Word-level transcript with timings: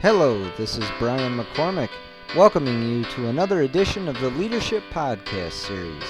Hello, 0.00 0.48
this 0.56 0.78
is 0.78 0.88
Brian 1.00 1.36
McCormick, 1.36 1.90
welcoming 2.36 2.88
you 2.88 3.04
to 3.06 3.26
another 3.26 3.62
edition 3.62 4.06
of 4.06 4.20
the 4.20 4.30
Leadership 4.30 4.84
Podcast 4.92 5.54
series 5.54 6.04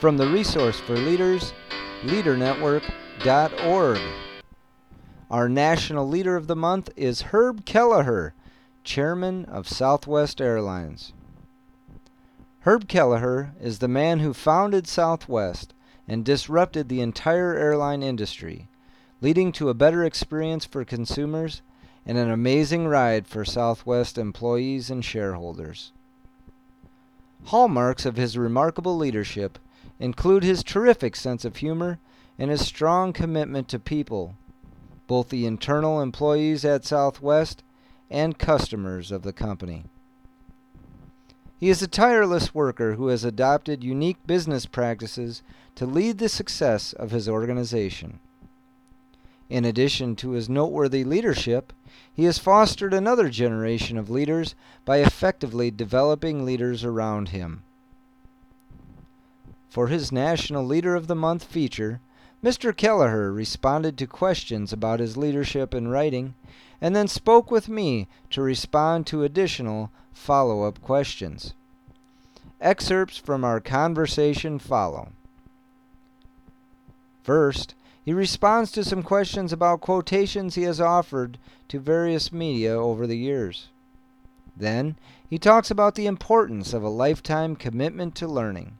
from 0.00 0.16
the 0.16 0.26
Resource 0.26 0.80
for 0.80 0.96
Leaders, 0.96 1.52
LeaderNetwork.org. 2.04 4.00
Our 5.30 5.48
National 5.50 6.08
Leader 6.08 6.36
of 6.36 6.46
the 6.46 6.56
Month 6.56 6.88
is 6.96 7.20
Herb 7.20 7.66
Kelleher, 7.66 8.32
Chairman 8.82 9.44
of 9.44 9.68
Southwest 9.68 10.40
Airlines. 10.40 11.12
Herb 12.60 12.88
Kelleher 12.88 13.52
is 13.60 13.80
the 13.80 13.88
man 13.88 14.20
who 14.20 14.32
founded 14.32 14.86
Southwest 14.86 15.74
and 16.08 16.24
disrupted 16.24 16.88
the 16.88 17.02
entire 17.02 17.52
airline 17.52 18.02
industry, 18.02 18.68
leading 19.20 19.52
to 19.52 19.68
a 19.68 19.74
better 19.74 20.02
experience 20.02 20.64
for 20.64 20.82
consumers 20.86 21.60
and 22.06 22.18
an 22.18 22.30
amazing 22.30 22.86
ride 22.86 23.26
for 23.26 23.44
Southwest 23.44 24.18
employees 24.18 24.90
and 24.90 25.04
shareholders. 25.04 25.92
Hallmarks 27.46 28.06
of 28.06 28.16
his 28.16 28.38
remarkable 28.38 28.96
leadership 28.96 29.58
include 29.98 30.42
his 30.42 30.62
terrific 30.62 31.16
sense 31.16 31.44
of 31.44 31.56
humor 31.56 31.98
and 32.38 32.50
his 32.50 32.66
strong 32.66 33.12
commitment 33.12 33.68
to 33.68 33.78
people, 33.78 34.34
both 35.06 35.28
the 35.28 35.46
internal 35.46 36.00
employees 36.00 36.64
at 36.64 36.84
Southwest 36.84 37.62
and 38.10 38.38
customers 38.38 39.12
of 39.12 39.22
the 39.22 39.32
company. 39.32 39.84
He 41.58 41.70
is 41.70 41.82
a 41.82 41.88
tireless 41.88 42.54
worker 42.54 42.94
who 42.94 43.08
has 43.08 43.24
adopted 43.24 43.84
unique 43.84 44.26
business 44.26 44.66
practices 44.66 45.42
to 45.76 45.86
lead 45.86 46.18
the 46.18 46.28
success 46.28 46.92
of 46.92 47.10
his 47.10 47.28
organization. 47.28 48.18
In 49.54 49.64
addition 49.64 50.16
to 50.16 50.30
his 50.30 50.48
noteworthy 50.48 51.04
leadership, 51.04 51.72
he 52.12 52.24
has 52.24 52.40
fostered 52.40 52.92
another 52.92 53.28
generation 53.28 53.96
of 53.96 54.10
leaders 54.10 54.56
by 54.84 54.96
effectively 54.96 55.70
developing 55.70 56.44
leaders 56.44 56.82
around 56.82 57.28
him. 57.28 57.62
For 59.70 59.86
his 59.86 60.10
National 60.10 60.64
Leader 60.64 60.96
of 60.96 61.06
the 61.06 61.14
Month 61.14 61.44
feature, 61.44 62.00
Mr. 62.42 62.76
Kelleher 62.76 63.32
responded 63.32 63.96
to 63.98 64.08
questions 64.08 64.72
about 64.72 64.98
his 64.98 65.16
leadership 65.16 65.72
in 65.72 65.86
writing 65.86 66.34
and 66.80 66.96
then 66.96 67.06
spoke 67.06 67.52
with 67.52 67.68
me 67.68 68.08
to 68.30 68.42
respond 68.42 69.06
to 69.06 69.22
additional 69.22 69.92
follow 70.12 70.64
up 70.64 70.82
questions. 70.82 71.54
Excerpts 72.60 73.18
from 73.18 73.44
our 73.44 73.60
conversation 73.60 74.58
follow. 74.58 75.12
First, 77.22 77.76
he 78.04 78.12
responds 78.12 78.70
to 78.72 78.84
some 78.84 79.02
questions 79.02 79.52
about 79.52 79.80
quotations 79.80 80.54
he 80.54 80.62
has 80.62 80.80
offered 80.80 81.38
to 81.68 81.80
various 81.80 82.30
media 82.30 82.72
over 82.72 83.06
the 83.06 83.16
years. 83.16 83.68
Then, 84.56 84.96
he 85.28 85.38
talks 85.38 85.70
about 85.70 85.94
the 85.94 86.06
importance 86.06 86.74
of 86.74 86.82
a 86.82 86.88
lifetime 86.88 87.56
commitment 87.56 88.14
to 88.16 88.28
learning. 88.28 88.78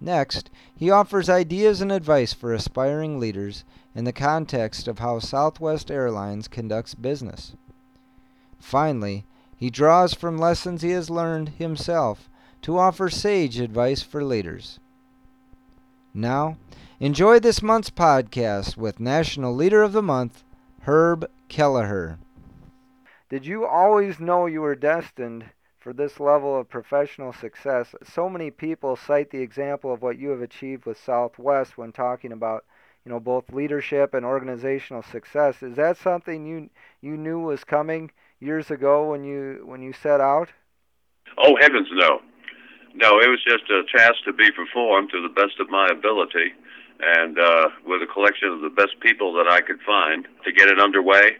Next, 0.00 0.50
he 0.74 0.90
offers 0.90 1.28
ideas 1.28 1.80
and 1.80 1.92
advice 1.92 2.32
for 2.32 2.52
aspiring 2.52 3.20
leaders 3.20 3.64
in 3.94 4.04
the 4.04 4.12
context 4.12 4.88
of 4.88 4.98
how 4.98 5.18
Southwest 5.18 5.90
Airlines 5.90 6.48
conducts 6.48 6.94
business. 6.94 7.52
Finally, 8.58 9.24
he 9.56 9.70
draws 9.70 10.14
from 10.14 10.38
lessons 10.38 10.82
he 10.82 10.90
has 10.90 11.10
learned 11.10 11.50
himself 11.50 12.28
to 12.62 12.78
offer 12.78 13.08
sage 13.08 13.60
advice 13.60 14.02
for 14.02 14.24
leaders. 14.24 14.80
Now, 16.14 16.56
Enjoy 17.02 17.40
this 17.40 17.64
month's 17.64 17.90
podcast 17.90 18.76
with 18.76 19.00
National 19.00 19.52
Leader 19.52 19.82
of 19.82 19.92
the 19.92 20.04
Month, 20.04 20.44
Herb 20.82 21.28
Kelleher. 21.48 22.16
Did 23.28 23.44
you 23.44 23.66
always 23.66 24.20
know 24.20 24.46
you 24.46 24.60
were 24.60 24.76
destined 24.76 25.46
for 25.80 25.92
this 25.92 26.20
level 26.20 26.56
of 26.56 26.70
professional 26.70 27.32
success? 27.32 27.92
So 28.04 28.30
many 28.30 28.52
people 28.52 28.94
cite 28.94 29.32
the 29.32 29.42
example 29.42 29.92
of 29.92 30.00
what 30.00 30.16
you 30.16 30.28
have 30.28 30.42
achieved 30.42 30.86
with 30.86 30.96
Southwest 30.96 31.76
when 31.76 31.90
talking 31.90 32.30
about, 32.30 32.64
you 33.04 33.10
know, 33.10 33.18
both 33.18 33.52
leadership 33.52 34.14
and 34.14 34.24
organizational 34.24 35.02
success. 35.02 35.60
Is 35.60 35.74
that 35.74 35.96
something 35.96 36.46
you 36.46 36.70
you 37.00 37.16
knew 37.16 37.40
was 37.40 37.64
coming 37.64 38.12
years 38.38 38.70
ago 38.70 39.10
when 39.10 39.24
you 39.24 39.64
when 39.64 39.82
you 39.82 39.92
set 39.92 40.20
out? 40.20 40.50
Oh 41.36 41.56
heavens 41.60 41.88
no. 41.94 42.20
No, 42.94 43.18
it 43.18 43.26
was 43.26 43.42
just 43.42 43.68
a 43.70 43.82
task 43.90 44.22
to 44.26 44.32
be 44.32 44.52
performed 44.52 45.10
to 45.10 45.20
the 45.20 45.34
best 45.34 45.58
of 45.58 45.68
my 45.68 45.88
ability 45.90 46.52
and 47.02 47.38
uh, 47.38 47.68
with 47.84 48.00
a 48.02 48.06
collection 48.06 48.48
of 48.48 48.60
the 48.60 48.70
best 48.70 48.94
people 49.00 49.34
that 49.34 49.50
I 49.50 49.60
could 49.60 49.80
find 49.84 50.26
to 50.44 50.52
get 50.52 50.68
it 50.68 50.78
underway. 50.78 51.36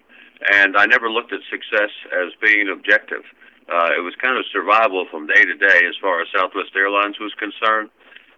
And 0.53 0.77
I 0.77 0.87
never 0.87 1.09
looked 1.09 1.33
at 1.33 1.41
success 1.49 1.91
as 2.11 2.35
being 2.43 2.69
objective. 2.69 3.23
Uh, 3.71 3.95
it 3.97 4.03
was 4.03 4.15
kind 4.21 4.37
of 4.37 4.45
survival 4.53 5.07
from 5.09 5.29
day 5.29 5.45
to 5.45 5.55
day 5.55 5.87
as 5.87 5.95
far 6.03 6.21
as 6.21 6.27
Southwest 6.35 6.75
Airlines 6.75 7.21
was 7.21 7.33
concerned. 7.39 7.91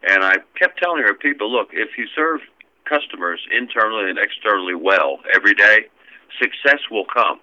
And 0.06 0.22
I 0.22 0.36
kept 0.58 0.78
telling 0.78 1.02
her, 1.02 1.14
people, 1.14 1.50
look, 1.50 1.68
if 1.72 1.96
you 1.96 2.04
serve 2.14 2.40
customers 2.84 3.40
internally 3.50 4.10
and 4.10 4.18
externally 4.18 4.74
well 4.74 5.20
every 5.34 5.54
day, 5.54 5.88
success 6.38 6.80
will 6.90 7.06
come. 7.06 7.40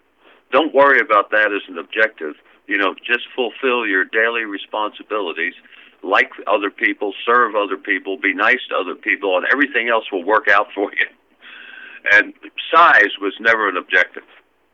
Don't 0.51 0.73
worry 0.75 0.99
about 0.99 1.31
that 1.31 1.49
as 1.51 1.65
an 1.67 1.79
objective. 1.79 2.35
You 2.67 2.77
know, 2.77 2.93
just 3.03 3.25
fulfill 3.35 3.87
your 3.87 4.05
daily 4.05 4.45
responsibilities 4.45 5.55
like 6.03 6.31
other 6.47 6.69
people, 6.69 7.13
serve 7.25 7.56
other 7.56 7.78
people, 7.78 8.17
be 8.17 8.34
nice 8.34 8.59
to 8.69 8.75
other 8.75 8.95
people, 8.95 9.38
and 9.38 9.45
everything 9.51 9.89
else 9.89 10.06
will 10.12 10.23
work 10.23 10.47
out 10.47 10.67
for 10.73 10.91
you. 10.91 11.07
And 12.12 12.34
size 12.73 13.12
was 13.22 13.34
never 13.39 13.69
an 13.69 13.78
objective. 13.78 14.23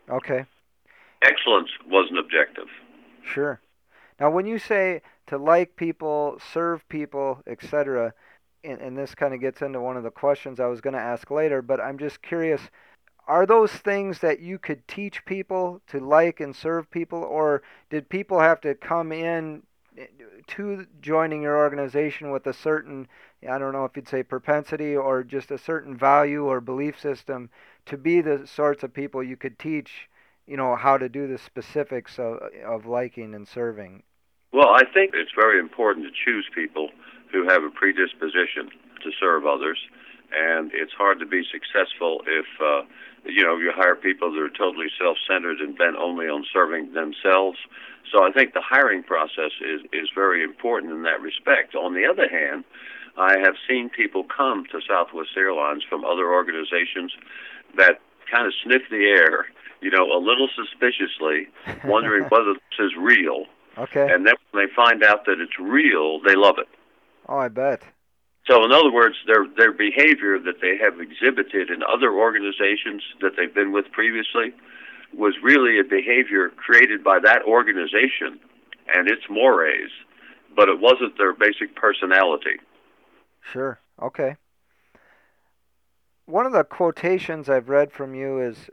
Okay. 0.09 0.45
Excellence 1.21 1.69
was 1.85 2.07
an 2.09 2.17
objective. 2.17 2.67
Sure. 3.23 3.59
Now, 4.19 4.29
when 4.29 4.45
you 4.45 4.57
say 4.57 5.01
to 5.27 5.37
like 5.37 5.75
people, 5.75 6.39
serve 6.53 6.87
people, 6.89 7.41
etc., 7.45 8.13
and, 8.63 8.79
and 8.79 8.97
this 8.97 9.13
kind 9.13 9.33
of 9.33 9.41
gets 9.41 9.61
into 9.61 9.81
one 9.81 9.97
of 9.97 10.03
the 10.03 10.11
questions 10.11 10.59
I 10.59 10.67
was 10.67 10.81
going 10.81 10.95
to 10.95 10.99
ask 10.99 11.29
later, 11.29 11.61
but 11.61 11.79
I'm 11.79 11.97
just 11.97 12.21
curious 12.21 12.61
are 13.27 13.45
those 13.45 13.71
things 13.71 14.19
that 14.19 14.39
you 14.39 14.57
could 14.57 14.87
teach 14.87 15.25
people 15.25 15.81
to 15.87 15.99
like 15.99 16.39
and 16.39 16.55
serve 16.55 16.89
people, 16.89 17.21
or 17.21 17.61
did 17.89 18.07
people 18.09 18.39
have 18.39 18.61
to 18.61 18.73
come 18.73 19.11
in 19.11 19.63
to 20.47 20.85
joining 21.01 21.41
your 21.41 21.57
organization 21.57 22.31
with 22.31 22.45
a 22.47 22.53
certain 22.53 23.07
I 23.47 23.57
don't 23.57 23.73
know 23.73 23.85
if 23.85 23.95
you'd 23.95 24.07
say 24.07 24.23
propensity 24.23 24.95
or 24.95 25.23
just 25.23 25.51
a 25.51 25.57
certain 25.57 25.95
value 25.95 26.45
or 26.45 26.59
belief 26.59 26.99
system 26.99 27.49
to 27.85 27.97
be 27.97 28.21
the 28.21 28.47
sorts 28.47 28.83
of 28.83 28.93
people 28.93 29.21
you 29.23 29.37
could 29.37 29.59
teach, 29.59 30.09
you 30.47 30.57
know, 30.57 30.75
how 30.75 30.97
to 30.97 31.07
do 31.07 31.27
the 31.27 31.37
specifics 31.37 32.17
of, 32.17 32.39
of 32.65 32.85
liking 32.85 33.35
and 33.35 33.47
serving. 33.47 34.03
Well, 34.51 34.69
I 34.69 34.83
think 34.93 35.11
it's 35.13 35.31
very 35.35 35.59
important 35.59 36.07
to 36.07 36.11
choose 36.25 36.49
people 36.53 36.89
who 37.31 37.47
have 37.47 37.63
a 37.63 37.69
predisposition 37.69 38.69
to 39.03 39.11
serve 39.19 39.45
others, 39.45 39.77
and 40.33 40.71
it's 40.73 40.93
hard 40.93 41.19
to 41.19 41.25
be 41.25 41.43
successful 41.51 42.21
if 42.25 42.45
uh, 42.59 42.81
you 43.27 43.43
know 43.43 43.57
you 43.57 43.71
hire 43.75 43.95
people 43.95 44.31
that 44.31 44.39
are 44.39 44.49
totally 44.49 44.87
self-centered 44.97 45.59
and 45.59 45.77
bent 45.77 45.95
only 45.95 46.25
on 46.27 46.45
serving 46.51 46.93
themselves 46.93 47.57
so 48.11 48.23
I 48.23 48.31
think 48.31 48.53
the 48.53 48.61
hiring 48.61 49.03
process 49.03 49.51
is, 49.61 49.81
is 49.91 50.09
very 50.13 50.43
important 50.43 50.93
in 50.93 51.03
that 51.03 51.21
respect. 51.21 51.75
On 51.75 51.93
the 51.93 52.05
other 52.05 52.27
hand, 52.29 52.63
I 53.17 53.37
have 53.39 53.55
seen 53.67 53.89
people 53.89 54.23
come 54.23 54.65
to 54.71 54.79
Southwest 54.87 55.31
Airlines 55.35 55.83
from 55.87 56.05
other 56.05 56.31
organizations 56.31 57.11
that 57.75 57.99
kind 58.31 58.47
of 58.47 58.53
sniff 58.63 58.83
the 58.89 59.05
air, 59.05 59.47
you 59.81 59.89
know, 59.89 60.05
a 60.05 60.19
little 60.19 60.47
suspiciously, 60.55 61.47
wondering 61.85 62.23
whether 62.25 62.53
this 62.53 62.79
is 62.79 62.91
real. 62.97 63.45
Okay. 63.77 64.07
And 64.09 64.25
then 64.25 64.35
when 64.51 64.65
they 64.65 64.73
find 64.73 65.03
out 65.03 65.25
that 65.25 65.39
it's 65.39 65.59
real, 65.59 66.19
they 66.21 66.35
love 66.35 66.55
it. 66.59 66.67
Oh, 67.27 67.37
I 67.37 67.49
bet. 67.49 67.83
So, 68.47 68.63
in 68.63 68.71
other 68.71 68.91
words, 68.91 69.15
their 69.25 69.45
their 69.57 69.73
behavior 69.73 70.39
that 70.39 70.61
they 70.61 70.77
have 70.77 71.01
exhibited 71.01 71.69
in 71.69 71.83
other 71.83 72.13
organizations 72.13 73.03
that 73.21 73.33
they've 73.35 73.53
been 73.53 73.73
with 73.73 73.91
previously 73.91 74.53
was 75.13 75.35
really 75.43 75.79
a 75.79 75.83
behavior 75.83 76.49
created 76.49 77.03
by 77.03 77.19
that 77.19 77.43
organization 77.43 78.39
and 78.93 79.09
its 79.09 79.23
mores, 79.29 79.91
but 80.55 80.69
it 80.69 80.79
wasn't 80.79 81.17
their 81.17 81.33
basic 81.33 81.75
personality. 81.75 82.57
Sure. 83.41 83.79
Okay. 84.01 84.35
One 86.25 86.45
of 86.45 86.51
the 86.51 86.63
quotations 86.63 87.49
I've 87.49 87.69
read 87.69 87.91
from 87.91 88.13
you 88.13 88.39
is 88.39 88.69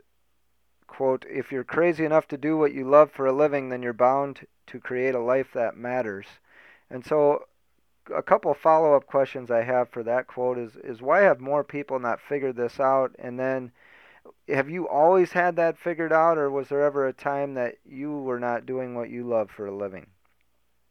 quote, 0.87 1.25
if 1.29 1.51
you're 1.51 1.63
crazy 1.63 2.05
enough 2.05 2.27
to 2.29 2.37
do 2.37 2.57
what 2.57 2.73
you 2.73 2.89
love 2.89 3.11
for 3.11 3.25
a 3.25 3.33
living, 3.33 3.69
then 3.69 3.81
you're 3.81 3.93
bound 3.93 4.47
to 4.67 4.79
create 4.79 5.15
a 5.15 5.19
life 5.19 5.51
that 5.53 5.75
matters. 5.75 6.25
And 6.89 7.05
so 7.05 7.43
a 8.13 8.21
couple 8.21 8.51
of 8.51 8.57
follow-up 8.57 9.07
questions 9.07 9.49
I 9.49 9.63
have 9.63 9.89
for 9.89 10.03
that 10.03 10.27
quote 10.27 10.57
is 10.57 10.75
is 10.83 11.01
why 11.01 11.21
have 11.21 11.39
more 11.39 11.63
people 11.63 11.99
not 11.99 12.19
figured 12.19 12.55
this 12.55 12.79
out 12.79 13.15
and 13.17 13.39
then 13.39 13.71
have 14.47 14.69
you 14.69 14.87
always 14.87 15.31
had 15.31 15.55
that 15.55 15.77
figured 15.77 16.13
out, 16.13 16.37
or 16.37 16.49
was 16.49 16.69
there 16.69 16.83
ever 16.83 17.07
a 17.07 17.13
time 17.13 17.55
that 17.55 17.75
you 17.85 18.11
were 18.11 18.39
not 18.39 18.65
doing 18.65 18.95
what 18.95 19.09
you 19.09 19.27
love 19.27 19.49
for 19.49 19.65
a 19.65 19.75
living? 19.75 20.07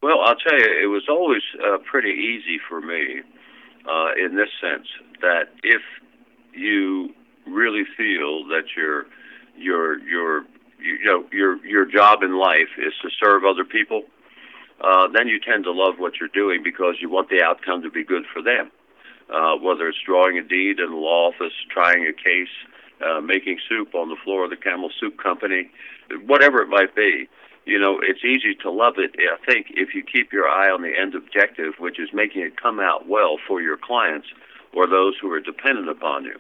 Well, 0.03 0.21
I'll 0.21 0.37
tell 0.37 0.59
you, 0.59 0.83
it 0.83 0.87
was 0.87 1.05
always 1.09 1.43
uh, 1.65 1.79
pretty 1.91 2.11
easy 2.11 2.59
for 2.69 2.81
me 2.81 3.23
uh, 3.89 4.11
in 4.23 4.37
this 4.37 4.51
sense 4.61 4.87
that 5.23 5.45
if 5.63 5.83
you 6.53 7.11
really 7.47 7.85
feel 7.97 8.45
that 8.49 8.65
your 8.77 9.07
your 9.57 9.99
your 10.01 10.43
you, 10.79 10.99
you 11.01 11.05
know 11.05 11.25
your 11.33 11.65
your 11.65 11.87
job 11.87 12.23
in 12.23 12.39
life 12.39 12.71
is 12.79 12.93
to 13.03 13.09
serve 13.23 13.45
other 13.45 13.65
people, 13.65 14.03
uh, 14.81 15.09
then 15.13 15.29
you 15.29 15.41
tend 15.41 15.65
to 15.65 15.73
love 15.73 15.95
what 15.99 16.15
you're 16.21 16.29
doing 16.29 16.63
because 16.63 16.97
you 17.01 17.09
want 17.09 17.29
the 17.31 17.43
outcome 17.43 17.83
to 17.83 17.91
be 17.91 18.05
good 18.05 18.25
for 18.33 18.43
them. 18.43 18.71
Uh, 19.31 19.57
whether 19.57 19.89
it's 19.89 19.99
drawing 20.05 20.37
a 20.37 20.43
deed 20.43 20.79
in 20.79 20.91
the 20.91 20.97
law 20.97 21.31
office, 21.31 21.55
trying 21.71 22.07
a 22.07 22.13
case, 22.13 22.53
uh, 23.05 23.21
making 23.21 23.59
soup 23.69 23.95
on 23.95 24.11
the 24.11 24.17
floor 24.23 24.45
of 24.45 24.51
the 24.51 24.57
Campbell 24.57 24.91
Soup 25.01 25.17
Company, 25.17 25.71
whatever 26.27 26.61
it 26.61 26.69
might 26.69 26.95
be. 26.95 27.27
You 27.65 27.79
know, 27.79 27.99
it's 28.03 28.23
easy 28.23 28.55
to 28.57 28.71
love 28.71 28.95
it, 28.99 29.17
I 29.19 29.43
think, 29.51 29.69
if 29.71 29.95
you 29.95 30.03
keep 30.03 30.33
your 30.33 30.47
eye 30.47 30.69
on 30.69 30.83
the 30.83 30.93
end 30.95 31.15
objective, 31.15 31.75
which 31.79 31.99
is 31.99 32.11
making 32.13 32.43
it 32.43 32.61
come 32.61 32.79
out 32.79 33.09
well 33.09 33.39
for 33.49 33.63
your 33.63 33.79
clients 33.79 34.29
or 34.75 34.87
those 34.87 35.15
who 35.21 35.33
are 35.33 35.41
dependent 35.41 35.89
upon 35.89 36.25
you. 36.25 36.37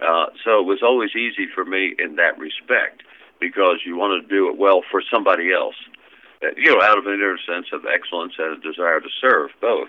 Uh, 0.00 0.26
so 0.44 0.60
it 0.60 0.66
was 0.66 0.78
always 0.82 1.10
easy 1.16 1.46
for 1.52 1.64
me 1.64 1.94
in 1.98 2.14
that 2.16 2.38
respect 2.38 3.02
because 3.40 3.80
you 3.84 3.96
want 3.96 4.22
to 4.22 4.28
do 4.28 4.48
it 4.48 4.56
well 4.56 4.82
for 4.88 5.02
somebody 5.12 5.52
else. 5.52 5.74
Uh, 6.42 6.48
you 6.56 6.70
know, 6.70 6.80
out 6.82 6.98
of 6.98 7.06
an 7.06 7.14
inner 7.14 7.36
sense 7.46 7.66
of 7.72 7.82
excellence 7.84 8.34
and 8.38 8.58
a 8.58 8.60
desire 8.60 9.00
to 9.00 9.08
serve 9.20 9.50
both. 9.60 9.88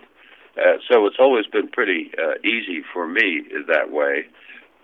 Uh, 0.58 0.78
so 0.90 1.06
it's 1.06 1.18
always 1.20 1.46
been 1.46 1.68
pretty 1.68 2.12
uh, 2.18 2.34
easy 2.44 2.82
for 2.92 3.08
me 3.08 3.44
that 3.68 3.92
way. 3.92 4.26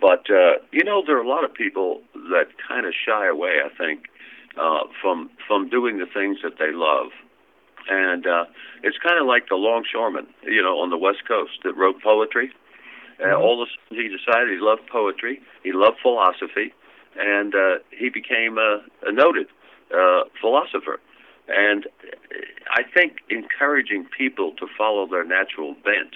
But 0.00 0.30
uh, 0.30 0.62
you 0.72 0.84
know, 0.84 1.02
there 1.04 1.16
are 1.16 1.22
a 1.22 1.28
lot 1.28 1.44
of 1.44 1.52
people 1.52 2.02
that 2.30 2.48
kind 2.68 2.86
of 2.86 2.94
shy 2.94 3.26
away. 3.26 3.58
I 3.64 3.74
think 3.76 4.06
uh, 4.56 4.80
from 5.00 5.30
from 5.46 5.68
doing 5.68 5.98
the 5.98 6.06
things 6.06 6.38
that 6.42 6.58
they 6.58 6.72
love, 6.72 7.10
and 7.88 8.26
uh, 8.26 8.44
it's 8.82 8.98
kind 8.98 9.18
of 9.18 9.26
like 9.26 9.48
the 9.48 9.56
longshoreman, 9.56 10.26
you 10.44 10.62
know, 10.62 10.78
on 10.78 10.90
the 10.90 10.98
West 10.98 11.26
Coast 11.26 11.52
that 11.64 11.76
wrote 11.76 12.02
poetry. 12.02 12.52
Uh, 13.18 13.24
mm-hmm. 13.24 13.42
all 13.42 13.62
of 13.62 13.68
a 13.68 13.70
sudden, 13.88 14.04
he 14.04 14.08
decided 14.08 14.50
he 14.50 14.58
loved 14.60 14.82
poetry, 14.92 15.40
he 15.62 15.72
loved 15.72 15.96
philosophy, 16.02 16.74
and 17.18 17.54
uh, 17.54 17.76
he 17.90 18.10
became 18.10 18.58
a, 18.58 18.84
a 19.04 19.12
noted 19.12 19.46
uh, 19.90 20.24
philosopher. 20.40 21.00
And 21.48 21.86
I 22.74 22.82
think 22.82 23.18
encouraging 23.30 24.06
people 24.16 24.52
to 24.58 24.66
follow 24.76 25.06
their 25.06 25.24
natural 25.24 25.74
bent 25.84 26.14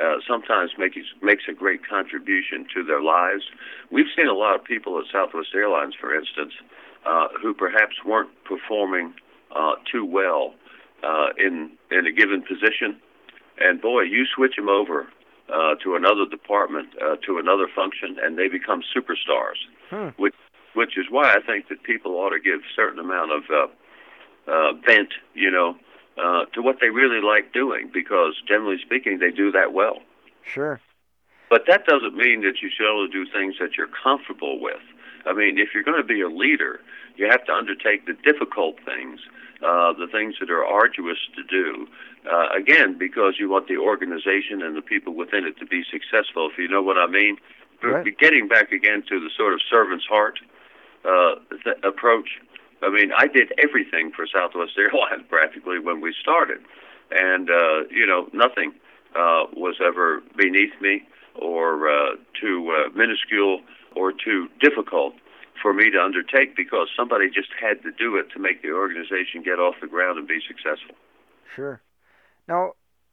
uh, 0.00 0.16
sometimes 0.26 0.72
makes 0.78 0.96
makes 1.20 1.44
a 1.48 1.52
great 1.52 1.86
contribution 1.86 2.66
to 2.74 2.82
their 2.82 3.02
lives. 3.02 3.44
We've 3.90 4.10
seen 4.16 4.26
a 4.26 4.32
lot 4.32 4.54
of 4.56 4.64
people 4.64 4.98
at 4.98 5.04
Southwest 5.12 5.48
Airlines, 5.54 5.94
for 5.98 6.14
instance, 6.14 6.52
uh, 7.06 7.28
who 7.40 7.54
perhaps 7.54 7.96
weren't 8.04 8.30
performing 8.44 9.14
uh, 9.54 9.74
too 9.90 10.04
well 10.04 10.54
uh, 11.02 11.28
in 11.38 11.70
in 11.90 12.06
a 12.06 12.12
given 12.12 12.42
position, 12.42 12.96
and 13.58 13.80
boy, 13.80 14.02
you 14.02 14.24
switch 14.34 14.56
them 14.56 14.68
over 14.68 15.08
uh, 15.52 15.74
to 15.84 15.94
another 15.94 16.26
department, 16.26 16.88
uh, 17.00 17.16
to 17.26 17.38
another 17.38 17.68
function, 17.74 18.16
and 18.22 18.38
they 18.38 18.48
become 18.48 18.82
superstars. 18.96 19.60
Hmm. 19.90 20.08
Which 20.16 20.34
which 20.74 20.96
is 20.96 21.06
why 21.10 21.34
I 21.34 21.40
think 21.46 21.68
that 21.68 21.82
people 21.82 22.12
ought 22.12 22.30
to 22.30 22.40
give 22.40 22.60
a 22.60 22.72
certain 22.74 22.98
amount 22.98 23.30
of 23.32 23.42
uh, 24.46 24.72
vent, 24.86 25.10
you 25.34 25.50
know, 25.50 25.76
uh, 26.18 26.44
to 26.54 26.62
what 26.62 26.76
they 26.80 26.90
really 26.90 27.20
like 27.20 27.52
doing 27.52 27.90
because 27.92 28.34
generally 28.46 28.78
speaking, 28.84 29.18
they 29.18 29.30
do 29.30 29.50
that 29.52 29.72
well. 29.72 29.98
Sure. 30.44 30.80
But 31.48 31.64
that 31.68 31.86
doesn't 31.86 32.16
mean 32.16 32.42
that 32.42 32.62
you 32.62 32.70
should 32.74 32.90
only 32.90 33.10
do 33.10 33.26
things 33.30 33.56
that 33.60 33.76
you're 33.76 33.90
comfortable 34.02 34.60
with. 34.60 34.80
I 35.26 35.32
mean, 35.32 35.58
if 35.58 35.68
you're 35.74 35.84
going 35.84 36.00
to 36.00 36.06
be 36.06 36.20
a 36.20 36.28
leader, 36.28 36.80
you 37.16 37.28
have 37.30 37.44
to 37.44 37.52
undertake 37.52 38.06
the 38.06 38.14
difficult 38.24 38.76
things, 38.84 39.20
uh, 39.62 39.92
the 39.92 40.08
things 40.10 40.36
that 40.40 40.50
are 40.50 40.64
arduous 40.64 41.18
to 41.36 41.42
do. 41.44 41.86
Uh, 42.30 42.48
again, 42.56 42.96
because 42.98 43.34
you 43.38 43.48
want 43.48 43.68
the 43.68 43.76
organization 43.76 44.62
and 44.62 44.76
the 44.76 44.82
people 44.82 45.14
within 45.14 45.44
it 45.44 45.58
to 45.58 45.66
be 45.66 45.82
successful, 45.90 46.48
if 46.50 46.58
you 46.58 46.68
know 46.68 46.82
what 46.82 46.96
I 46.96 47.06
mean. 47.06 47.36
Right. 47.82 48.16
Getting 48.16 48.46
back 48.46 48.70
again 48.70 49.02
to 49.08 49.18
the 49.18 49.28
sort 49.36 49.54
of 49.54 49.60
servant's 49.68 50.06
heart 50.06 50.38
uh, 51.04 51.34
th- 51.64 51.76
approach, 51.82 52.38
I 52.82 52.90
mean, 52.90 53.12
I 53.16 53.26
did 53.28 53.52
everything 53.62 54.12
for 54.14 54.26
Southwest 54.26 54.72
Airlines 54.76 55.26
practically 55.28 55.78
when 55.78 56.00
we 56.00 56.14
started, 56.20 56.58
and 57.10 57.50
uh, 57.50 57.84
you 57.90 58.06
know, 58.06 58.28
nothing 58.32 58.72
uh, 59.14 59.44
was 59.54 59.76
ever 59.84 60.22
beneath 60.36 60.72
me 60.80 61.02
or 61.40 61.88
uh, 61.88 62.16
too 62.40 62.70
uh, 62.70 62.90
minuscule 62.96 63.60
or 63.94 64.12
too 64.12 64.48
difficult 64.60 65.14
for 65.60 65.72
me 65.72 65.90
to 65.90 65.98
undertake 65.98 66.56
because 66.56 66.88
somebody 66.96 67.28
just 67.28 67.50
had 67.60 67.82
to 67.82 67.92
do 67.92 68.16
it 68.16 68.30
to 68.32 68.38
make 68.38 68.62
the 68.62 68.70
organization 68.70 69.42
get 69.44 69.58
off 69.58 69.74
the 69.80 69.86
ground 69.86 70.18
and 70.18 70.26
be 70.26 70.40
successful. 70.46 70.94
Sure. 71.54 71.80
Now, 72.48 72.72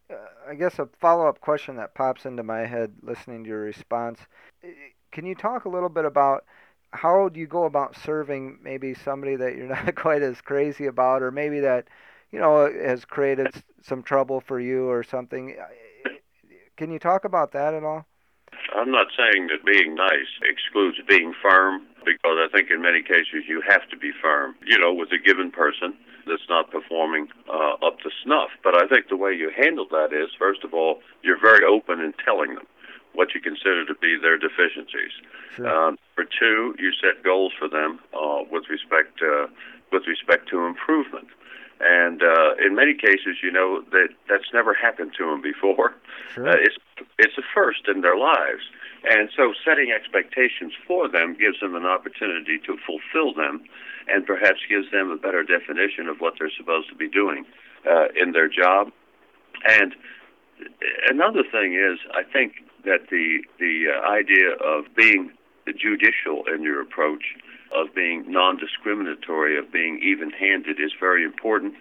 uh, 0.09 0.15
I 0.49 0.55
guess 0.55 0.79
a 0.79 0.89
follow-up 0.99 1.41
question 1.41 1.75
that 1.75 1.93
pops 1.93 2.25
into 2.25 2.43
my 2.43 2.65
head 2.65 2.93
listening 3.03 3.43
to 3.43 3.49
your 3.49 3.61
response. 3.61 4.19
Can 5.11 5.25
you 5.25 5.35
talk 5.35 5.65
a 5.65 5.69
little 5.69 5.89
bit 5.89 6.05
about 6.05 6.45
how 6.91 7.29
do 7.29 7.39
you 7.39 7.47
go 7.47 7.65
about 7.65 7.95
serving 7.97 8.59
maybe 8.63 8.93
somebody 8.93 9.35
that 9.35 9.55
you're 9.55 9.67
not 9.75 9.95
quite 9.95 10.21
as 10.21 10.41
crazy 10.41 10.85
about, 10.85 11.21
or 11.21 11.31
maybe 11.31 11.59
that 11.59 11.87
you 12.31 12.39
know 12.39 12.71
has 12.71 13.05
created 13.05 13.47
some 13.81 14.03
trouble 14.03 14.41
for 14.41 14.59
you 14.59 14.89
or 14.89 15.03
something? 15.03 15.55
Can 16.77 16.91
you 16.91 16.99
talk 16.99 17.25
about 17.25 17.51
that 17.51 17.73
at 17.73 17.83
all? 17.83 18.05
I'm 18.75 18.91
not 18.91 19.07
saying 19.17 19.47
that 19.47 19.65
being 19.65 19.95
nice 19.95 20.31
excludes 20.43 20.97
being 21.07 21.33
firm, 21.41 21.81
because 22.05 22.37
I 22.37 22.47
think 22.51 22.69
in 22.71 22.81
many 22.81 23.01
cases 23.01 23.47
you 23.47 23.61
have 23.67 23.87
to 23.89 23.97
be 23.97 24.11
firm, 24.21 24.55
you 24.65 24.77
know, 24.77 24.93
with 24.93 25.11
a 25.11 25.17
given 25.17 25.51
person 25.51 25.97
that's 26.27 26.47
not 26.49 26.71
performing 26.71 27.27
uh, 27.49 27.73
up 27.85 27.99
to 27.99 28.09
snuff. 28.23 28.49
But 28.63 28.75
I 28.81 28.87
think 28.87 29.09
the 29.09 29.17
way 29.17 29.33
you 29.33 29.51
handle 29.55 29.87
that 29.91 30.13
is, 30.13 30.29
first 30.37 30.63
of 30.63 30.73
all, 30.73 30.99
you're 31.23 31.39
very 31.39 31.65
open 31.65 31.99
in 31.99 32.13
telling 32.23 32.55
them 32.55 32.67
what 33.13 33.33
you 33.33 33.41
consider 33.41 33.85
to 33.85 33.95
be 33.95 34.17
their 34.21 34.37
deficiencies. 34.37 35.11
Sure. 35.55 35.67
Um, 35.67 35.97
for 36.19 36.25
two, 36.25 36.75
you 36.77 36.91
set 36.99 37.23
goals 37.23 37.53
for 37.57 37.69
them 37.69 37.99
uh, 38.13 38.43
with 38.51 38.65
respect 38.69 39.21
uh, 39.23 39.47
with 39.91 40.03
respect 40.05 40.49
to 40.49 40.65
improvement. 40.65 41.27
And 41.79 42.21
uh, 42.21 42.55
in 42.59 42.75
many 42.75 42.93
cases, 42.93 43.39
you 43.41 43.51
know 43.51 43.81
that 43.91 44.09
that's 44.27 44.51
never 44.53 44.73
happened 44.73 45.13
to 45.17 45.25
them 45.25 45.41
before. 45.41 45.95
Sure. 46.35 46.49
Uh, 46.49 46.55
it's 46.59 46.75
it's 47.17 47.37
a 47.37 47.41
first 47.55 47.87
in 47.87 48.01
their 48.01 48.17
lives, 48.17 48.63
and 49.09 49.29
so 49.35 49.53
setting 49.63 49.91
expectations 49.95 50.73
for 50.85 51.07
them 51.07 51.37
gives 51.39 51.61
them 51.61 51.73
an 51.73 51.85
opportunity 51.85 52.59
to 52.67 52.75
fulfill 52.85 53.33
them, 53.33 53.63
and 54.09 54.25
perhaps 54.25 54.59
gives 54.67 54.91
them 54.91 55.09
a 55.09 55.15
better 55.15 55.43
definition 55.43 56.09
of 56.09 56.19
what 56.19 56.33
they're 56.37 56.51
supposed 56.51 56.89
to 56.89 56.95
be 56.95 57.07
doing 57.07 57.45
uh, 57.89 58.07
in 58.13 58.33
their 58.33 58.49
job. 58.49 58.91
And 59.63 59.95
another 61.07 61.43
thing 61.49 61.75
is, 61.75 61.97
I 62.13 62.23
think 62.23 62.55
that 62.83 63.07
the 63.09 63.39
the 63.57 63.95
uh, 63.95 64.09
idea 64.09 64.51
of 64.59 64.83
being 64.97 65.31
judicial 65.67 66.43
in 66.53 66.63
your 66.63 66.81
approach, 66.81 67.35
of 67.71 67.93
being 67.93 68.25
non-discriminatory, 68.31 69.57
of 69.57 69.71
being 69.71 69.99
even-handed 70.01 70.79
is 70.79 70.91
very 70.99 71.23
important. 71.23 71.75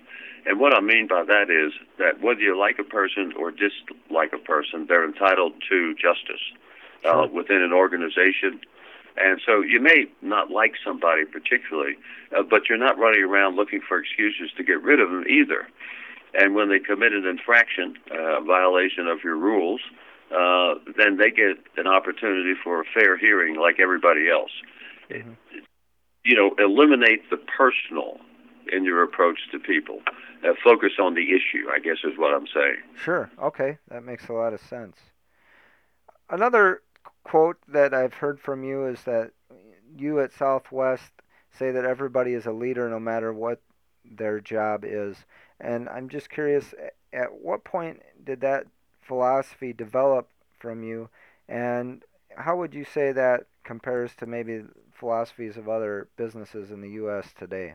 And 0.46 0.60
what 0.60 0.74
I 0.74 0.80
mean 0.80 1.06
by 1.08 1.24
that 1.24 1.50
is 1.50 1.72
that 1.98 2.20
whether 2.20 2.40
you 2.40 2.58
like 2.58 2.78
a 2.78 2.84
person 2.84 3.32
or 3.38 3.50
dislike 3.50 4.32
a 4.32 4.38
person, 4.38 4.86
they're 4.86 5.04
entitled 5.04 5.54
to 5.68 5.94
justice 5.94 6.42
uh, 7.04 7.26
within 7.32 7.62
an 7.62 7.72
organization. 7.72 8.60
And 9.16 9.40
so 9.44 9.62
you 9.62 9.80
may 9.80 10.06
not 10.22 10.50
like 10.50 10.74
somebody 10.84 11.24
particularly, 11.24 11.96
uh, 12.36 12.42
but 12.42 12.68
you're 12.68 12.78
not 12.78 12.98
running 12.98 13.24
around 13.24 13.56
looking 13.56 13.80
for 13.80 13.98
excuses 13.98 14.50
to 14.56 14.62
get 14.62 14.82
rid 14.82 15.00
of 15.00 15.10
them 15.10 15.24
either. 15.28 15.66
And 16.34 16.54
when 16.54 16.68
they 16.68 16.78
commit 16.78 17.12
an 17.12 17.26
infraction, 17.26 17.96
uh, 18.10 18.40
violation 18.40 19.08
of 19.08 19.24
your 19.24 19.36
rules, 19.36 19.80
uh, 20.30 20.74
then 20.96 21.16
they 21.16 21.30
get 21.30 21.56
an 21.76 21.86
opportunity 21.86 22.54
for 22.62 22.80
a 22.80 22.84
fair 22.94 23.16
hearing 23.16 23.56
like 23.56 23.80
everybody 23.80 24.28
else. 24.30 24.50
Mm-hmm. 25.10 25.32
You 26.24 26.36
know, 26.36 26.54
eliminate 26.58 27.30
the 27.30 27.38
personal 27.38 28.18
in 28.70 28.84
your 28.84 29.02
approach 29.02 29.38
to 29.52 29.58
people. 29.58 30.00
Uh, 30.44 30.52
focus 30.62 30.92
on 31.00 31.14
the 31.14 31.30
issue, 31.32 31.68
I 31.74 31.78
guess 31.78 31.96
is 32.04 32.18
what 32.18 32.34
I'm 32.34 32.46
saying. 32.46 32.76
Sure. 33.02 33.30
Okay. 33.42 33.78
That 33.88 34.04
makes 34.04 34.28
a 34.28 34.32
lot 34.32 34.52
of 34.52 34.60
sense. 34.60 34.96
Another 36.30 36.82
quote 37.24 37.56
that 37.68 37.94
I've 37.94 38.14
heard 38.14 38.38
from 38.38 38.62
you 38.62 38.86
is 38.86 39.02
that 39.04 39.32
you 39.96 40.20
at 40.20 40.32
Southwest 40.32 41.12
say 41.50 41.70
that 41.70 41.84
everybody 41.84 42.34
is 42.34 42.46
a 42.46 42.52
leader 42.52 42.88
no 42.88 43.00
matter 43.00 43.32
what 43.32 43.62
their 44.04 44.40
job 44.40 44.84
is. 44.84 45.16
And 45.60 45.88
I'm 45.88 46.08
just 46.08 46.30
curious, 46.30 46.74
at 47.12 47.28
what 47.40 47.64
point 47.64 48.00
did 48.24 48.42
that 48.42 48.66
philosophy 49.08 49.72
develop 49.72 50.28
from 50.60 50.84
you, 50.84 51.08
and 51.48 52.04
how 52.36 52.56
would 52.56 52.74
you 52.74 52.84
say 52.84 53.10
that 53.12 53.46
compares 53.64 54.14
to 54.16 54.26
maybe 54.26 54.62
philosophies 54.92 55.56
of 55.56 55.68
other 55.68 56.08
businesses 56.16 56.70
in 56.70 56.80
the 56.80 56.90
U.S. 56.90 57.32
today? 57.36 57.74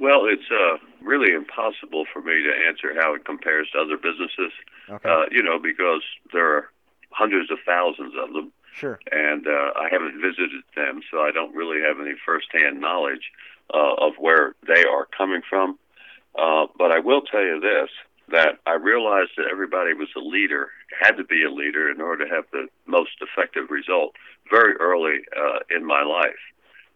Well, 0.00 0.26
it's 0.26 0.50
uh, 0.50 0.78
really 1.02 1.32
impossible 1.34 2.04
for 2.12 2.20
me 2.22 2.42
to 2.42 2.52
answer 2.68 2.94
how 3.00 3.14
it 3.14 3.24
compares 3.24 3.68
to 3.72 3.80
other 3.80 3.96
businesses. 3.96 4.52
Okay. 4.88 5.08
Uh, 5.08 5.24
you 5.30 5.42
know, 5.42 5.58
because 5.58 6.02
there 6.32 6.46
are 6.56 6.70
hundreds 7.10 7.50
of 7.50 7.58
thousands 7.66 8.14
of 8.20 8.32
them. 8.32 8.52
Sure. 8.74 8.98
And 9.12 9.46
uh, 9.46 9.70
I 9.78 9.88
haven't 9.90 10.20
visited 10.20 10.62
them, 10.74 11.00
so 11.10 11.20
I 11.20 11.30
don't 11.30 11.54
really 11.54 11.80
have 11.80 12.00
any 12.00 12.14
firsthand 12.26 12.80
knowledge 12.80 13.30
uh, 13.72 13.94
of 13.94 14.14
where 14.18 14.54
they 14.66 14.84
are 14.84 15.06
coming 15.16 15.42
from. 15.48 15.78
Uh, 16.36 16.66
but 16.76 16.90
I 16.90 16.98
will 16.98 17.22
tell 17.22 17.42
you 17.42 17.60
this 17.60 17.90
that 18.30 18.58
I 18.66 18.74
realized 18.74 19.32
that 19.36 19.46
everybody 19.50 19.92
was 19.92 20.08
a 20.16 20.20
leader, 20.20 20.70
had 21.00 21.12
to 21.16 21.24
be 21.24 21.44
a 21.44 21.50
leader 21.50 21.90
in 21.90 22.00
order 22.00 22.26
to 22.26 22.34
have 22.34 22.44
the 22.52 22.68
most 22.86 23.12
effective 23.20 23.70
result 23.70 24.14
very 24.50 24.74
early 24.76 25.18
uh, 25.36 25.58
in 25.74 25.84
my 25.84 26.02
life. 26.02 26.40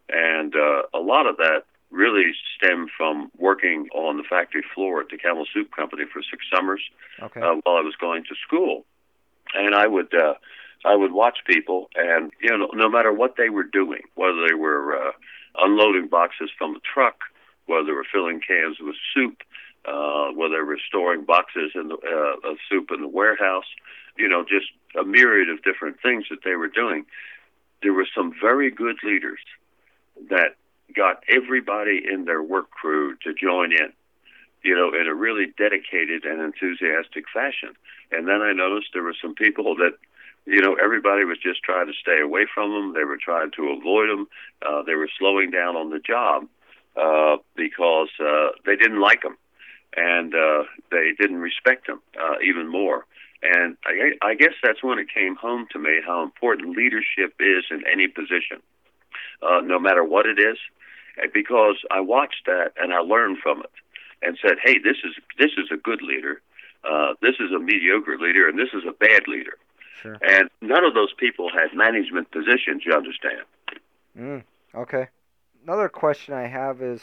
And 0.09 0.55
uh, 0.55 0.83
a 0.93 0.99
lot 0.99 1.27
of 1.27 1.37
that 1.37 1.63
really 1.91 2.31
stemmed 2.55 2.89
from 2.95 3.31
working 3.37 3.87
on 3.93 4.17
the 4.17 4.23
factory 4.23 4.63
floor 4.73 5.01
at 5.01 5.09
the 5.09 5.17
Campbell 5.17 5.45
Soup 5.53 5.69
Company 5.75 6.03
for 6.11 6.21
six 6.21 6.45
summers 6.53 6.81
Okay. 7.21 7.41
uh, 7.41 7.55
while 7.63 7.77
I 7.77 7.81
was 7.81 7.95
going 7.99 8.23
to 8.23 8.35
school, 8.45 8.85
and 9.53 9.75
I 9.75 9.87
would 9.87 10.13
uh, 10.13 10.35
I 10.85 10.95
would 10.95 11.11
watch 11.11 11.39
people, 11.45 11.89
and 11.95 12.31
you 12.41 12.55
know, 12.55 12.69
no 12.73 12.89
matter 12.89 13.11
what 13.11 13.35
they 13.37 13.49
were 13.49 13.63
doing, 13.63 14.01
whether 14.15 14.47
they 14.47 14.53
were 14.53 14.95
uh, 14.95 15.11
unloading 15.57 16.07
boxes 16.07 16.49
from 16.57 16.75
a 16.75 16.79
truck, 16.93 17.17
whether 17.65 17.83
they 17.85 17.91
were 17.91 18.05
filling 18.09 18.39
cans 18.39 18.77
with 18.79 18.95
soup, 19.13 19.37
uh, 19.89 20.31
whether 20.33 20.55
they 20.55 20.61
were 20.61 20.79
storing 20.87 21.23
boxes 21.25 21.71
in 21.73 21.87
the, 21.87 21.95
uh, 21.95 22.49
of 22.49 22.57
soup 22.69 22.91
in 22.91 23.01
the 23.01 23.07
warehouse, 23.07 23.65
you 24.17 24.27
know, 24.27 24.43
just 24.43 24.67
a 24.99 25.03
myriad 25.03 25.49
of 25.49 25.63
different 25.63 25.97
things 26.01 26.25
that 26.29 26.43
they 26.43 26.55
were 26.55 26.67
doing. 26.67 27.05
There 27.81 27.93
were 27.93 28.07
some 28.15 28.33
very 28.39 28.69
good 28.69 28.97
leaders 29.03 29.39
that 30.29 30.55
got 30.95 31.23
everybody 31.29 32.01
in 32.11 32.25
their 32.25 32.43
work 32.43 32.69
crew 32.71 33.15
to 33.23 33.33
join 33.33 33.71
in, 33.71 33.93
you 34.63 34.75
know, 34.75 34.91
in 34.93 35.07
a 35.07 35.15
really 35.15 35.47
dedicated 35.57 36.25
and 36.25 36.41
enthusiastic 36.41 37.25
fashion. 37.33 37.73
And 38.11 38.27
then 38.27 38.41
I 38.41 38.53
noticed 38.53 38.89
there 38.93 39.03
were 39.03 39.15
some 39.19 39.33
people 39.33 39.75
that, 39.75 39.93
you 40.45 40.61
know, 40.61 40.75
everybody 40.75 41.23
was 41.23 41.37
just 41.41 41.63
trying 41.63 41.87
to 41.87 41.93
stay 41.93 42.19
away 42.19 42.45
from 42.53 42.71
them. 42.71 42.93
They 42.93 43.05
were 43.05 43.17
trying 43.17 43.51
to 43.51 43.69
avoid 43.69 44.09
them. 44.09 44.27
Uh, 44.61 44.83
they 44.83 44.95
were 44.95 45.09
slowing 45.17 45.51
down 45.51 45.75
on 45.75 45.89
the 45.89 45.99
job 45.99 46.47
uh, 46.97 47.37
because 47.55 48.09
uh, 48.19 48.49
they 48.65 48.75
didn't 48.75 48.99
like 48.99 49.21
them 49.21 49.37
and 49.95 50.33
uh, 50.35 50.63
they 50.91 51.11
didn't 51.19 51.37
respect 51.37 51.87
him 51.87 51.99
uh, 52.19 52.35
even 52.43 52.67
more. 52.67 53.05
And 53.41 53.77
I, 53.85 54.11
I 54.21 54.35
guess 54.35 54.53
that's 54.61 54.83
when 54.83 54.99
it 54.99 55.07
came 55.13 55.35
home 55.35 55.67
to 55.71 55.79
me 55.79 55.99
how 56.05 56.23
important 56.23 56.75
leadership 56.75 57.35
is 57.39 57.65
in 57.71 57.83
any 57.91 58.07
position, 58.07 58.61
uh, 59.41 59.61
no 59.63 59.79
matter 59.79 60.03
what 60.03 60.25
it 60.25 60.39
is, 60.39 60.57
because 61.33 61.77
I 61.89 62.01
watched 62.01 62.45
that 62.45 62.73
and 62.77 62.93
I 62.93 62.99
learned 62.99 63.37
from 63.41 63.61
it, 63.61 63.71
and 64.21 64.37
said, 64.41 64.57
"Hey, 64.63 64.77
this 64.77 64.97
is 65.03 65.13
this 65.37 65.51
is 65.57 65.69
a 65.71 65.77
good 65.77 66.01
leader, 66.01 66.41
uh, 66.83 67.13
this 67.21 67.35
is 67.39 67.51
a 67.51 67.59
mediocre 67.59 68.17
leader, 68.17 68.47
and 68.47 68.59
this 68.59 68.73
is 68.73 68.83
a 68.87 68.91
bad 68.91 69.27
leader." 69.27 69.57
Sure. 70.01 70.17
And 70.21 70.49
none 70.61 70.85
of 70.85 70.93
those 70.93 71.13
people 71.13 71.49
had 71.49 71.73
management 71.73 72.31
positions. 72.31 72.83
You 72.85 72.93
understand? 72.93 73.41
Mm, 74.17 74.43
okay. 74.75 75.07
Another 75.63 75.89
question 75.89 76.33
I 76.33 76.47
have 76.47 76.81
is 76.81 77.01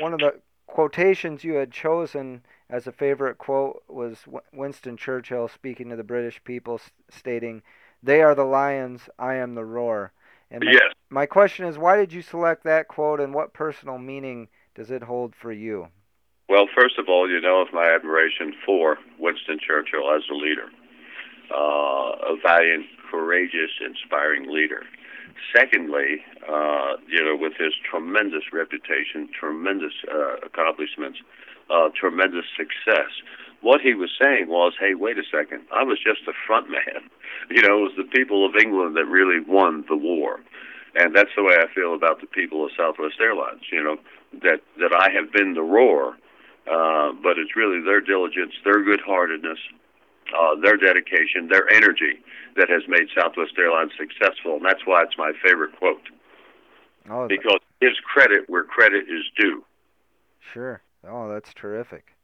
one 0.00 0.14
of 0.14 0.20
the 0.20 0.34
quotations 0.66 1.44
you 1.44 1.54
had 1.54 1.70
chosen 1.70 2.42
as 2.68 2.86
a 2.86 2.92
favorite 2.92 3.38
quote 3.38 3.82
was 3.88 4.24
Winston 4.52 4.96
Churchill 4.96 5.48
speaking 5.48 5.88
to 5.88 5.96
the 5.96 6.04
British 6.04 6.42
people, 6.44 6.80
stating, 7.08 7.62
"They 8.02 8.22
are 8.22 8.34
the 8.34 8.44
lions, 8.44 9.08
I 9.18 9.34
am 9.34 9.54
the 9.54 9.64
roar." 9.64 10.12
And 10.50 10.64
my, 10.64 10.70
yes. 10.72 10.92
my 11.10 11.26
question 11.26 11.66
is, 11.66 11.78
why 11.78 11.96
did 11.96 12.12
you 12.12 12.22
select 12.22 12.64
that 12.64 12.88
quote, 12.88 13.20
and 13.20 13.34
what 13.34 13.52
personal 13.52 13.98
meaning 13.98 14.48
does 14.74 14.90
it 14.90 15.02
hold 15.02 15.34
for 15.34 15.52
you? 15.52 15.88
Well, 16.48 16.68
first 16.78 16.98
of 16.98 17.08
all, 17.08 17.28
you 17.28 17.40
know 17.40 17.60
of 17.60 17.72
my 17.72 17.92
admiration 17.92 18.54
for 18.64 18.98
Winston 19.18 19.58
Churchill 19.58 20.12
as 20.14 20.22
a 20.30 20.34
leader, 20.34 20.68
uh, 21.52 22.32
a 22.32 22.36
valiant, 22.40 22.86
courageous, 23.10 23.70
inspiring 23.84 24.52
leader. 24.52 24.82
Secondly, 25.54 26.24
uh, 26.48 26.96
you 27.08 27.22
know, 27.24 27.36
with 27.36 27.54
his 27.58 27.72
tremendous 27.88 28.52
reputation, 28.52 29.28
tremendous 29.38 29.92
uh, 30.12 30.36
accomplishments, 30.44 31.18
uh, 31.70 31.88
tremendous 31.98 32.44
success, 32.56 33.10
what 33.60 33.80
he 33.80 33.94
was 33.94 34.10
saying 34.20 34.48
was, 34.48 34.74
hey, 34.78 34.94
wait 34.94 35.18
a 35.18 35.24
second, 35.30 35.62
I 35.74 35.82
was 35.82 35.98
just 35.98 36.28
a 36.28 36.32
front 36.46 36.70
man. 36.70 37.10
You 37.48 37.62
know, 37.62 37.78
it 37.78 37.82
was 37.82 37.96
the 37.96 38.10
people 38.10 38.44
of 38.44 38.56
England 38.56 38.96
that 38.96 39.04
really 39.04 39.38
won 39.38 39.84
the 39.88 39.96
war. 39.96 40.40
And 40.96 41.14
that's 41.14 41.30
the 41.36 41.44
way 41.44 41.54
I 41.54 41.72
feel 41.72 41.94
about 41.94 42.20
the 42.20 42.26
people 42.26 42.64
of 42.64 42.72
Southwest 42.76 43.20
Airlines, 43.20 43.62
you 43.70 43.84
know, 43.84 43.98
that, 44.42 44.62
that 44.80 44.92
I 44.92 45.12
have 45.12 45.30
been 45.30 45.54
the 45.54 45.62
roar, 45.62 46.16
uh, 46.66 47.12
but 47.22 47.38
it's 47.38 47.54
really 47.54 47.80
their 47.84 48.00
diligence, 48.00 48.52
their 48.64 48.82
good 48.82 49.00
heartedness, 49.00 49.58
uh, 50.36 50.60
their 50.60 50.76
dedication, 50.76 51.48
their 51.48 51.70
energy 51.72 52.22
that 52.56 52.68
has 52.68 52.82
made 52.88 53.08
Southwest 53.14 53.52
Airlines 53.58 53.92
successful. 53.98 54.56
And 54.56 54.64
that's 54.64 54.86
why 54.86 55.02
it's 55.02 55.18
my 55.18 55.32
favorite 55.44 55.76
quote. 55.78 56.08
Oh, 57.08 57.28
because 57.28 57.60
it 57.80 57.84
gives 57.84 58.00
credit 58.00 58.48
where 58.48 58.64
credit 58.64 59.04
is 59.08 59.24
due. 59.38 59.64
Sure. 60.52 60.82
Oh, 61.08 61.28
that's 61.28 61.54
terrific. 61.54 62.14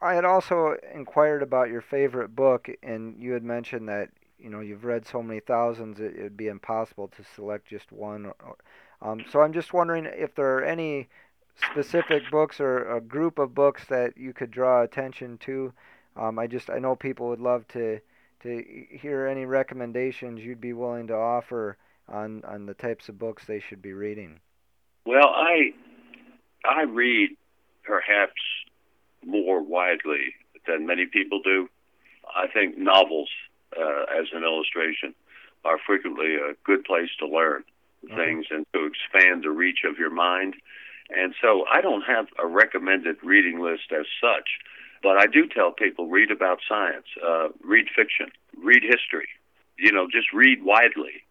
I 0.00 0.14
had 0.14 0.24
also 0.24 0.76
inquired 0.94 1.42
about 1.42 1.70
your 1.70 1.80
favorite 1.80 2.34
book, 2.34 2.68
and 2.82 3.20
you 3.20 3.32
had 3.32 3.42
mentioned 3.42 3.88
that 3.88 4.10
you 4.38 4.50
know 4.50 4.60
you've 4.60 4.84
read 4.84 5.06
so 5.06 5.22
many 5.22 5.40
thousands 5.40 6.00
it 6.00 6.20
would 6.20 6.36
be 6.36 6.48
impossible 6.48 7.08
to 7.08 7.24
select 7.34 7.68
just 7.68 7.92
one. 7.92 8.32
Um, 9.00 9.24
so 9.30 9.40
I'm 9.40 9.52
just 9.52 9.72
wondering 9.72 10.06
if 10.06 10.34
there 10.34 10.56
are 10.58 10.64
any 10.64 11.08
specific 11.72 12.30
books 12.30 12.60
or 12.60 12.96
a 12.96 13.00
group 13.00 13.38
of 13.38 13.54
books 13.54 13.86
that 13.86 14.16
you 14.16 14.32
could 14.32 14.50
draw 14.50 14.82
attention 14.82 15.38
to. 15.38 15.72
Um, 16.16 16.38
I 16.38 16.46
just 16.46 16.70
I 16.70 16.78
know 16.78 16.96
people 16.96 17.28
would 17.28 17.40
love 17.40 17.66
to 17.68 18.00
to 18.40 18.86
hear 18.90 19.26
any 19.26 19.44
recommendations 19.46 20.44
you'd 20.44 20.60
be 20.60 20.72
willing 20.72 21.06
to 21.08 21.14
offer 21.14 21.78
on 22.08 22.44
on 22.44 22.66
the 22.66 22.74
types 22.74 23.08
of 23.08 23.18
books 23.18 23.44
they 23.44 23.60
should 23.60 23.82
be 23.82 23.92
reading. 23.92 24.40
Well, 25.04 25.28
I 25.28 25.72
I 26.64 26.82
read 26.82 27.36
perhaps 27.84 28.40
more 29.24 29.60
widely 29.62 30.34
than 30.66 30.86
many 30.86 31.06
people 31.06 31.40
do. 31.42 31.68
I 32.34 32.46
think 32.48 32.76
novels, 32.76 33.30
uh, 33.76 34.04
as 34.18 34.26
an 34.32 34.42
illustration, 34.42 35.14
are 35.64 35.78
frequently 35.86 36.36
a 36.36 36.54
good 36.64 36.84
place 36.84 37.10
to 37.20 37.26
learn 37.26 37.64
Okay. 38.04 38.14
things 38.14 38.46
and 38.50 38.66
to 38.72 38.86
expand 38.86 39.44
the 39.44 39.50
reach 39.50 39.80
of 39.84 39.98
your 39.98 40.10
mind. 40.10 40.54
And 41.10 41.34
so 41.40 41.64
I 41.70 41.80
don't 41.80 42.02
have 42.02 42.26
a 42.38 42.46
recommended 42.46 43.16
reading 43.22 43.60
list 43.60 43.92
as 43.92 44.06
such, 44.20 44.48
but 45.02 45.16
I 45.18 45.26
do 45.26 45.46
tell 45.46 45.72
people 45.72 46.08
read 46.08 46.30
about 46.30 46.58
science, 46.68 47.06
uh, 47.24 47.48
read 47.62 47.86
fiction, 47.94 48.30
read 48.56 48.82
history, 48.82 49.28
you 49.78 49.92
know, 49.92 50.06
just 50.10 50.32
read 50.32 50.62
widely 50.62 51.22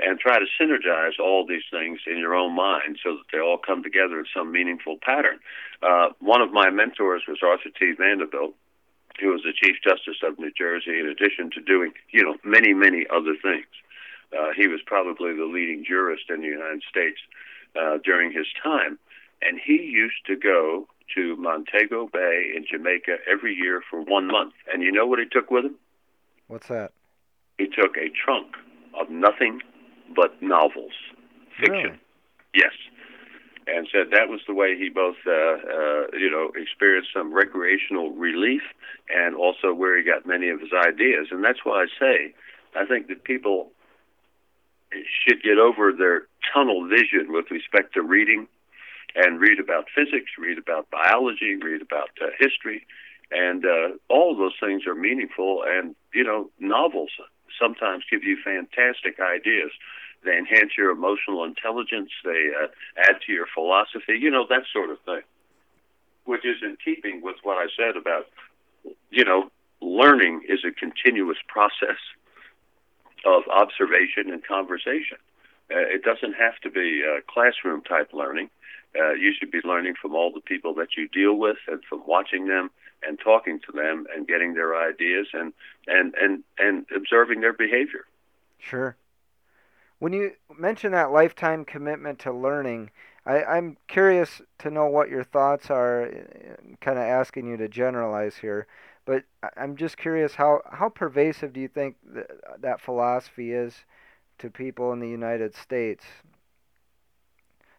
and 0.00 0.18
try 0.18 0.38
to 0.38 0.46
synergize 0.60 1.18
all 1.20 1.46
these 1.46 1.62
things 1.70 2.00
in 2.06 2.18
your 2.18 2.34
own 2.34 2.54
mind 2.54 2.98
so 3.02 3.14
that 3.14 3.24
they 3.32 3.38
all 3.38 3.58
come 3.58 3.82
together 3.82 4.18
in 4.18 4.26
some 4.34 4.50
meaningful 4.50 4.96
pattern. 5.02 5.38
Uh, 5.82 6.08
one 6.18 6.40
of 6.40 6.52
my 6.52 6.68
mentors 6.70 7.22
was 7.28 7.38
Arthur 7.42 7.70
T. 7.78 7.92
Vanderbilt, 7.96 8.54
who 9.20 9.28
was 9.28 9.42
the 9.42 9.52
Chief 9.52 9.76
Justice 9.82 10.18
of 10.26 10.38
New 10.38 10.50
Jersey, 10.50 10.98
in 10.98 11.06
addition 11.06 11.50
to 11.52 11.60
doing, 11.60 11.92
you 12.10 12.24
know, 12.24 12.36
many, 12.42 12.74
many 12.74 13.06
other 13.14 13.36
things. 13.40 13.70
Uh, 14.36 14.50
he 14.56 14.66
was 14.66 14.80
probably 14.84 15.34
the 15.34 15.44
leading 15.44 15.84
jurist 15.86 16.24
in 16.28 16.40
the 16.40 16.48
United 16.48 16.82
States 16.90 17.18
uh, 17.80 17.98
during 18.04 18.32
his 18.32 18.46
time, 18.62 18.98
and 19.44 19.60
he 19.64 19.74
used 19.74 20.24
to 20.26 20.36
go 20.36 20.86
to 21.14 21.36
Montego 21.36 22.08
Bay 22.12 22.52
in 22.56 22.64
Jamaica 22.70 23.18
every 23.30 23.54
year 23.54 23.82
for 23.88 24.00
one 24.00 24.26
month. 24.26 24.54
And 24.72 24.82
you 24.82 24.90
know 24.90 25.06
what 25.06 25.18
he 25.18 25.26
took 25.26 25.50
with 25.50 25.66
him? 25.66 25.74
What's 26.48 26.68
that? 26.68 26.92
He 27.58 27.66
took 27.66 27.96
a 27.96 28.10
trunk 28.10 28.56
of 28.98 29.10
nothing 29.10 29.60
but 30.14 30.40
novels, 30.42 30.92
fiction. 31.58 31.74
Really? 31.74 31.98
Yes. 32.54 32.72
And 33.66 33.88
said 33.90 34.08
that 34.12 34.28
was 34.28 34.40
the 34.46 34.54
way 34.54 34.76
he 34.76 34.90
both, 34.90 35.16
uh, 35.26 35.30
uh, 35.30 36.06
you 36.18 36.30
know, 36.30 36.50
experienced 36.54 37.10
some 37.14 37.32
recreational 37.32 38.10
relief 38.12 38.62
and 39.08 39.34
also 39.34 39.72
where 39.72 39.96
he 39.96 40.04
got 40.04 40.26
many 40.26 40.50
of 40.50 40.60
his 40.60 40.70
ideas. 40.86 41.28
And 41.30 41.42
that's 41.42 41.60
why 41.64 41.84
I 41.84 41.86
say 41.98 42.34
I 42.76 42.84
think 42.84 43.08
that 43.08 43.24
people 43.24 43.70
should 45.26 45.42
get 45.42 45.58
over 45.58 45.92
their 45.92 46.26
tunnel 46.52 46.86
vision 46.88 47.32
with 47.32 47.50
respect 47.50 47.94
to 47.94 48.02
reading 48.02 48.46
and 49.14 49.40
read 49.40 49.60
about 49.60 49.86
physics, 49.94 50.30
read 50.38 50.58
about 50.58 50.90
biology, 50.90 51.56
read 51.56 51.82
about 51.82 52.10
uh, 52.20 52.26
history. 52.38 52.86
And 53.30 53.64
uh, 53.64 53.88
all 54.08 54.36
those 54.36 54.54
things 54.60 54.86
are 54.86 54.94
meaningful. 54.94 55.64
And, 55.66 55.94
you 56.12 56.24
know, 56.24 56.50
novels 56.58 57.10
sometimes 57.60 58.04
give 58.10 58.24
you 58.24 58.36
fantastic 58.44 59.20
ideas. 59.20 59.70
They 60.24 60.36
enhance 60.36 60.72
your 60.76 60.90
emotional 60.90 61.44
intelligence. 61.44 62.10
They 62.24 62.50
uh, 62.60 62.68
add 62.98 63.20
to 63.26 63.32
your 63.32 63.46
philosophy, 63.54 64.18
you 64.18 64.30
know, 64.30 64.46
that 64.48 64.62
sort 64.72 64.90
of 64.90 64.98
thing, 65.00 65.22
which 66.24 66.44
is 66.44 66.56
in 66.62 66.76
keeping 66.84 67.22
with 67.22 67.36
what 67.42 67.58
I 67.58 67.66
said 67.76 67.96
about, 67.96 68.26
you 69.10 69.24
know, 69.24 69.50
learning 69.80 70.42
is 70.48 70.60
a 70.64 70.72
continuous 70.72 71.38
process 71.46 72.00
of 73.26 73.42
observation 73.48 74.30
and 74.32 74.44
conversation. 74.46 75.18
Uh, 75.70 75.78
it 75.78 76.02
doesn't 76.02 76.34
have 76.34 76.58
to 76.62 76.70
be 76.70 77.02
uh, 77.04 77.20
classroom 77.28 77.82
type 77.82 78.10
learning. 78.12 78.50
Uh, 78.98 79.12
you 79.12 79.32
should 79.36 79.50
be 79.50 79.60
learning 79.64 79.94
from 80.00 80.14
all 80.14 80.30
the 80.32 80.40
people 80.40 80.74
that 80.74 80.96
you 80.96 81.08
deal 81.08 81.34
with 81.34 81.56
and 81.66 81.82
from 81.88 82.02
watching 82.06 82.46
them 82.46 82.70
and 83.06 83.18
talking 83.18 83.60
to 83.60 83.72
them 83.72 84.06
and 84.14 84.26
getting 84.26 84.54
their 84.54 84.76
ideas 84.76 85.26
and 85.32 85.52
and 85.86 86.14
and 86.20 86.44
and 86.58 86.86
observing 86.94 87.40
their 87.40 87.52
behavior. 87.52 88.06
Sure. 88.58 88.96
When 89.98 90.12
you 90.12 90.32
mention 90.58 90.92
that 90.92 91.12
lifetime 91.12 91.64
commitment 91.64 92.18
to 92.20 92.32
learning, 92.32 92.90
I, 93.26 93.42
I'm 93.44 93.76
curious 93.88 94.42
to 94.58 94.70
know 94.70 94.86
what 94.86 95.08
your 95.08 95.24
thoughts 95.24 95.70
are. 95.70 96.10
Kind 96.80 96.98
of 96.98 97.04
asking 97.04 97.48
you 97.48 97.56
to 97.56 97.68
generalize 97.68 98.36
here, 98.36 98.66
but 99.06 99.24
I'm 99.56 99.76
just 99.76 99.96
curious 99.96 100.34
how 100.34 100.60
how 100.70 100.88
pervasive 100.88 101.52
do 101.52 101.60
you 101.60 101.68
think 101.68 101.96
th- 102.12 102.26
that 102.60 102.80
philosophy 102.80 103.52
is 103.52 103.84
to 104.38 104.50
people 104.50 104.92
in 104.92 105.00
the 105.00 105.08
United 105.08 105.54
States? 105.54 106.04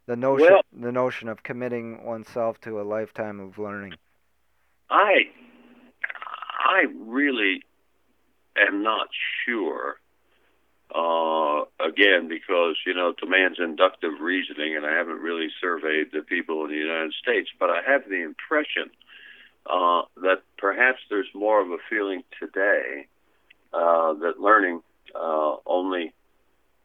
The 0.06 0.16
notion 0.16 0.48
Well- 0.50 0.62
the 0.72 0.92
notion 0.92 1.28
of 1.30 1.44
committing 1.44 2.04
oneself 2.04 2.60
to 2.62 2.80
a 2.80 2.84
lifetime 2.84 3.40
of 3.40 3.58
learning. 3.58 3.96
I 4.90 5.30
I 6.60 6.86
really 6.96 7.64
am 8.56 8.84
not 8.84 9.10
sure. 9.46 10.00
Uh, 10.94 11.66
again, 11.80 12.28
because 12.28 12.78
you 12.86 12.94
know, 12.94 13.12
to 13.14 13.26
man's 13.26 13.60
inductive 13.60 14.20
reasoning, 14.22 14.76
and 14.76 14.86
I 14.86 14.94
haven't 14.94 15.20
really 15.20 15.50
surveyed 15.60 16.12
the 16.12 16.22
people 16.22 16.64
in 16.66 16.72
the 16.72 16.78
United 16.78 17.14
States, 17.14 17.50
but 17.60 17.70
I 17.70 17.82
have 17.82 18.08
the 18.08 18.22
impression 18.22 18.92
uh, 19.66 20.04
that 20.18 20.44
perhaps 20.58 21.00
there's 21.10 21.28
more 21.34 21.60
of 21.60 21.72
a 21.72 21.78
feeling 21.90 22.24
today 22.40 23.08
uh, 23.74 24.14
that 24.14 24.40
learning 24.40 24.82
uh, 25.16 25.56
only 25.66 26.14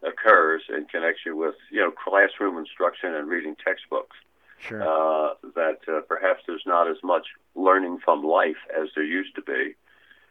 occurs 0.02 0.62
in 0.68 0.86
connection 0.86 1.36
with 1.36 1.54
you 1.70 1.80
know 1.80 1.90
classroom 1.90 2.56
instruction 2.58 3.14
and 3.14 3.28
reading 3.28 3.56
textbooks 3.64 4.16
Sure. 4.58 4.82
uh, 4.82 5.34
that 5.54 5.78
uh, 5.88 6.00
perhaps 6.06 6.42
there's 6.46 6.64
not 6.66 6.86
as 6.88 6.98
much 7.02 7.26
learning 7.54 7.98
from 8.04 8.22
life 8.22 8.58
as 8.78 8.88
there 8.94 9.04
used 9.04 9.34
to 9.36 9.42
be. 9.42 9.74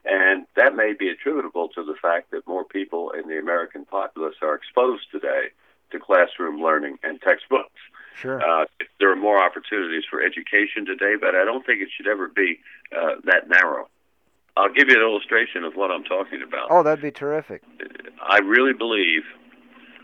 And 0.06 0.46
that 0.56 0.76
may 0.76 0.94
be 0.94 1.10
attributable 1.10 1.68
to 1.70 1.84
the 1.84 1.96
fact 2.00 2.30
that 2.32 2.48
more 2.48 2.64
people 2.64 3.10
in 3.12 3.28
the 3.28 3.40
American 3.40 3.86
populace 3.86 4.36
are 4.44 4.54
exposed 4.54 5.06
today 5.12 5.48
to 5.92 6.00
classroom 6.00 6.62
learning 6.62 7.00
and 7.02 7.20
textbooks. 7.22 7.74
sure. 8.16 8.40
Uh, 8.40 8.66
there 9.00 9.12
are 9.12 9.16
more 9.16 9.44
opportunities 9.44 10.04
for 10.08 10.22
education 10.22 10.86
today, 10.86 11.16
but 11.20 11.34
I 11.36 11.44
don't 11.44 11.66
think 11.66 11.82
it 11.82 11.90
should 11.96 12.08
ever 12.08 12.28
be 12.28 12.60
uh, 12.96 13.16
that 13.26 13.50
narrow. 13.50 13.90
I'll 14.56 14.72
give 14.72 14.90
you 14.90 14.96
an 14.96 15.02
illustration 15.02 15.64
of 15.64 15.74
what 15.76 15.90
I'm 15.90 16.04
talking 16.04 16.44
about. 16.44 16.68
oh, 16.70 16.84
that'd 16.84 17.02
be 17.02 17.12
terrific. 17.12 17.64
I 18.22 18.40
really 18.40 18.74
believe 18.74 19.24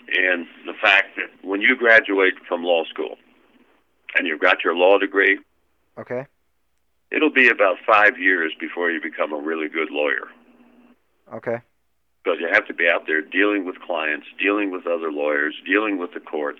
in 0.08 0.48
the 0.66 0.74
fact 0.82 1.16
that 1.18 1.30
when 1.48 1.62
you 1.62 1.76
graduate 1.76 2.34
from 2.48 2.64
law 2.64 2.84
school 2.86 3.18
and 4.18 4.28
you've 4.28 4.42
got 4.42 4.64
your 4.64 4.76
law 4.76 4.98
degree, 4.98 5.40
Okay. 5.98 6.26
it'll 7.12 7.32
be 7.32 7.48
about 7.50 7.78
five 7.86 8.18
years 8.20 8.54
before 8.60 8.92
you 8.92 9.02
become 9.02 9.34
a 9.34 9.40
really 9.40 9.68
good 9.70 9.90
lawyer. 9.92 10.28
Okay. 11.34 11.60
Because 12.24 12.40
you 12.40 12.48
have 12.52 12.66
to 12.68 12.74
be 12.74 12.88
out 12.90 13.06
there 13.08 13.22
dealing 13.22 13.66
with 13.66 13.80
clients, 13.82 14.28
dealing 14.40 14.72
with 14.72 14.88
other 14.88 15.12
lawyers, 15.12 15.56
dealing 15.66 15.98
with 15.98 16.14
the 16.14 16.20
courts, 16.20 16.60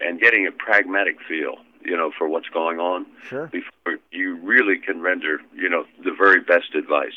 and 0.00 0.20
getting 0.20 0.46
a 0.46 0.52
pragmatic 0.52 1.16
feel, 1.28 1.56
you 1.84 1.96
know, 1.96 2.10
for 2.16 2.28
what's 2.28 2.48
going 2.48 2.78
on 2.80 3.06
Sure. 3.28 3.46
before 3.46 3.98
you 4.10 4.36
really 4.36 4.78
can 4.78 5.00
render, 5.00 5.40
you 5.54 5.68
know, 5.68 5.84
the 6.02 6.12
very 6.12 6.40
best 6.40 6.74
advice 6.74 7.14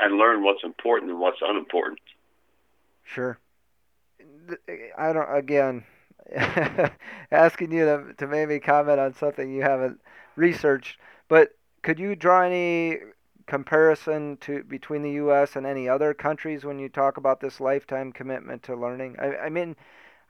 and 0.00 0.16
learn 0.16 0.42
what's 0.42 0.64
important 0.64 1.10
and 1.10 1.20
what's 1.20 1.38
unimportant. 1.42 1.98
Sure. 3.04 3.38
I 4.96 5.12
don't. 5.12 5.34
Again, 5.34 5.84
asking 7.30 7.72
you 7.72 7.84
to 7.84 8.14
to 8.18 8.26
maybe 8.26 8.60
comment 8.60 9.00
on 9.00 9.14
something 9.14 9.52
you 9.52 9.62
haven't 9.62 10.00
researched, 10.36 10.98
but 11.28 11.56
could 11.82 11.98
you 11.98 12.14
draw 12.16 12.42
any 12.42 12.98
comparison 13.46 14.36
to 14.38 14.62
between 14.64 15.02
the 15.02 15.12
U.S. 15.12 15.56
and 15.56 15.66
any 15.66 15.88
other 15.88 16.12
countries 16.12 16.64
when 16.64 16.78
you 16.78 16.88
talk 16.88 17.16
about 17.16 17.40
this 17.40 17.60
lifetime 17.60 18.12
commitment 18.12 18.62
to 18.64 18.76
learning? 18.76 19.16
I, 19.18 19.36
I 19.36 19.48
mean, 19.48 19.74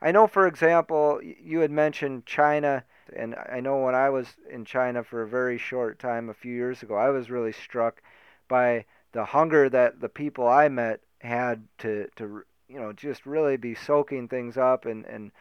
I 0.01 0.11
know, 0.11 0.27
for 0.27 0.47
example, 0.47 1.19
you 1.21 1.59
had 1.59 1.71
mentioned 1.71 2.25
China, 2.25 2.85
and 3.13 3.35
I 3.51 3.59
know 3.59 3.77
when 3.77 3.95
I 3.95 4.09
was 4.09 4.27
in 4.49 4.63
China 4.65 5.03
for 5.03 5.21
a 5.21 5.27
very 5.27 5.57
short 5.57 5.99
time 5.99 6.29
a 6.29 6.33
few 6.33 6.53
years 6.53 6.81
ago, 6.81 6.95
I 6.95 7.09
was 7.09 7.29
really 7.29 7.51
struck 7.51 8.01
by 8.47 8.85
the 9.11 9.25
hunger 9.25 9.69
that 9.69 9.99
the 9.99 10.09
people 10.09 10.47
I 10.47 10.69
met 10.69 11.01
had 11.19 11.67
to 11.79 12.07
to 12.15 12.43
you 12.69 12.79
know 12.79 12.93
just 12.93 13.25
really 13.25 13.57
be 13.57 13.75
soaking 13.75 14.27
things 14.27 14.57
up 14.57 14.85
and 14.85 15.05
and 15.05 15.31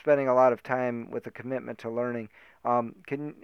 spending 0.00 0.28
a 0.28 0.34
lot 0.34 0.52
of 0.52 0.62
time 0.62 1.10
with 1.10 1.26
a 1.26 1.30
commitment 1.30 1.78
to 1.78 1.90
learning. 1.90 2.28
Um, 2.64 2.94
can 3.06 3.34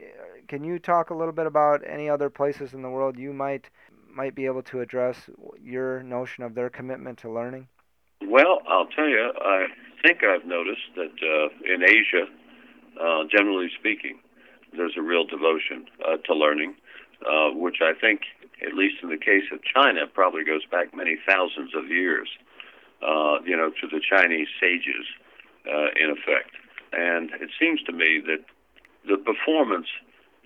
can 0.49 0.65
you 0.65 0.79
talk 0.79 1.11
a 1.11 1.15
little 1.15 1.33
bit 1.33 1.47
about 1.47 1.83
any 1.87 2.09
other 2.09 2.31
places 2.31 2.73
in 2.73 2.83
the 2.83 2.91
world 2.91 3.19
you 3.19 3.33
might 3.33 3.69
might 4.13 4.35
be 4.35 4.47
able 4.47 4.63
to 4.63 4.81
address 4.81 5.29
your 5.63 6.03
notion 6.03 6.43
of 6.45 6.55
their 6.55 6.71
commitment 6.71 7.19
to 7.19 7.31
learning? 7.31 7.69
Well, 8.27 8.61
I'll 8.69 8.87
tell 8.87 9.09
you, 9.09 9.33
I 9.41 9.67
think 10.03 10.25
I've 10.25 10.45
noticed 10.45 10.83
that 10.97 11.13
uh, 11.23 11.73
in 11.75 11.83
Asia, 11.83 12.27
uh, 13.01 13.25
generally 13.31 13.71
speaking, 13.79 14.19
there's 14.77 14.95
a 14.97 15.03
real 15.03 15.25
devotion 15.25 15.87
uh, 16.07 16.17
to 16.27 16.35
learning, 16.35 16.75
uh, 17.27 17.51
which 17.51 17.79
I 17.81 17.93
think, 17.99 18.23
at 18.67 18.75
least 18.75 18.97
in 19.03 19.09
the 19.09 19.17
case 19.17 19.45
of 19.53 19.61
China, 19.63 20.07
probably 20.13 20.45
goes 20.45 20.65
back 20.71 20.95
many 20.95 21.17
thousands 21.27 21.71
of 21.75 21.89
years, 21.89 22.29
uh, 23.03 23.41
you 23.45 23.57
know, 23.57 23.71
to 23.81 23.87
the 23.89 24.01
Chinese 24.01 24.49
sages, 24.61 25.07
uh, 25.67 25.89
in 25.97 26.11
effect. 26.11 26.55
And 26.93 27.31
it 27.41 27.51
seems 27.59 27.83
to 27.85 27.93
me 27.93 28.21
that 28.27 28.45
the 29.07 29.17
performance 29.17 29.89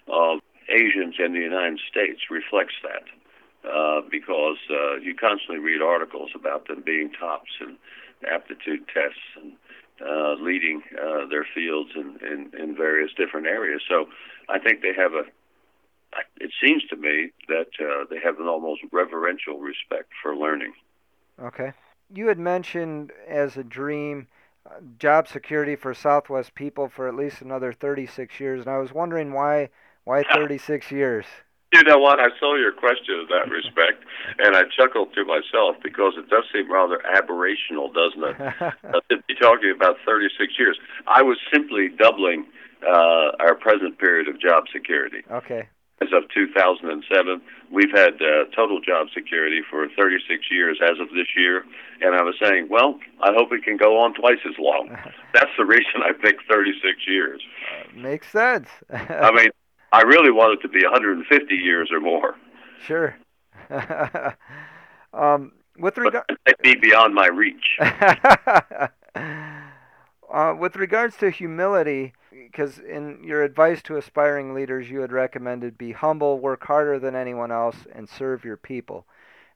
of 0.08 0.40
Asians 0.68 1.16
in 1.18 1.32
the 1.32 1.40
United 1.40 1.80
States 1.90 2.20
reflects 2.30 2.74
that 2.82 3.04
uh, 3.64 4.02
because 4.10 4.58
uh, 4.70 4.96
you 4.96 5.14
constantly 5.14 5.58
read 5.58 5.82
articles 5.82 6.30
about 6.34 6.68
them 6.68 6.82
being 6.84 7.10
tops 7.18 7.50
in 7.60 7.76
aptitude 8.30 8.86
tests 8.92 9.24
and 9.36 9.52
uh, 10.00 10.34
leading 10.42 10.82
uh, 10.98 11.26
their 11.28 11.46
fields 11.54 11.90
in, 11.94 12.18
in, 12.26 12.50
in 12.60 12.76
various 12.76 13.10
different 13.16 13.46
areas. 13.46 13.80
So 13.88 14.06
I 14.48 14.58
think 14.58 14.82
they 14.82 14.92
have 14.96 15.12
a. 15.12 15.24
It 16.40 16.52
seems 16.62 16.84
to 16.90 16.96
me 16.96 17.30
that 17.48 17.70
uh, 17.80 18.04
they 18.08 18.18
have 18.22 18.38
an 18.38 18.46
almost 18.46 18.82
reverential 18.92 19.58
respect 19.58 20.10
for 20.22 20.36
learning. 20.36 20.72
Okay. 21.40 21.72
You 22.12 22.28
had 22.28 22.38
mentioned 22.38 23.12
as 23.28 23.56
a 23.56 23.64
dream 23.64 24.28
uh, 24.66 24.80
job 24.98 25.28
security 25.28 25.76
for 25.76 25.94
Southwest 25.94 26.54
people 26.54 26.88
for 26.88 27.08
at 27.08 27.14
least 27.14 27.42
another 27.42 27.72
36 27.72 28.40
years, 28.40 28.60
and 28.60 28.68
I 28.68 28.78
was 28.78 28.92
wondering 28.92 29.32
why 29.32 29.70
why 30.04 30.22
36 30.22 30.90
years. 30.90 31.26
You 31.72 31.82
know 31.82 31.98
what? 31.98 32.20
I 32.20 32.28
saw 32.38 32.54
your 32.54 32.72
question 32.72 33.20
in 33.20 33.26
that 33.30 33.50
respect, 33.50 34.04
and 34.38 34.54
I 34.54 34.62
chuckled 34.76 35.12
to 35.14 35.24
myself 35.24 35.76
because 35.82 36.14
it 36.16 36.30
does 36.30 36.44
seem 36.52 36.70
rather 36.70 37.00
aberrational, 37.16 37.92
doesn't 37.92 38.22
it? 38.22 38.40
uh, 38.60 39.00
to 39.10 39.16
be 39.26 39.34
talking 39.34 39.72
about 39.74 39.96
36 40.06 40.52
years. 40.56 40.78
I 41.08 41.22
was 41.22 41.36
simply 41.52 41.88
doubling 41.88 42.46
uh, 42.86 43.32
our 43.40 43.56
present 43.56 43.98
period 43.98 44.28
of 44.28 44.40
job 44.40 44.64
security. 44.72 45.22
okay. 45.30 45.68
As 46.04 46.12
of 46.12 46.28
2007, 46.34 47.40
we've 47.70 47.90
had 47.94 48.14
uh, 48.20 48.44
total 48.54 48.80
job 48.80 49.06
security 49.14 49.60
for 49.70 49.86
36 49.96 50.50
years 50.50 50.78
as 50.82 51.00
of 51.00 51.08
this 51.10 51.28
year, 51.36 51.64
and 52.02 52.14
I 52.14 52.22
was 52.22 52.34
saying, 52.42 52.68
well, 52.68 52.98
I 53.22 53.32
hope 53.32 53.52
it 53.52 53.64
can 53.64 53.78
go 53.78 53.98
on 53.98 54.12
twice 54.12 54.40
as 54.46 54.54
long. 54.58 54.90
That's 55.34 55.50
the 55.56 55.64
reason 55.64 56.02
I 56.02 56.12
picked 56.12 56.42
36 56.50 57.08
years. 57.08 57.40
Makes 57.94 58.30
sense. 58.30 58.68
I 58.92 59.30
mean, 59.32 59.48
I 59.92 60.02
really 60.02 60.30
want 60.30 60.58
it 60.58 60.62
to 60.62 60.68
be 60.68 60.82
150 60.84 61.54
years 61.54 61.90
or 61.90 62.00
more, 62.00 62.34
sure. 62.86 63.16
um, 65.14 65.52
with 65.78 65.96
regard 65.96 66.24
but 66.44 66.62
be 66.62 66.74
beyond 66.74 67.14
my 67.14 67.28
reach. 67.28 67.78
uh, 67.80 68.90
with 70.58 70.76
regards 70.76 71.16
to 71.16 71.30
humility, 71.30 72.12
because 72.44 72.78
in 72.78 73.22
your 73.24 73.42
advice 73.42 73.82
to 73.82 73.96
aspiring 73.96 74.54
leaders, 74.54 74.90
you 74.90 75.00
had 75.00 75.12
recommended 75.12 75.78
be 75.78 75.92
humble, 75.92 76.38
work 76.40 76.64
harder 76.64 76.98
than 76.98 77.14
anyone 77.16 77.50
else, 77.52 77.76
and 77.92 78.08
serve 78.08 78.44
your 78.44 78.56
people. 78.56 79.06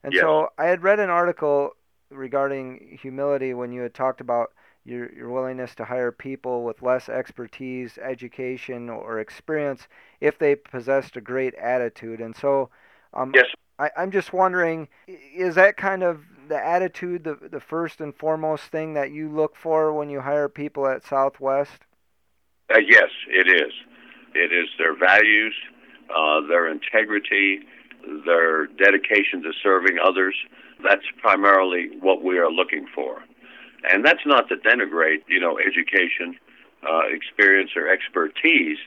And 0.03 0.13
Yes. 0.13 0.25
so 0.25 0.49
I 0.57 0.65
had 0.65 0.83
read 0.83 0.99
an 0.99 1.09
article 1.09 1.75
regarding 2.09 2.97
humility 3.01 3.53
when 3.53 3.71
you 3.71 3.81
had 3.81 3.93
talked 3.93 4.21
about 4.21 4.53
your, 4.85 5.11
your 5.13 5.29
willingness 5.29 5.75
to 5.75 5.85
hire 5.85 6.11
people 6.11 6.63
with 6.63 6.81
less 6.81 7.09
expertise, 7.09 7.97
education, 7.99 8.89
or 8.89 9.19
experience 9.19 9.87
if 10.21 10.37
they 10.39 10.55
possessed 10.55 11.17
a 11.17 11.21
great 11.21 11.53
attitude. 11.55 12.21
And 12.21 12.35
so 12.35 12.69
um, 13.13 13.35
Yes. 13.35 13.47
I, 13.77 13.91
I'm 13.97 14.11
just 14.11 14.33
wondering, 14.33 14.87
is 15.07 15.55
that 15.55 15.77
kind 15.77 16.03
of 16.03 16.21
the 16.47 16.57
attitude 16.63 17.23
the, 17.23 17.35
the 17.35 17.59
first 17.59 18.01
and 18.01 18.15
foremost 18.15 18.65
thing 18.65 18.93
that 18.95 19.11
you 19.11 19.29
look 19.29 19.55
for 19.55 19.93
when 19.93 20.09
you 20.09 20.21
hire 20.21 20.49
people 20.49 20.87
at 20.87 21.03
Southwest? 21.05 21.85
Uh, 22.73 22.79
yes, 22.79 23.09
it 23.27 23.47
is. 23.47 23.73
It 24.35 24.53
is 24.53 24.69
their 24.77 24.95
values, 24.95 25.55
uh, 26.15 26.41
their 26.47 26.67
integrity, 26.69 27.61
their 28.25 28.67
dedication 28.67 29.41
to 29.43 29.51
serving 29.63 29.97
others. 30.03 30.35
That's 30.83 31.05
primarily 31.21 31.89
what 31.99 32.23
we 32.23 32.37
are 32.37 32.51
looking 32.51 32.87
for. 32.93 33.23
And 33.91 34.05
that's 34.05 34.25
not 34.25 34.49
to 34.49 34.55
denigrate, 34.55 35.23
you 35.27 35.39
know, 35.39 35.57
education, 35.57 36.37
uh, 36.87 37.01
experience, 37.09 37.71
or 37.75 37.89
expertise, 37.89 38.77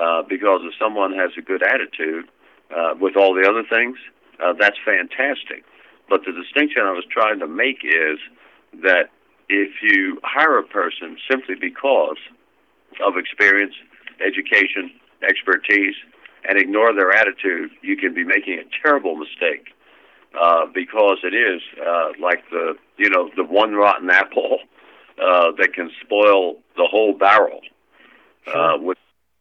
uh, 0.00 0.22
because 0.28 0.60
if 0.64 0.74
someone 0.78 1.12
has 1.14 1.30
a 1.38 1.42
good 1.42 1.62
attitude 1.62 2.26
uh, 2.74 2.94
with 3.00 3.16
all 3.16 3.34
the 3.34 3.48
other 3.48 3.62
things, 3.68 3.96
uh, 4.42 4.52
that's 4.58 4.76
fantastic. 4.84 5.64
But 6.08 6.22
the 6.26 6.32
distinction 6.32 6.82
I 6.82 6.92
was 6.92 7.04
trying 7.10 7.38
to 7.38 7.46
make 7.46 7.78
is 7.84 8.18
that 8.82 9.10
if 9.48 9.70
you 9.82 10.20
hire 10.22 10.58
a 10.58 10.62
person 10.62 11.16
simply 11.30 11.54
because 11.54 12.16
of 13.04 13.16
experience, 13.16 13.74
education, 14.24 14.90
expertise, 15.22 15.94
and 16.48 16.58
ignore 16.58 16.92
their 16.92 17.12
attitude, 17.12 17.70
you 17.82 17.96
can 17.96 18.12
be 18.14 18.24
making 18.24 18.58
a 18.58 18.64
terrible 18.82 19.16
mistake. 19.16 19.74
Uh, 20.40 20.64
because 20.74 21.18
it 21.24 21.34
is 21.34 21.60
uh, 21.86 22.08
like 22.18 22.42
the 22.50 22.74
you 22.96 23.10
know 23.10 23.28
the 23.36 23.44
one 23.44 23.74
rotten 23.74 24.08
apple 24.08 24.60
uh, 25.22 25.52
that 25.58 25.74
can 25.74 25.90
spoil 26.00 26.54
the 26.76 26.88
whole 26.90 27.12
barrel. 27.12 27.60
sure. 28.46 28.56
uh, 28.56 28.78
which, 28.78 28.98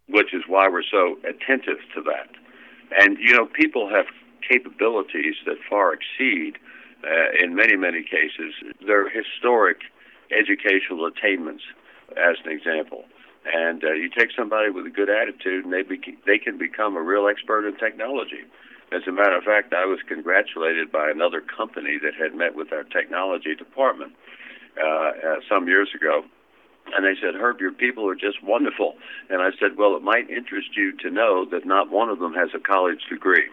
which 0.09 0.33
is 0.33 0.43
why 0.47 0.67
we're 0.67 0.83
so 0.83 1.15
attentive 1.23 1.77
to 1.95 2.01
that. 2.01 2.29
And 2.99 3.17
you 3.19 3.33
know, 3.33 3.45
people 3.45 3.89
have 3.89 4.05
capabilities 4.47 5.35
that 5.45 5.55
far 5.69 5.93
exceed, 5.93 6.57
uh, 7.03 7.43
in 7.43 7.55
many 7.55 7.75
many 7.77 8.03
cases, 8.03 8.53
their 8.85 9.09
historic 9.09 9.77
educational 10.31 11.05
attainments. 11.05 11.63
As 12.17 12.35
an 12.43 12.51
example, 12.51 13.05
and 13.45 13.84
uh, 13.84 13.93
you 13.93 14.10
take 14.10 14.30
somebody 14.38 14.69
with 14.69 14.86
a 14.86 14.89
good 14.89 15.10
attitude, 15.10 15.65
and 15.65 15.73
they 15.73 15.82
be- 15.82 16.17
they 16.25 16.38
can 16.38 16.58
become 16.58 16.95
a 16.95 17.01
real 17.01 17.27
expert 17.27 17.67
in 17.67 17.75
technology. 17.77 18.43
As 18.91 19.01
a 19.08 19.12
matter 19.12 19.38
of 19.38 19.43
fact, 19.43 19.73
I 19.73 19.86
was 19.86 19.99
congratulated 20.08 20.91
by 20.91 21.10
another 21.10 21.41
company 21.41 21.97
that 22.04 22.13
had 22.13 22.36
met 22.36 22.56
with 22.56 22.73
our 22.73 22.84
technology 22.84 23.56
department 23.56 24.13
uh, 24.77 24.86
uh, 24.86 25.12
some 25.49 25.67
years 25.67 25.89
ago. 25.95 26.23
And 26.93 27.06
they 27.06 27.19
said, 27.21 27.36
Herb, 27.36 27.62
your 27.62 27.71
people 27.71 28.08
are 28.10 28.15
just 28.15 28.43
wonderful. 28.43 28.95
And 29.30 29.41
I 29.41 29.51
said, 29.60 29.77
Well, 29.77 29.95
it 29.95 30.01
might 30.01 30.30
interest 30.30 30.75
you 30.75 30.95
to 30.97 31.10
know 31.10 31.45
that 31.51 31.65
not 31.65 31.89
one 31.89 32.10
of 32.10 32.19
them 32.19 32.34
has 32.34 32.49
a 32.56 32.60
college 32.60 33.01
degree. 33.10 33.47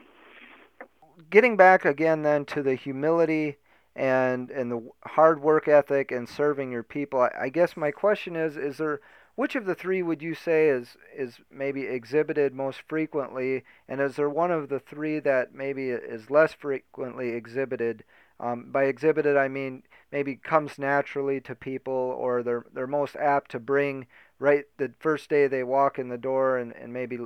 Getting 1.30 1.56
back 1.56 1.84
again 1.84 2.22
then 2.22 2.44
to 2.46 2.62
the 2.62 2.74
humility 2.74 3.58
and 3.94 4.50
and 4.50 4.70
the 4.70 4.90
hard 5.04 5.42
work 5.42 5.68
ethic 5.68 6.10
and 6.10 6.28
serving 6.28 6.72
your 6.72 6.82
people, 6.82 7.20
I, 7.20 7.30
I 7.42 7.48
guess 7.48 7.76
my 7.76 7.90
question 7.90 8.34
is: 8.34 8.56
Is 8.56 8.78
there 8.78 9.00
which 9.38 9.54
of 9.54 9.66
the 9.66 9.74
three 9.76 10.02
would 10.02 10.20
you 10.20 10.34
say 10.34 10.68
is 10.68 10.96
is 11.16 11.38
maybe 11.48 11.82
exhibited 11.82 12.52
most 12.52 12.82
frequently, 12.88 13.62
and 13.86 14.00
is 14.00 14.16
there 14.16 14.28
one 14.28 14.50
of 14.50 14.68
the 14.68 14.80
three 14.80 15.20
that 15.20 15.54
maybe 15.54 15.90
is 15.90 16.28
less 16.28 16.54
frequently 16.54 17.28
exhibited? 17.28 18.02
Um, 18.40 18.72
by 18.72 18.86
exhibited, 18.86 19.36
I 19.36 19.46
mean 19.46 19.84
maybe 20.10 20.34
comes 20.34 20.76
naturally 20.76 21.40
to 21.42 21.54
people, 21.54 21.94
or 22.18 22.42
they're 22.42 22.64
they're 22.74 22.88
most 22.88 23.14
apt 23.14 23.52
to 23.52 23.60
bring 23.60 24.08
right 24.40 24.64
the 24.76 24.90
first 24.98 25.30
day 25.30 25.46
they 25.46 25.62
walk 25.62 26.00
in 26.00 26.08
the 26.08 26.18
door, 26.18 26.58
and, 26.58 26.72
and 26.72 26.92
maybe 26.92 27.20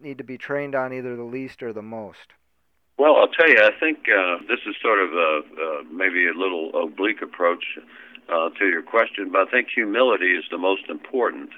need 0.00 0.16
to 0.16 0.24
be 0.24 0.38
trained 0.38 0.74
on 0.74 0.94
either 0.94 1.16
the 1.16 1.22
least 1.22 1.62
or 1.62 1.74
the 1.74 1.82
most. 1.82 2.32
Well, 2.96 3.16
I'll 3.16 3.28
tell 3.28 3.50
you, 3.50 3.58
I 3.58 3.78
think 3.78 3.98
uh, 4.08 4.38
this 4.48 4.60
is 4.66 4.74
sort 4.80 5.00
of 5.00 5.12
a, 5.12 5.40
uh, 5.52 5.82
maybe 5.92 6.28
a 6.28 6.32
little 6.32 6.70
oblique 6.82 7.20
approach 7.20 7.78
uh, 8.28 8.50
to 8.58 8.66
your 8.66 8.82
question, 8.82 9.30
but 9.30 9.48
I 9.48 9.50
think 9.50 9.68
humility 9.74 10.32
is 10.32 10.44
the 10.50 10.58
most 10.58 10.88
important 10.88 11.50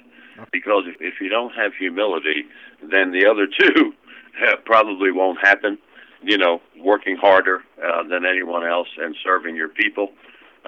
because 0.51 0.83
if, 0.87 0.95
if 0.99 1.19
you 1.19 1.29
don't 1.29 1.53
have 1.55 1.73
humility, 1.77 2.45
then 2.81 3.11
the 3.11 3.25
other 3.25 3.47
two 3.59 3.93
probably 4.65 5.11
won't 5.11 5.39
happen. 5.41 5.77
You 6.21 6.37
know, 6.37 6.61
working 6.77 7.15
harder 7.15 7.61
uh, 7.81 8.03
than 8.03 8.25
anyone 8.25 8.65
else 8.65 8.89
and 8.97 9.15
serving 9.23 9.55
your 9.55 9.69
people, 9.69 10.09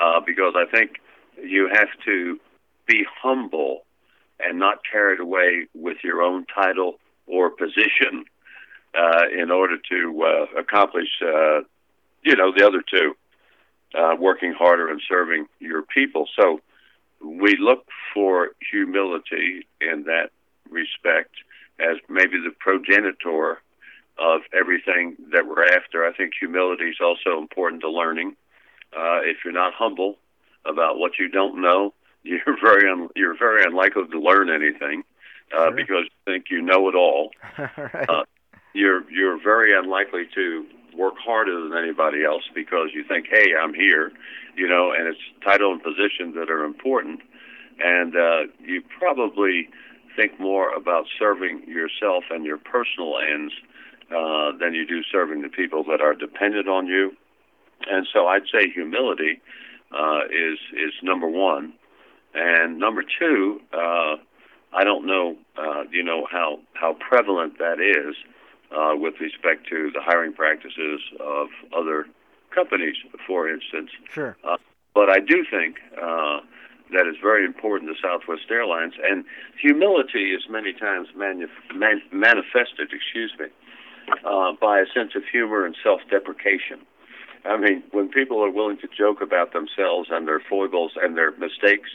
uh, 0.01 0.21
because 0.25 0.53
I 0.55 0.65
think 0.65 0.91
you 1.43 1.69
have 1.73 1.89
to 2.05 2.39
be 2.87 3.05
humble 3.21 3.81
and 4.39 4.57
not 4.57 4.79
carried 4.89 5.19
away 5.19 5.67
with 5.75 5.97
your 6.03 6.21
own 6.21 6.45
title 6.53 6.99
or 7.27 7.49
position 7.49 8.23
uh, 8.97 9.23
in 9.37 9.51
order 9.51 9.75
to 9.89 10.23
uh, 10.23 10.59
accomplish, 10.59 11.09
uh, 11.21 11.59
you 12.23 12.35
know, 12.35 12.53
the 12.55 12.65
other 12.65 12.81
two 12.89 13.13
uh, 13.97 14.15
working 14.19 14.53
harder 14.53 14.89
and 14.89 15.01
serving 15.07 15.47
your 15.59 15.81
people. 15.81 16.27
So 16.39 16.59
we 17.23 17.57
look 17.59 17.87
for 18.13 18.49
humility 18.71 19.67
in 19.79 20.03
that 20.03 20.29
respect 20.69 21.31
as 21.79 21.97
maybe 22.09 22.37
the 22.37 22.53
progenitor 22.59 23.61
of 24.17 24.41
everything 24.53 25.15
that 25.31 25.47
we're 25.47 25.65
after. 25.65 26.05
I 26.05 26.13
think 26.13 26.33
humility 26.39 26.85
is 26.85 26.97
also 27.01 27.39
important 27.39 27.81
to 27.81 27.89
learning. 27.89 28.35
Uh, 28.95 29.21
if 29.23 29.37
you're 29.43 29.53
not 29.53 29.73
humble 29.73 30.17
about 30.65 30.97
what 30.97 31.13
you 31.17 31.27
don't 31.27 31.61
know, 31.61 31.93
you're 32.23 32.57
very 32.63 32.89
un- 32.89 33.09
you're 33.15 33.37
very 33.37 33.63
unlikely 33.63 34.03
to 34.11 34.19
learn 34.19 34.49
anything 34.49 35.03
uh, 35.51 35.65
sure. 35.65 35.71
because 35.71 36.03
you 36.03 36.33
think 36.33 36.45
you 36.51 36.61
know 36.61 36.87
it 36.87 36.95
all. 36.95 37.31
all. 37.57 37.67
right. 37.77 38.09
uh, 38.09 38.23
you're 38.73 39.09
you're 39.09 39.41
very 39.41 39.77
unlikely 39.77 40.27
to 40.35 40.65
work 40.97 41.15
harder 41.23 41.61
than 41.61 41.77
anybody 41.77 42.23
else 42.23 42.43
because 42.53 42.89
you 42.93 43.03
think, 43.03 43.27
hey, 43.29 43.51
I'm 43.61 43.73
here, 43.73 44.11
you 44.55 44.67
know, 44.67 44.91
and 44.91 45.07
it's 45.07 45.19
title 45.43 45.71
and 45.71 45.81
position 45.81 46.33
that 46.35 46.49
are 46.49 46.63
important. 46.63 47.21
And 47.83 48.15
uh, 48.15 48.51
you 48.59 48.83
probably 48.99 49.69
think 50.15 50.39
more 50.39 50.73
about 50.73 51.05
serving 51.17 51.63
yourself 51.67 52.25
and 52.29 52.45
your 52.45 52.57
personal 52.57 53.17
ends 53.17 53.53
uh, 54.11 54.51
than 54.59 54.73
you 54.73 54.85
do 54.85 55.01
serving 55.11 55.41
the 55.41 55.49
people 55.49 55.83
that 55.85 56.01
are 56.01 56.13
dependent 56.13 56.67
on 56.67 56.87
you. 56.87 57.15
And 57.89 58.05
so 58.13 58.27
I'd 58.27 58.43
say 58.53 58.69
humility 58.69 59.41
uh, 59.91 60.25
is 60.25 60.59
is 60.73 60.93
number 61.01 61.27
one, 61.27 61.73
and 62.33 62.77
number 62.77 63.03
two. 63.19 63.61
Uh, 63.73 64.17
I 64.73 64.85
don't 64.85 65.05
know, 65.05 65.35
uh, 65.57 65.83
you 65.91 66.03
know, 66.03 66.27
how 66.31 66.59
how 66.73 66.93
prevalent 66.93 67.57
that 67.57 67.79
is 67.79 68.15
uh, 68.75 68.93
with 68.95 69.19
respect 69.19 69.67
to 69.69 69.91
the 69.93 70.01
hiring 70.01 70.33
practices 70.33 71.01
of 71.19 71.47
other 71.75 72.05
companies, 72.53 72.95
for 73.27 73.49
instance. 73.49 73.89
Sure. 74.11 74.37
Uh, 74.43 74.57
but 74.93 75.09
I 75.09 75.19
do 75.19 75.45
think 75.49 75.77
uh, 75.97 76.39
that 76.91 77.07
is 77.07 77.15
very 77.21 77.45
important 77.45 77.89
to 77.95 78.01
Southwest 78.01 78.43
Airlines, 78.49 78.93
and 79.03 79.23
humility 79.59 80.31
is 80.31 80.43
many 80.49 80.73
times 80.73 81.07
manu- 81.15 81.47
man- 81.73 82.01
manifested, 82.11 82.91
excuse 82.91 83.33
me, 83.39 83.47
uh, 84.25 84.51
by 84.59 84.79
a 84.79 84.85
sense 84.93 85.11
of 85.15 85.23
humor 85.31 85.65
and 85.65 85.75
self-deprecation. 85.81 86.79
I 87.45 87.57
mean, 87.57 87.83
when 87.91 88.09
people 88.09 88.43
are 88.43 88.51
willing 88.51 88.77
to 88.79 88.87
joke 88.87 89.21
about 89.21 89.53
themselves 89.53 90.09
and 90.11 90.27
their 90.27 90.39
foibles 90.39 90.91
and 91.01 91.17
their 91.17 91.31
mistakes, 91.37 91.89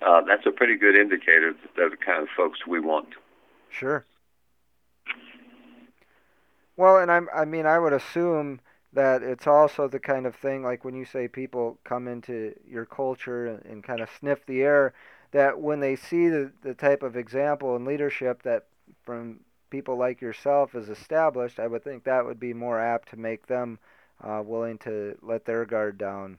uh, 0.00 0.22
that's 0.22 0.46
a 0.46 0.50
pretty 0.50 0.76
good 0.76 0.96
indicator 0.96 1.52
that 1.52 1.70
they're 1.76 1.90
the 1.90 1.96
kind 1.96 2.22
of 2.22 2.28
folks 2.34 2.66
we 2.66 2.80
want. 2.80 3.08
Sure. 3.70 4.04
Well, 6.80 6.96
and 6.96 7.12
I'm, 7.12 7.28
I 7.34 7.44
mean, 7.44 7.66
I 7.66 7.78
would 7.78 7.92
assume 7.92 8.58
that 8.94 9.22
it's 9.22 9.46
also 9.46 9.86
the 9.86 9.98
kind 10.00 10.24
of 10.26 10.34
thing 10.34 10.62
like 10.62 10.82
when 10.82 10.94
you 10.94 11.04
say 11.04 11.28
people 11.28 11.78
come 11.84 12.08
into 12.08 12.54
your 12.66 12.86
culture 12.86 13.48
and, 13.48 13.62
and 13.66 13.84
kind 13.84 14.00
of 14.00 14.08
sniff 14.18 14.46
the 14.46 14.62
air, 14.62 14.94
that 15.32 15.60
when 15.60 15.80
they 15.80 15.94
see 15.94 16.30
the, 16.30 16.50
the 16.62 16.72
type 16.72 17.02
of 17.02 17.16
example 17.16 17.76
and 17.76 17.84
leadership 17.84 18.42
that 18.44 18.64
from 19.02 19.40
people 19.68 19.98
like 19.98 20.22
yourself 20.22 20.74
is 20.74 20.88
established, 20.88 21.60
I 21.60 21.66
would 21.66 21.84
think 21.84 22.04
that 22.04 22.24
would 22.24 22.40
be 22.40 22.54
more 22.54 22.80
apt 22.80 23.10
to 23.10 23.18
make 23.18 23.46
them 23.46 23.78
uh, 24.24 24.42
willing 24.42 24.78
to 24.78 25.18
let 25.20 25.44
their 25.44 25.66
guard 25.66 25.98
down. 25.98 26.38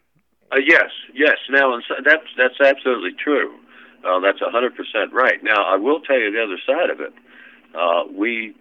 Uh, 0.52 0.56
yes, 0.66 0.90
yes. 1.14 1.38
Now, 1.52 1.80
that's 2.04 2.26
that's 2.36 2.60
absolutely 2.60 3.12
true. 3.24 3.60
Uh, 4.04 4.20
that's 4.20 4.42
a 4.42 4.50
hundred 4.50 4.76
percent 4.76 5.14
right. 5.14 5.44
Now, 5.44 5.64
I 5.72 5.76
will 5.76 6.02
tell 6.02 6.18
you 6.18 6.32
the 6.32 6.42
other 6.42 6.58
side 6.66 6.90
of 6.90 7.00
it. 7.00 7.14
Uh, 7.76 8.12
we 8.12 8.56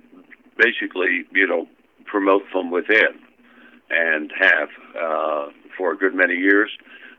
basically, 0.60 1.24
you 1.32 1.46
know, 1.46 1.66
promote 2.04 2.42
from 2.52 2.70
within 2.70 3.18
and 3.90 4.32
have 4.38 4.68
uh, 5.00 5.46
for 5.76 5.92
a 5.92 5.96
good 5.96 6.14
many 6.14 6.34
years. 6.34 6.70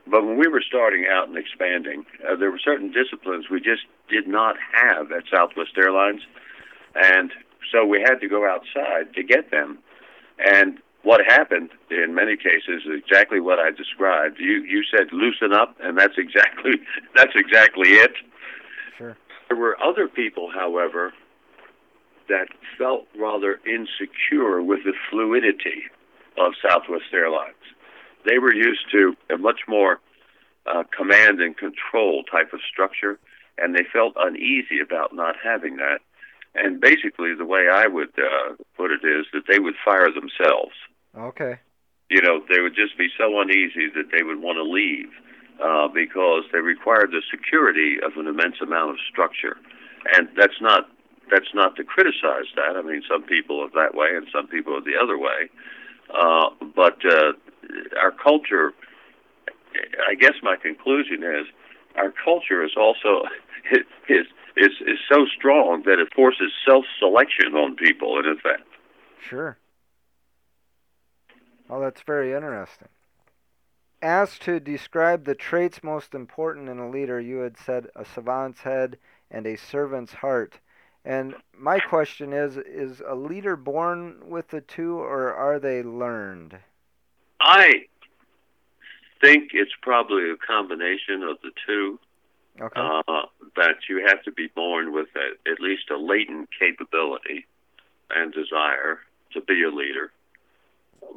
But 0.06 0.24
when 0.24 0.36
we 0.38 0.48
were 0.48 0.62
starting 0.66 1.06
out 1.10 1.28
and 1.28 1.36
expanding, 1.36 2.04
uh, 2.28 2.36
there 2.36 2.50
were 2.50 2.58
certain 2.62 2.92
disciplines 2.92 3.46
we 3.50 3.60
just 3.60 3.82
did 4.08 4.26
not 4.26 4.56
have 4.72 5.12
at 5.12 5.24
Southwest 5.32 5.72
Airlines. 5.76 6.22
And 6.94 7.30
so 7.70 7.84
we 7.86 8.00
had 8.00 8.16
to 8.20 8.28
go 8.28 8.48
outside 8.48 9.14
to 9.14 9.22
get 9.22 9.50
them. 9.50 9.78
And 10.38 10.78
what 11.02 11.20
happened 11.26 11.70
in 11.90 12.14
many 12.14 12.36
cases 12.36 12.82
is 12.86 13.02
exactly 13.04 13.40
what 13.40 13.58
I 13.58 13.70
described. 13.70 14.38
You 14.38 14.62
you 14.64 14.82
said 14.90 15.12
loosen 15.12 15.52
up, 15.52 15.76
and 15.80 15.98
that's 15.98 16.14
exactly 16.18 16.72
that's 17.14 17.32
exactly 17.34 17.90
it. 17.90 18.12
Sure. 18.98 19.16
There 19.48 19.56
were 19.56 19.76
other 19.82 20.08
people, 20.08 20.50
however, 20.52 21.12
that 22.32 22.48
felt 22.78 23.04
rather 23.18 23.60
insecure 23.66 24.62
with 24.62 24.80
the 24.84 24.94
fluidity 25.10 25.84
of 26.38 26.54
Southwest 26.66 27.12
Airlines. 27.12 27.66
They 28.26 28.38
were 28.38 28.54
used 28.54 28.90
to 28.92 29.14
a 29.28 29.36
much 29.36 29.60
more 29.68 30.00
uh, 30.66 30.84
command 30.96 31.42
and 31.42 31.54
control 31.56 32.24
type 32.24 32.54
of 32.54 32.60
structure, 32.72 33.18
and 33.58 33.74
they 33.74 33.84
felt 33.92 34.14
uneasy 34.16 34.80
about 34.82 35.14
not 35.14 35.36
having 35.44 35.76
that. 35.76 35.98
And 36.54 36.80
basically, 36.80 37.34
the 37.34 37.44
way 37.44 37.68
I 37.70 37.86
would 37.86 38.12
uh, 38.16 38.56
put 38.76 38.90
it 38.90 39.04
is 39.04 39.26
that 39.34 39.44
they 39.46 39.58
would 39.58 39.74
fire 39.84 40.08
themselves. 40.08 40.72
Okay. 41.16 41.58
You 42.08 42.22
know, 42.22 42.40
they 42.48 42.60
would 42.60 42.74
just 42.74 42.96
be 42.96 43.08
so 43.18 43.40
uneasy 43.40 43.88
that 43.94 44.08
they 44.10 44.22
would 44.22 44.40
want 44.40 44.56
to 44.56 44.64
leave 44.64 45.12
uh, 45.60 45.88
because 45.88 46.44
they 46.52 46.60
required 46.60 47.10
the 47.10 47.22
security 47.30 47.96
of 48.04 48.16
an 48.16 48.26
immense 48.26 48.56
amount 48.62 48.90
of 48.90 48.96
structure. 49.10 49.56
And 50.16 50.28
that's 50.36 50.60
not 50.60 50.88
that's 51.32 51.54
not 51.54 51.76
to 51.76 51.84
criticize 51.84 52.52
that. 52.56 52.76
I 52.76 52.82
mean, 52.82 53.02
some 53.10 53.22
people 53.22 53.60
are 53.60 53.70
that 53.70 53.94
way 53.96 54.08
and 54.14 54.26
some 54.32 54.46
people 54.46 54.76
are 54.76 54.82
the 54.82 54.96
other 55.02 55.18
way. 55.18 55.48
Uh, 56.12 56.50
but 56.74 56.98
uh, 57.06 57.32
our 58.00 58.12
culture, 58.12 58.72
I 60.08 60.14
guess 60.14 60.34
my 60.42 60.56
conclusion 60.56 61.22
is, 61.22 61.46
our 61.96 62.12
culture 62.24 62.62
is 62.64 62.72
also 62.76 63.22
is 64.08 64.26
is 64.56 64.72
is 64.86 64.98
so 65.10 65.24
strong 65.34 65.82
that 65.86 65.98
it 65.98 66.12
forces 66.14 66.52
self-selection 66.68 67.54
on 67.54 67.76
people. 67.76 68.18
In 68.18 68.26
effect. 68.26 68.68
Sure. 69.26 69.56
Well, 71.68 71.80
that's 71.80 72.02
very 72.02 72.34
interesting. 72.34 72.88
Asked 74.02 74.42
to 74.42 74.60
describe 74.60 75.24
the 75.24 75.34
traits 75.34 75.82
most 75.82 76.12
important 76.12 76.68
in 76.68 76.78
a 76.78 76.90
leader, 76.90 77.20
you 77.20 77.38
had 77.38 77.56
said 77.56 77.86
a 77.94 78.04
savant's 78.04 78.60
head 78.60 78.98
and 79.30 79.46
a 79.46 79.56
servant's 79.56 80.12
heart. 80.12 80.58
And 81.04 81.34
my 81.56 81.80
question 81.80 82.32
is 82.32 82.56
is 82.56 83.02
a 83.06 83.14
leader 83.14 83.56
born 83.56 84.16
with 84.28 84.48
the 84.48 84.60
two 84.60 84.98
or 84.98 85.34
are 85.34 85.58
they 85.58 85.82
learned? 85.82 86.58
I 87.40 87.86
think 89.20 89.50
it's 89.52 89.72
probably 89.80 90.30
a 90.30 90.36
combination 90.36 91.22
of 91.22 91.38
the 91.42 91.50
two. 91.66 91.98
Okay. 92.60 92.80
Uh, 92.80 93.22
that 93.56 93.76
you 93.88 94.04
have 94.06 94.22
to 94.24 94.30
be 94.30 94.46
born 94.48 94.92
with 94.92 95.08
a, 95.16 95.50
at 95.50 95.58
least 95.58 95.90
a 95.90 95.96
latent 95.96 96.50
capability 96.58 97.46
and 98.10 98.32
desire 98.32 99.00
to 99.32 99.40
be 99.40 99.62
a 99.62 99.70
leader. 99.70 100.12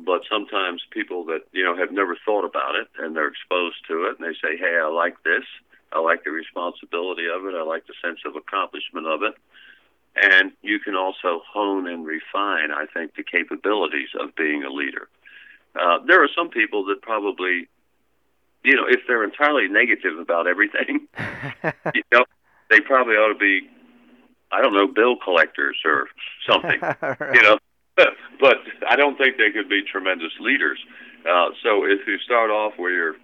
But 0.06 0.22
sometimes 0.32 0.82
people 0.92 1.26
that 1.26 1.42
you 1.52 1.64
know 1.64 1.78
have 1.78 1.92
never 1.92 2.18
thought 2.26 2.46
about 2.46 2.76
it 2.76 2.88
and 2.98 3.16
they're 3.16 3.28
exposed 3.28 3.86
to 3.88 4.06
it 4.06 4.18
and 4.18 4.28
they 4.28 4.34
say, 4.42 4.58
"Hey, 4.58 4.80
I 4.82 4.88
like 4.88 5.22
this. 5.24 5.44
I 5.92 6.00
like 6.00 6.24
the 6.24 6.32
responsibility 6.32 7.28
of 7.28 7.46
it. 7.46 7.54
I 7.54 7.62
like 7.62 7.86
the 7.86 7.94
sense 8.02 8.20
of 8.26 8.36
accomplishment 8.36 9.06
of 9.06 9.22
it." 9.22 9.36
And 10.16 10.52
you 10.62 10.80
can 10.80 10.96
also 10.96 11.42
hone 11.52 11.88
and 11.88 12.06
refine, 12.06 12.72
I 12.72 12.86
think, 12.94 13.16
the 13.16 13.24
capabilities 13.24 14.10
of 14.20 14.36
being 14.36 14.64
a 14.64 14.70
leader. 14.70 15.10
Uh, 15.76 16.00
there 16.08 16.24
are 16.24 16.30
some 16.36 16.50
people 16.50 16.86
that 16.86 17.02
probably, 17.02 17.68
you 18.64 18.76
know, 18.76 18.86
if 18.88 19.02
they're 19.08 19.26
entirely 19.26 19.68
negative 19.68 20.18
about 20.18 20.48
everything, 20.48 21.08
you 21.94 22.04
know, 22.14 22.24
they 22.70 22.80
probably 22.80 23.16
ought 23.16 23.34
to 23.34 23.40
be, 23.40 23.68
I 24.52 24.62
don't 24.62 24.74
know, 24.74 24.88
bill 24.88 25.18
collectors 25.22 25.78
or 25.84 26.08
something, 26.50 26.80
right. 27.02 27.36
you 27.36 27.42
know. 27.42 27.58
but 28.40 28.58
I 28.90 28.98
don't 28.98 29.18
think 29.18 29.38
they 29.38 29.52
could 29.52 29.70
be 29.70 29.82
tremendous 29.82 30.34
leaders. 30.40 30.80
Uh, 31.26 31.50
so 31.64 31.86
if 31.86 32.06
you 32.08 32.18
start 32.20 32.52
off 32.52 32.74
where 32.78 32.92
you're 32.92 33.16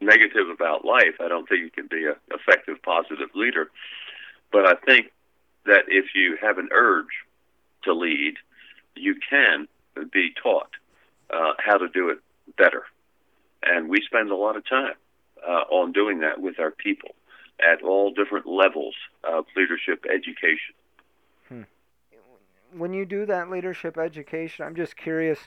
negative 0.00 0.48
about 0.48 0.84
life, 0.84 1.18
I 1.20 1.28
don't 1.28 1.48
think 1.48 1.62
you 1.62 1.70
can 1.70 1.88
be 1.88 2.06
an 2.06 2.14
effective, 2.30 2.80
positive 2.82 3.30
leader. 3.34 3.70
But 4.52 4.66
I 4.66 4.74
think 4.86 5.10
that 5.66 5.84
if 5.88 6.06
you 6.14 6.36
have 6.40 6.58
an 6.58 6.68
urge 6.72 7.24
to 7.84 7.92
lead, 7.92 8.34
you 8.94 9.14
can 9.28 9.68
be 10.12 10.30
taught 10.42 10.70
uh, 11.32 11.52
how 11.58 11.76
to 11.78 11.88
do 11.88 12.08
it 12.10 12.18
better. 12.56 12.84
And 13.62 13.88
we 13.88 14.00
spend 14.02 14.30
a 14.30 14.36
lot 14.36 14.56
of 14.56 14.68
time 14.68 14.94
uh, 15.46 15.64
on 15.70 15.92
doing 15.92 16.20
that 16.20 16.40
with 16.40 16.58
our 16.58 16.70
people 16.70 17.10
at 17.60 17.82
all 17.82 18.12
different 18.12 18.46
levels 18.46 18.94
of 19.24 19.46
leadership 19.56 20.04
education. 20.12 20.74
Hmm. 21.48 21.62
When 22.76 22.92
you 22.92 23.06
do 23.06 23.26
that 23.26 23.50
leadership 23.50 23.96
education, 23.96 24.64
I'm 24.64 24.76
just 24.76 24.96
curious, 24.96 25.38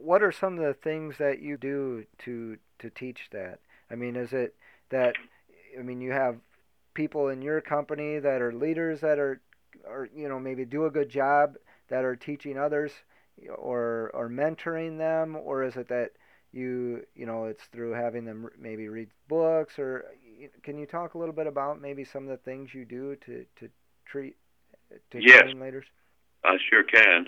what 0.00 0.22
are 0.22 0.32
some 0.32 0.58
of 0.58 0.64
the 0.64 0.74
things 0.74 1.18
that 1.18 1.40
you 1.40 1.56
do 1.56 2.04
to 2.24 2.58
to 2.78 2.90
teach 2.90 3.28
that? 3.32 3.58
I 3.90 3.94
mean, 3.94 4.16
is 4.16 4.32
it 4.32 4.54
that 4.90 5.16
I 5.78 5.82
mean 5.82 6.00
you 6.00 6.12
have 6.12 6.36
people 6.94 7.28
in 7.28 7.42
your 7.42 7.60
company 7.60 8.18
that 8.18 8.42
are 8.42 8.52
leaders 8.52 9.00
that 9.00 9.18
are 9.18 9.40
or 9.86 10.08
you 10.14 10.28
know 10.28 10.38
maybe 10.38 10.64
do 10.64 10.86
a 10.86 10.90
good 10.90 11.08
job 11.08 11.56
that 11.88 12.04
are 12.04 12.16
teaching 12.16 12.58
others 12.58 12.92
or 13.56 14.10
or 14.14 14.28
mentoring 14.28 14.98
them 14.98 15.36
or 15.36 15.64
is 15.64 15.76
it 15.76 15.88
that 15.88 16.10
you 16.52 17.04
you 17.14 17.26
know 17.26 17.44
it's 17.44 17.64
through 17.64 17.92
having 17.92 18.24
them 18.24 18.48
maybe 18.58 18.88
read 18.88 19.08
books 19.28 19.78
or 19.78 20.04
can 20.62 20.78
you 20.78 20.86
talk 20.86 21.14
a 21.14 21.18
little 21.18 21.34
bit 21.34 21.46
about 21.46 21.80
maybe 21.80 22.04
some 22.04 22.24
of 22.24 22.28
the 22.28 22.36
things 22.36 22.74
you 22.74 22.84
do 22.84 23.16
to 23.16 23.44
to 23.56 23.68
treat 24.04 24.36
to 25.10 25.18
yes. 25.20 25.42
train 25.42 25.60
leaders 25.60 25.86
I 26.42 26.56
sure 26.70 26.82
can. 26.82 27.26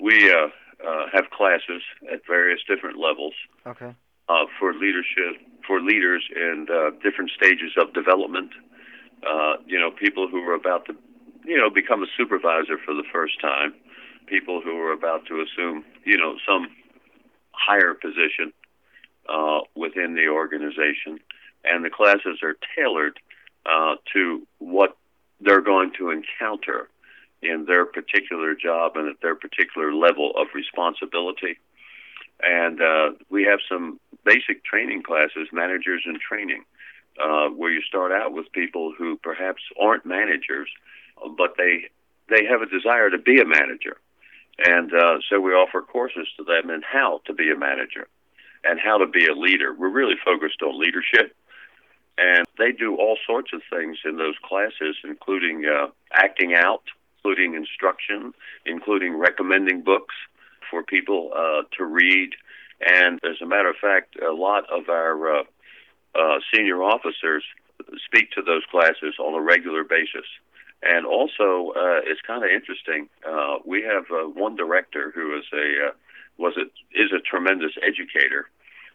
We 0.00 0.32
uh, 0.32 0.48
uh, 0.84 1.06
have 1.12 1.30
classes 1.30 1.82
at 2.12 2.20
various 2.26 2.60
different 2.68 2.98
levels 2.98 3.34
okay 3.66 3.94
uh, 4.28 4.44
for 4.58 4.74
leadership 4.74 5.40
for 5.66 5.80
leaders 5.80 6.24
in 6.34 6.66
uh, 6.70 6.90
different 7.02 7.30
stages 7.36 7.72
of 7.78 7.92
development. 7.92 8.50
Uh, 9.26 9.56
you 9.66 9.78
know, 9.78 9.90
people 9.90 10.28
who 10.28 10.38
are 10.48 10.54
about 10.54 10.86
to 10.86 10.94
you 11.48 11.56
know 11.56 11.70
become 11.70 12.02
a 12.02 12.06
supervisor 12.16 12.76
for 12.84 12.94
the 12.94 13.04
first 13.10 13.40
time, 13.40 13.74
people 14.26 14.60
who 14.60 14.76
are 14.78 14.92
about 14.92 15.26
to 15.26 15.40
assume 15.40 15.84
you 16.04 16.18
know 16.18 16.36
some 16.46 16.68
higher 17.52 17.94
position 17.94 18.52
uh, 19.28 19.60
within 19.74 20.14
the 20.14 20.28
organization, 20.28 21.18
and 21.64 21.84
the 21.84 21.90
classes 21.90 22.40
are 22.42 22.56
tailored 22.76 23.18
uh, 23.66 23.96
to 24.12 24.46
what 24.58 24.96
they're 25.40 25.62
going 25.62 25.92
to 25.98 26.10
encounter 26.10 26.88
in 27.42 27.64
their 27.66 27.86
particular 27.86 28.54
job 28.54 28.92
and 28.96 29.08
at 29.08 29.16
their 29.22 29.34
particular 29.34 29.92
level 29.92 30.32
of 30.36 30.48
responsibility. 30.54 31.56
And 32.42 32.80
uh, 32.80 33.10
we 33.30 33.44
have 33.44 33.60
some 33.68 34.00
basic 34.24 34.64
training 34.64 35.02
classes, 35.02 35.48
managers 35.52 36.02
in 36.06 36.18
training, 36.20 36.64
uh, 37.22 37.48
where 37.48 37.70
you 37.70 37.82
start 37.82 38.12
out 38.12 38.32
with 38.32 38.50
people 38.52 38.92
who 38.96 39.16
perhaps 39.16 39.62
aren't 39.80 40.06
managers, 40.06 40.68
but 41.36 41.54
they 41.56 41.90
they 42.28 42.44
have 42.44 42.62
a 42.62 42.66
desire 42.66 43.10
to 43.10 43.18
be 43.18 43.40
a 43.40 43.44
manager. 43.44 43.96
And 44.58 44.92
uh, 44.92 45.18
so 45.28 45.40
we 45.40 45.52
offer 45.52 45.82
courses 45.82 46.26
to 46.36 46.44
them 46.44 46.70
in 46.70 46.82
how 46.82 47.20
to 47.26 47.32
be 47.32 47.50
a 47.50 47.56
manager 47.56 48.08
and 48.64 48.80
how 48.80 48.98
to 48.98 49.06
be 49.06 49.26
a 49.26 49.34
leader. 49.34 49.72
We're 49.72 49.88
really 49.88 50.16
focused 50.24 50.62
on 50.62 50.78
leadership. 50.78 51.34
And 52.18 52.44
they 52.58 52.72
do 52.72 52.96
all 52.96 53.16
sorts 53.24 53.52
of 53.52 53.62
things 53.70 53.98
in 54.04 54.16
those 54.16 54.34
classes, 54.42 54.96
including 55.04 55.64
uh, 55.64 55.86
acting 56.12 56.54
out, 56.54 56.82
including 57.16 57.54
instruction, 57.54 58.34
including 58.66 59.16
recommending 59.16 59.82
books 59.82 60.14
for 60.68 60.82
people 60.82 61.30
uh, 61.34 61.62
to 61.76 61.84
read. 61.84 62.30
And 62.80 63.20
as 63.24 63.40
a 63.40 63.46
matter 63.46 63.70
of 63.70 63.76
fact, 63.76 64.16
a 64.20 64.32
lot 64.32 64.64
of 64.70 64.88
our 64.88 65.38
uh, 65.38 65.42
uh, 66.16 66.38
senior 66.52 66.82
officers 66.82 67.44
speak 68.04 68.32
to 68.32 68.42
those 68.42 68.62
classes 68.70 69.14
on 69.20 69.34
a 69.34 69.40
regular 69.40 69.84
basis. 69.84 70.26
And 70.82 71.06
also, 71.06 71.72
uh, 71.74 72.00
it's 72.06 72.20
kind 72.26 72.44
of 72.44 72.50
interesting. 72.50 73.08
Uh, 73.26 73.56
we 73.66 73.82
have 73.82 74.04
uh, 74.12 74.28
one 74.28 74.54
director 74.54 75.12
who 75.14 75.36
is 75.36 75.44
a 75.52 75.88
uh, 75.88 75.92
was 76.38 76.54
it 76.56 76.70
is 76.94 77.10
a 77.12 77.20
tremendous 77.20 77.72
educator, 77.82 78.48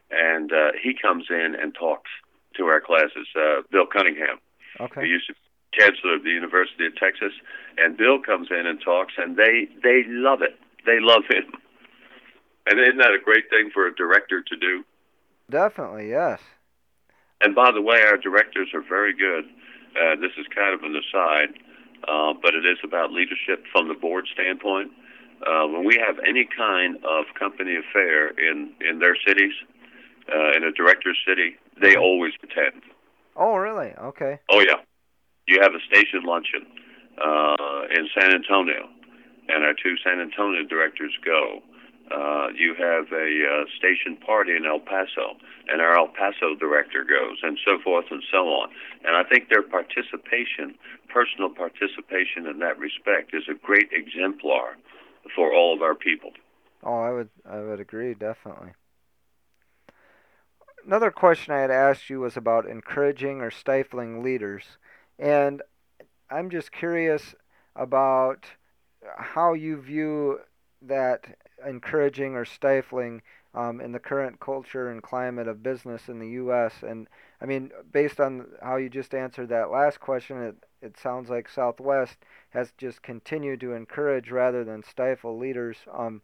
and 0.10 0.52
uh, 0.54 0.72
he 0.82 0.94
comes 0.94 1.26
in 1.30 1.56
and 1.60 1.76
talks 1.76 2.10
to 2.56 2.68
our 2.68 2.80
classes. 2.80 3.28
Uh, 3.36 3.62
Bill 3.70 3.86
Cunningham, 3.86 4.40
okay 4.80 5.02
who 5.02 5.08
used 5.08 5.28
to 5.28 5.34
be 5.34 5.40
chancellor 5.74 6.16
of 6.16 6.24
the 6.24 6.30
University 6.30 6.86
of 6.86 6.96
Texas, 6.96 7.34
and 7.78 7.98
Bill 7.98 8.22
comes 8.22 8.48
in 8.52 8.66
and 8.66 8.80
talks, 8.80 9.14
and 9.18 9.36
they 9.36 9.68
they 9.82 10.04
love 10.08 10.42
it. 10.42 10.56
They 10.86 11.00
love 11.00 11.24
him. 11.30 11.52
And 12.70 12.80
isn't 12.80 12.98
that 12.98 13.12
a 13.12 13.20
great 13.20 13.50
thing 13.50 13.72
for 13.74 13.88
a 13.88 13.96
director 13.96 14.42
to 14.42 14.56
do? 14.56 14.84
definitely 15.50 16.10
yes 16.10 16.40
And 17.42 17.54
by 17.54 17.72
the 17.72 17.82
way, 17.82 18.02
our 18.04 18.18
directors 18.18 18.70
are 18.74 18.82
very 18.82 19.14
good. 19.14 19.46
Uh, 20.00 20.16
this 20.16 20.32
is 20.40 20.48
kind 20.56 20.74
of 20.74 20.82
an 20.84 20.96
aside, 20.96 21.54
uh, 22.08 22.34
but 22.42 22.54
it 22.56 22.66
is 22.66 22.78
about 22.84 23.12
leadership 23.12 23.64
from 23.72 23.88
the 23.88 23.94
board 23.94 24.28
standpoint. 24.34 24.92
Uh, 25.46 25.68
when 25.68 25.84
we 25.86 25.98
have 26.06 26.18
any 26.28 26.48
kind 26.56 26.98
of 27.04 27.26
company 27.38 27.76
affair 27.76 28.30
in, 28.40 28.72
in 28.80 29.00
their 29.00 29.16
cities, 29.28 29.52
uh, 30.34 30.52
in 30.56 30.64
a 30.64 30.72
director's 30.72 31.18
city, 31.28 31.56
they 31.82 31.96
always 31.96 32.32
attend. 32.44 32.82
oh 33.36 33.56
really 33.56 33.92
okay 34.00 34.40
Oh, 34.50 34.62
yeah. 34.62 34.80
You 35.48 35.60
have 35.62 35.74
a 35.76 35.82
station 35.92 36.24
luncheon 36.24 36.66
uh, 37.20 37.82
in 37.92 38.08
San 38.18 38.34
Antonio, 38.34 38.88
and 39.50 39.66
our 39.66 39.74
two 39.74 39.96
San 40.04 40.22
Antonio 40.22 40.64
directors 40.64 41.12
go. 41.26 41.60
Uh, 42.12 42.48
you 42.56 42.76
have 42.76 43.12
a 43.12 43.30
uh, 43.48 43.66
station 43.78 44.18
party 44.18 44.56
in 44.56 44.66
El 44.66 44.80
Paso, 44.80 45.38
and 45.70 45.82
our 45.82 45.98
El 45.98 46.08
Paso 46.08 46.56
director 46.60 47.04
goes, 47.04 47.38
and 47.42 47.58
so 47.66 47.80
forth 47.84 48.06
and 48.12 48.22
so 48.32 48.50
on. 48.50 48.70
And 49.06 49.16
I 49.16 49.24
think 49.24 49.50
their 49.50 49.64
participation, 49.64 50.76
personal 51.10 51.50
participation 51.50 52.46
in 52.46 52.60
that 52.60 52.78
respect, 52.78 53.34
is 53.34 53.44
a 53.50 53.54
great 53.54 53.90
exemplar 53.92 54.76
for 55.36 55.54
all 55.54 55.74
of 55.74 55.82
our 55.82 55.96
people. 55.96 56.32
Oh, 56.84 57.00
I 57.00 57.12
would 57.12 57.30
I 57.50 57.60
would 57.62 57.80
agree 57.80 58.14
definitely. 58.14 58.72
Another 60.86 61.12
question 61.12 61.54
I 61.54 61.62
had 61.62 61.72
asked 61.72 62.10
you 62.10 62.20
was 62.20 62.36
about 62.36 62.68
encouraging 62.68 63.40
or 63.40 63.50
stifling 63.50 64.22
leaders, 64.22 64.78
and 65.18 65.62
I'm 66.30 66.50
just 66.50 66.74
curious 66.74 67.36
about 67.76 68.46
how 69.18 69.54
you 69.54 69.80
view 69.80 70.40
that 70.82 71.38
encouraging 71.68 72.36
or 72.36 72.46
stifling 72.46 73.22
um, 73.54 73.80
in 73.82 73.92
the 73.92 74.00
current 74.00 74.40
culture 74.40 74.90
and 74.90 75.02
climate 75.04 75.48
of 75.48 75.64
business 75.64 76.10
in 76.10 76.20
the 76.20 76.30
U.S. 76.30 76.84
And 76.84 77.08
I 77.42 77.46
mean, 77.46 77.72
based 77.92 78.20
on 78.20 78.48
how 78.62 78.78
you 78.78 78.90
just 78.90 79.14
answered 79.16 79.50
that 79.50 79.72
last 79.72 80.00
question, 80.00 80.42
it 80.42 80.56
it 80.82 80.98
sounds 80.98 81.30
like 81.30 81.48
Southwest 81.50 82.18
has 82.50 82.72
just 82.78 83.02
continued 83.04 83.60
to 83.62 83.74
encourage 83.74 84.32
rather 84.32 84.64
than 84.64 84.84
stifle 84.84 85.38
leaders. 85.38 85.78
Um, 85.92 86.22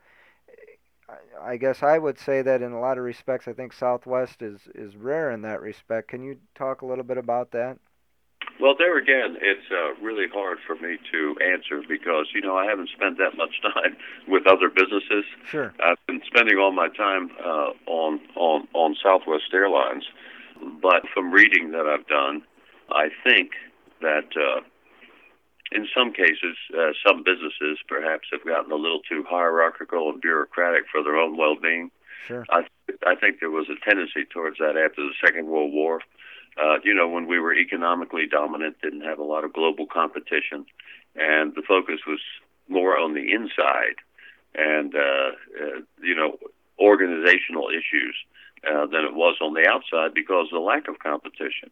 I- 1.41 1.57
guess 1.57 1.81
I 1.83 1.97
would 1.97 2.17
say 2.19 2.41
that 2.41 2.61
in 2.61 2.71
a 2.71 2.79
lot 2.79 2.97
of 2.97 3.03
respects, 3.03 3.47
I 3.47 3.53
think 3.53 3.73
Southwest 3.73 4.41
is 4.41 4.67
is 4.75 4.95
rare 4.95 5.31
in 5.31 5.41
that 5.41 5.61
respect. 5.61 6.07
Can 6.07 6.23
you 6.23 6.39
talk 6.55 6.81
a 6.81 6.85
little 6.85 7.03
bit 7.03 7.17
about 7.17 7.51
that? 7.51 7.79
Well, 8.59 8.75
there 8.77 8.97
again, 8.97 9.37
it's 9.41 9.65
uh, 9.71 9.93
really 10.03 10.27
hard 10.27 10.57
for 10.67 10.75
me 10.75 10.97
to 11.11 11.35
answer 11.41 11.81
because 11.87 12.27
you 12.33 12.41
know 12.41 12.57
I 12.57 12.65
haven't 12.65 12.89
spent 12.89 13.17
that 13.17 13.37
much 13.37 13.61
time 13.61 13.95
with 14.27 14.47
other 14.47 14.69
businesses. 14.69 15.23
Sure. 15.47 15.73
I've 15.83 15.97
been 16.07 16.21
spending 16.25 16.57
all 16.57 16.71
my 16.71 16.89
time 16.89 17.31
uh, 17.43 17.71
on 17.87 18.19
on 18.35 18.67
on 18.73 18.95
Southwest 19.01 19.53
Airlines, 19.53 20.03
but 20.81 21.03
from 21.13 21.31
reading 21.31 21.71
that 21.71 21.85
I've 21.85 22.07
done, 22.07 22.43
I 22.91 23.07
think 23.23 23.51
that 24.01 24.27
uh, 24.35 24.61
in 25.71 25.87
some 25.95 26.11
cases, 26.11 26.57
uh, 26.77 26.91
some 27.05 27.23
businesses 27.23 27.79
perhaps 27.87 28.27
have 28.31 28.45
gotten 28.45 28.71
a 28.71 28.75
little 28.75 29.01
too 29.07 29.23
hierarchical 29.27 30.09
and 30.09 30.19
bureaucratic 30.19 30.83
for 30.91 31.03
their 31.03 31.15
own 31.15 31.37
well-being. 31.37 31.91
Sure. 32.27 32.45
I 32.49 32.65
I 33.07 33.15
think 33.15 33.39
there 33.39 33.51
was 33.51 33.67
a 33.69 33.79
tendency 33.87 34.25
towards 34.25 34.57
that 34.57 34.75
after 34.75 35.01
the 35.01 35.13
Second 35.23 35.47
World 35.47 35.71
War. 35.71 36.01
Uh, 36.61 36.77
you 36.83 36.93
know, 36.93 37.07
when 37.07 37.27
we 37.27 37.39
were 37.39 37.53
economically 37.53 38.27
dominant, 38.29 38.75
didn't 38.81 39.01
have 39.01 39.19
a 39.19 39.23
lot 39.23 39.43
of 39.43 39.53
global 39.53 39.85
competition, 39.85 40.65
and 41.15 41.55
the 41.55 41.61
focus 41.67 41.99
was 42.05 42.19
more 42.67 42.97
on 42.97 43.13
the 43.13 43.31
inside 43.31 43.95
and 44.55 44.95
uh, 44.95 45.31
uh, 45.61 45.79
you 46.01 46.15
know 46.15 46.37
organizational 46.79 47.69
issues 47.69 48.15
uh, 48.67 48.85
than 48.87 49.05
it 49.05 49.13
was 49.13 49.37
on 49.41 49.53
the 49.53 49.67
outside 49.67 50.13
because 50.13 50.47
of 50.47 50.51
the 50.51 50.59
lack 50.59 50.87
of 50.87 50.99
competition. 50.99 51.69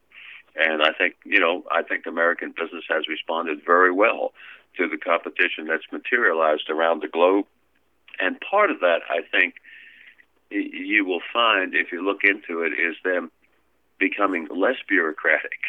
And 0.55 0.81
I 0.81 0.91
think 0.91 1.15
you 1.25 1.39
know 1.39 1.63
I 1.71 1.83
think 1.83 2.05
American 2.05 2.51
business 2.51 2.83
has 2.89 3.07
responded 3.07 3.59
very 3.65 3.91
well 3.91 4.33
to 4.77 4.87
the 4.87 4.97
competition 4.97 5.67
that's 5.67 5.91
materialized 5.91 6.69
around 6.69 7.01
the 7.01 7.07
globe. 7.07 7.45
And 8.19 8.39
part 8.39 8.71
of 8.71 8.79
that, 8.79 9.01
I 9.09 9.21
think, 9.31 9.55
you 10.49 11.05
will 11.05 11.21
find 11.31 11.75
if 11.75 11.91
you 11.91 12.03
look 12.03 12.23
into 12.23 12.61
it, 12.63 12.73
is 12.73 12.95
them 13.03 13.31
becoming 13.99 14.47
less 14.53 14.77
bureaucratic 14.87 15.59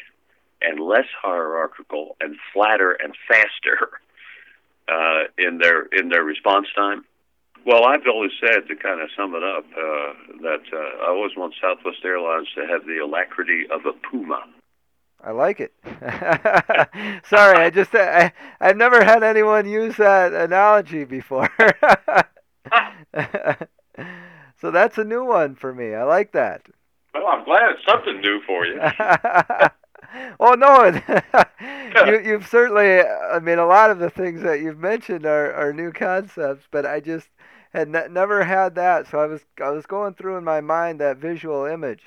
and 0.60 0.80
less 0.80 1.06
hierarchical 1.22 2.16
and 2.20 2.36
flatter 2.52 2.92
and 2.92 3.14
faster 3.28 4.00
uh, 4.88 5.24
in 5.38 5.58
their 5.58 5.82
in 5.92 6.08
their 6.08 6.24
response 6.24 6.66
time. 6.76 7.04
Well, 7.66 7.84
I've 7.84 8.06
always 8.06 8.30
said 8.40 8.68
to 8.68 8.76
kind 8.76 9.00
of 9.00 9.08
sum 9.16 9.34
it 9.34 9.42
up 9.42 9.64
uh, 9.72 10.12
that 10.42 10.62
uh, 10.72 11.04
I 11.04 11.08
always 11.08 11.32
want 11.36 11.54
Southwest 11.60 11.98
Airlines 12.04 12.48
to 12.54 12.66
have 12.66 12.86
the 12.86 12.98
alacrity 12.98 13.66
of 13.70 13.84
a 13.84 13.92
puma. 13.92 14.44
I 15.22 15.32
like 15.32 15.60
it. 15.60 15.74
Sorry, 17.26 17.58
I 17.58 17.70
just 17.70 17.94
I, 17.94 18.32
I've 18.60 18.76
never 18.76 19.04
had 19.04 19.22
anyone 19.22 19.68
use 19.68 19.96
that 19.96 20.32
analogy 20.32 21.04
before. 21.04 21.50
so 24.60 24.70
that's 24.70 24.96
a 24.96 25.04
new 25.04 25.24
one 25.24 25.56
for 25.56 25.74
me. 25.74 25.94
I 25.94 26.04
like 26.04 26.32
that. 26.32 26.62
Well, 27.14 27.26
I'm 27.26 27.44
glad 27.44 27.70
it's 27.70 27.84
something 27.86 28.20
new 28.20 28.40
for 28.46 28.66
you. 28.66 28.80
oh 30.40 30.54
no, 30.54 30.84
you, 32.06 32.20
you've 32.20 32.46
certainly. 32.46 33.00
I 33.00 33.38
mean, 33.40 33.58
a 33.58 33.66
lot 33.66 33.90
of 33.90 33.98
the 33.98 34.10
things 34.10 34.42
that 34.42 34.60
you've 34.60 34.78
mentioned 34.78 35.26
are, 35.26 35.52
are 35.52 35.72
new 35.72 35.92
concepts, 35.92 36.66
but 36.70 36.86
I 36.86 37.00
just 37.00 37.28
had 37.72 37.88
ne- 37.88 38.08
never 38.08 38.44
had 38.44 38.74
that. 38.76 39.08
So 39.08 39.18
I 39.18 39.26
was 39.26 39.42
I 39.62 39.70
was 39.70 39.86
going 39.86 40.14
through 40.14 40.36
in 40.36 40.44
my 40.44 40.60
mind 40.60 41.00
that 41.00 41.18
visual 41.18 41.64
image. 41.64 42.02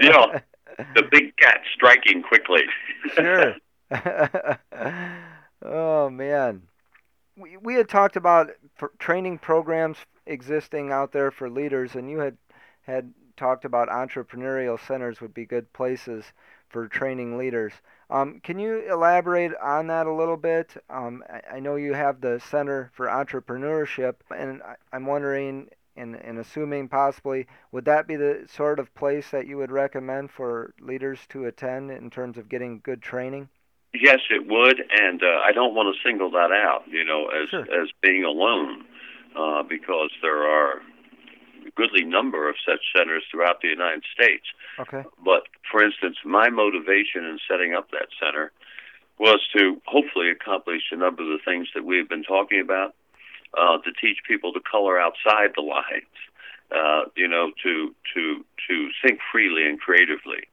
yeah, 0.00 0.40
the 0.94 1.04
big 1.10 1.36
cat 1.36 1.60
striking 1.74 2.22
quickly. 2.22 2.62
sure. 3.14 3.56
oh 5.62 6.10
man, 6.10 6.62
we 7.36 7.56
we 7.58 7.74
had 7.74 7.88
talked 7.88 8.16
about 8.16 8.50
training 8.98 9.38
programs 9.38 9.98
existing 10.26 10.90
out 10.90 11.12
there 11.12 11.30
for 11.30 11.48
leaders, 11.48 11.94
and 11.94 12.10
you 12.10 12.18
had 12.18 12.36
had 12.82 13.12
talked 13.36 13.64
about 13.64 13.88
entrepreneurial 13.88 14.78
centers 14.86 15.20
would 15.20 15.34
be 15.34 15.46
good 15.46 15.72
places 15.72 16.24
for 16.68 16.88
training 16.88 17.38
leaders. 17.38 17.72
Um, 18.10 18.40
can 18.40 18.58
you 18.58 18.90
elaborate 18.90 19.52
on 19.62 19.86
that 19.88 20.06
a 20.06 20.12
little 20.12 20.36
bit? 20.36 20.76
Um, 20.90 21.22
I, 21.28 21.56
I, 21.56 21.60
know 21.60 21.76
you 21.76 21.92
have 21.94 22.20
the 22.20 22.40
Center 22.50 22.90
for 22.94 23.06
Entrepreneurship, 23.06 24.14
and 24.36 24.62
I, 24.62 24.76
I'm 24.92 25.06
wondering 25.06 25.68
and, 25.96 26.16
and 26.16 26.38
assuming 26.38 26.88
possibly, 26.88 27.46
would 27.72 27.84
that 27.86 28.06
be 28.06 28.16
the 28.16 28.46
sort 28.48 28.78
of 28.78 28.94
place 28.94 29.30
that 29.30 29.46
you 29.46 29.56
would 29.56 29.70
recommend 29.70 30.30
for 30.30 30.74
leaders 30.80 31.20
to 31.30 31.46
attend 31.46 31.90
in 31.90 32.10
terms 32.10 32.36
of 32.36 32.48
getting 32.48 32.80
good 32.84 33.02
training? 33.02 33.48
Yes, 33.94 34.20
it 34.30 34.46
would, 34.46 34.82
and 35.00 35.22
uh, 35.22 35.40
I 35.44 35.52
don't 35.52 35.74
want 35.74 35.94
to 35.94 36.08
single 36.08 36.30
that 36.32 36.52
out, 36.52 36.82
you 36.86 37.04
know, 37.04 37.28
as 37.28 37.48
sure. 37.48 37.62
as 37.62 37.88
being 38.02 38.24
alone, 38.24 38.84
uh, 39.34 39.62
because 39.62 40.10
there 40.20 40.42
are 40.42 40.82
goodly 41.74 42.04
number 42.04 42.48
of 42.48 42.56
such 42.64 42.80
centers 42.96 43.24
throughout 43.30 43.60
the 43.60 43.68
United 43.68 44.04
States. 44.12 44.46
Okay. 44.78 45.04
But 45.24 45.44
for 45.70 45.82
instance, 45.82 46.16
my 46.24 46.48
motivation 46.48 47.24
in 47.24 47.38
setting 47.48 47.74
up 47.74 47.90
that 47.90 48.08
center 48.20 48.52
was 49.18 49.40
to 49.56 49.80
hopefully 49.86 50.30
accomplish 50.30 50.82
a 50.92 50.96
number 50.96 51.22
of 51.22 51.28
the 51.28 51.44
things 51.44 51.68
that 51.74 51.84
we 51.84 51.96
have 51.96 52.08
been 52.08 52.22
talking 52.22 52.60
about 52.60 52.94
uh, 53.56 53.78
to 53.78 53.92
teach 53.92 54.18
people 54.28 54.52
to 54.52 54.60
color 54.60 55.00
outside 55.00 55.52
the 55.54 55.62
lines, 55.62 56.16
uh, 56.70 57.08
you 57.16 57.26
know, 57.26 57.50
to 57.62 57.94
to 58.14 58.44
to 58.68 58.90
think 59.02 59.20
freely 59.32 59.66
and 59.66 59.80
creatively, 59.80 60.44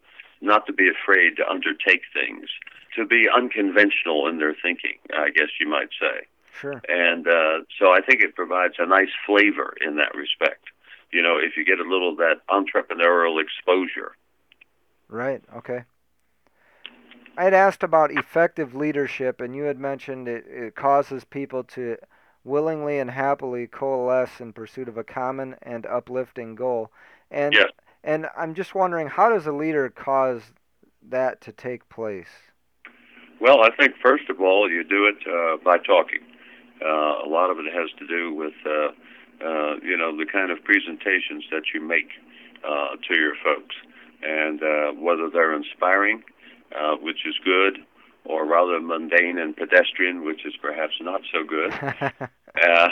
not 0.41 0.65
to 0.67 0.73
be 0.73 0.89
afraid 0.89 1.35
to 1.37 1.47
undertake 1.49 2.03
things, 2.13 2.47
to 2.95 3.05
be 3.05 3.27
unconventional 3.35 4.27
in 4.27 4.37
their 4.37 4.55
thinking. 4.61 4.97
I 5.13 5.29
guess 5.29 5.49
you 5.59 5.67
might 5.67 5.89
say. 5.99 6.27
Sure. 6.59 6.81
And 6.87 7.27
uh, 7.27 7.65
so 7.79 7.91
I 7.91 8.01
think 8.01 8.21
it 8.21 8.35
provides 8.35 8.75
a 8.77 8.85
nice 8.85 9.09
flavor 9.25 9.73
in 9.85 9.95
that 9.95 10.15
respect. 10.15 10.65
You 11.13 11.21
know, 11.21 11.37
if 11.37 11.55
you 11.57 11.65
get 11.65 11.79
a 11.79 11.89
little 11.89 12.11
of 12.11 12.17
that 12.17 12.41
entrepreneurial 12.49 13.41
exposure. 13.41 14.13
Right. 15.07 15.43
Okay. 15.55 15.83
I 17.37 17.43
had 17.45 17.53
asked 17.53 17.83
about 17.83 18.11
effective 18.11 18.75
leadership, 18.75 19.41
and 19.41 19.55
you 19.55 19.63
had 19.63 19.79
mentioned 19.79 20.27
it, 20.27 20.45
it 20.47 20.75
causes 20.75 21.23
people 21.23 21.63
to 21.65 21.97
willingly 22.43 22.99
and 22.99 23.09
happily 23.09 23.67
coalesce 23.67 24.39
in 24.39 24.53
pursuit 24.53 24.87
of 24.87 24.97
a 24.97 25.03
common 25.03 25.55
and 25.61 25.85
uplifting 25.85 26.55
goal. 26.55 26.91
And 27.31 27.53
yes. 27.53 27.69
and 28.03 28.27
I'm 28.37 28.53
just 28.53 28.75
wondering 28.75 29.07
how 29.07 29.29
does 29.29 29.47
a 29.47 29.51
leader 29.51 29.89
cause 29.89 30.41
that 31.09 31.41
to 31.41 31.51
take 31.51 31.87
place? 31.89 32.51
Well, 33.39 33.63
I 33.63 33.69
think 33.75 33.95
first 34.01 34.29
of 34.29 34.39
all 34.41 34.69
you 34.69 34.83
do 34.83 35.07
it 35.07 35.15
uh, 35.27 35.57
by 35.63 35.77
talking. 35.77 36.19
Uh, 36.83 37.25
a 37.25 37.29
lot 37.29 37.49
of 37.49 37.57
it 37.59 37.73
has 37.73 37.89
to 37.97 38.07
do 38.07 38.33
with 38.33 38.53
uh, 38.65 38.89
uh 39.41 39.75
you 39.81 39.97
know 39.97 40.15
the 40.15 40.25
kind 40.25 40.51
of 40.51 40.63
presentations 40.63 41.43
that 41.51 41.63
you 41.73 41.81
make 41.81 42.09
uh, 42.63 42.95
to 43.07 43.19
your 43.19 43.35
folks, 43.43 43.75
and 44.21 44.61
uh, 44.63 44.91
whether 44.93 45.29
they're 45.29 45.55
inspiring, 45.55 46.23
which 47.01 47.25
is 47.25 47.35
good, 47.43 47.79
or 48.25 48.45
rather 48.45 48.79
mundane 48.79 49.37
and 49.37 49.55
pedestrian, 49.55 50.23
which 50.23 50.45
is 50.45 50.53
perhaps 50.61 50.93
not 51.01 51.21
so 51.31 51.43
good. 51.43 51.73
uh, 52.63 52.89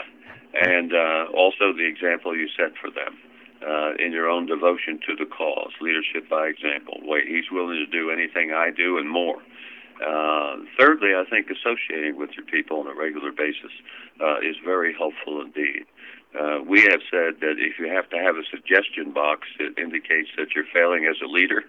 and 0.54 0.94
uh, 0.94 1.26
also 1.34 1.72
the 1.74 1.88
example 1.88 2.36
you 2.36 2.48
set 2.58 2.74
for 2.80 2.90
them 2.90 3.18
uh, 3.66 3.94
in 4.04 4.12
your 4.12 4.30
own 4.30 4.46
devotion 4.46 5.00
to 5.08 5.16
the 5.16 5.26
cause, 5.26 5.72
leadership 5.80 6.30
by 6.30 6.48
example. 6.48 7.00
Wait, 7.04 7.28
he's 7.28 7.50
willing 7.52 7.78
to 7.78 7.86
do 7.86 8.12
anything 8.12 8.52
I 8.52 8.72
do 8.72 8.98
and 8.98 9.10
more. 9.10 9.38
Uh, 10.02 10.58
thirdly, 10.80 11.14
I 11.16 11.24
think 11.30 11.48
associating 11.50 12.18
with 12.18 12.32
your 12.36 12.46
people 12.46 12.80
on 12.80 12.88
a 12.88 12.96
regular 12.96 13.32
basis 13.32 13.72
uh, 14.20 14.40
is 14.40 14.56
very 14.66 14.94
helpful 14.94 15.42
indeed. 15.42 15.86
Uh, 16.40 16.60
we 16.66 16.82
have 16.82 17.02
said 17.12 17.42
that 17.42 17.56
if 17.58 17.78
you 17.80 17.88
have 17.92 18.10
to 18.10 18.18
have 18.18 18.36
a 18.38 18.44
suggestion 18.50 19.12
box 19.12 19.48
that 19.60 19.78
indicates 19.78 20.30
that 20.38 20.56
you're 20.56 20.70
failing 20.74 21.06
as 21.06 21.18
a 21.22 21.28
leader, 21.28 21.64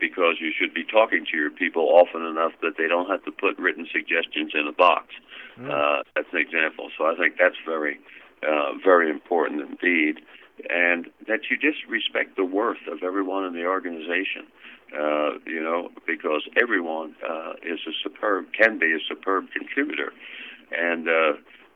because 0.00 0.36
you 0.40 0.50
should 0.58 0.74
be 0.74 0.82
talking 0.82 1.24
to 1.30 1.36
your 1.36 1.50
people 1.50 1.82
often 1.82 2.24
enough 2.24 2.52
that 2.62 2.76
they 2.78 2.88
don't 2.88 3.08
have 3.08 3.22
to 3.24 3.30
put 3.30 3.58
written 3.58 3.86
suggestions 3.92 4.52
in 4.54 4.66
a 4.66 4.72
box. 4.72 5.14
Mm. 5.58 5.70
Uh, 5.70 6.02
that's 6.16 6.28
an 6.32 6.40
example. 6.40 6.90
So 6.96 7.04
I 7.04 7.14
think 7.16 7.36
that's 7.38 7.60
very, 7.66 8.00
uh, 8.42 8.72
very 8.82 9.10
important 9.10 9.60
indeed. 9.60 10.20
And 10.68 11.08
that 11.26 11.40
you 11.50 11.56
just 11.56 11.84
respect 11.88 12.36
the 12.36 12.44
worth 12.44 12.84
of 12.90 13.02
everyone 13.02 13.44
in 13.44 13.54
the 13.54 13.64
organization, 13.64 14.44
uh, 14.92 15.38
you 15.46 15.62
know, 15.62 15.90
because 16.06 16.42
everyone 16.60 17.14
uh, 17.26 17.52
is 17.62 17.80
a 17.86 17.92
superb, 18.02 18.52
can 18.52 18.78
be 18.78 18.92
a 18.92 18.98
superb 19.08 19.46
contributor. 19.52 20.12
And 20.76 21.08
uh, 21.08 21.32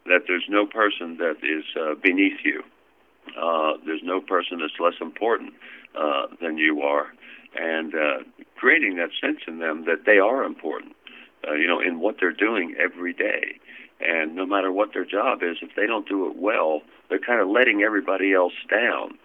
that 0.07 0.23
there's 0.27 0.47
no 0.49 0.67
person 0.67 1.17
that 1.19 1.37
is 1.43 1.65
uh, 1.81 1.95
beneath 2.03 2.39
you. 2.45 2.63
Uh, 3.41 3.73
there's 3.87 4.03
no 4.03 4.21
person 4.21 4.59
that's 4.61 4.79
less 4.79 5.01
important 5.01 5.55
uh, 5.99 6.27
than 6.41 6.59
you 6.59 6.83
are 6.83 7.09
and 7.57 7.95
uh, 7.95 8.19
creating 8.57 8.97
that 8.97 9.11
sense 9.21 9.39
in 9.47 9.59
them 9.59 9.85
that 9.87 10.05
they 10.07 10.19
are 10.19 10.45
important, 10.45 10.95
uh, 11.49 11.55
you 11.55 11.67
know, 11.67 11.81
in 11.81 12.01
what 12.01 12.17
they're 12.21 12.33
doing 12.33 12.75
every 12.79 13.13
day. 13.13 13.59
And 14.01 14.35
no 14.35 14.45
matter 14.45 14.73
what 14.73 14.93
their 14.93 15.05
job 15.05 15.43
is, 15.43 15.59
if 15.63 15.71
they 15.77 15.87
don't 15.87 16.09
do 16.09 16.29
it 16.29 16.37
well, 16.37 16.83
they're 17.09 17.19
kind 17.19 17.41
of 17.41 17.49
letting 17.49 17.83
everybody 17.83 18.33
else 18.35 18.55
down. 18.71 19.19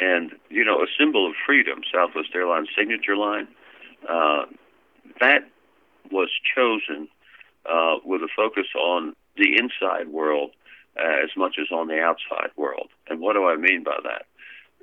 And, 0.00 0.32
you 0.48 0.64
know, 0.64 0.78
a 0.78 0.86
symbol 0.98 1.26
of 1.28 1.34
freedom, 1.44 1.80
Southwest 1.92 2.30
Airlines 2.34 2.68
signature 2.76 3.16
line, 3.16 3.46
uh, 4.08 4.46
that 5.20 5.42
was 6.10 6.28
chosen 6.54 7.08
uh, 7.70 7.96
with 8.04 8.22
a 8.22 8.28
focus 8.34 8.66
on 8.78 9.14
the 9.36 9.56
inside 9.58 10.08
world 10.08 10.50
uh, 10.98 11.24
as 11.24 11.30
much 11.36 11.56
as 11.60 11.68
on 11.70 11.88
the 11.88 12.00
outside 12.00 12.50
world. 12.56 12.88
And 13.08 13.20
what 13.20 13.34
do 13.34 13.46
I 13.46 13.56
mean 13.56 13.84
by 13.84 13.98
that? 14.04 14.26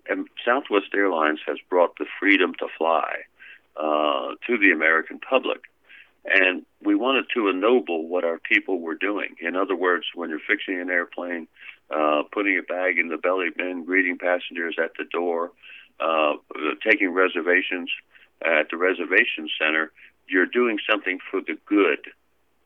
and 0.07 0.27
Southwest 0.45 0.87
Airlines 0.93 1.39
has 1.47 1.57
brought 1.69 1.97
the 1.97 2.05
freedom 2.19 2.53
to 2.59 2.67
fly 2.77 3.13
uh, 3.77 4.35
to 4.47 4.57
the 4.57 4.71
American 4.71 5.19
public. 5.19 5.61
And 6.25 6.65
we 6.81 6.95
wanted 6.95 7.25
to 7.33 7.49
ennoble 7.49 8.07
what 8.07 8.23
our 8.23 8.39
people 8.39 8.79
were 8.79 8.95
doing. 8.95 9.35
In 9.41 9.55
other 9.55 9.75
words, 9.75 10.05
when 10.15 10.29
you're 10.29 10.39
fixing 10.39 10.79
an 10.79 10.89
airplane, 10.89 11.47
uh, 11.89 12.23
putting 12.31 12.57
a 12.57 12.63
bag 12.63 12.97
in 12.97 13.09
the 13.09 13.17
belly 13.17 13.49
bin, 13.55 13.83
greeting 13.83 14.17
passengers 14.17 14.75
at 14.81 14.91
the 14.97 15.03
door, 15.05 15.51
uh, 15.99 16.33
taking 16.87 17.09
reservations 17.09 17.89
at 18.41 18.69
the 18.71 18.77
reservation 18.77 19.49
center, 19.59 19.91
you're 20.27 20.45
doing 20.45 20.79
something 20.89 21.19
for 21.29 21.41
the 21.41 21.57
good 21.65 21.99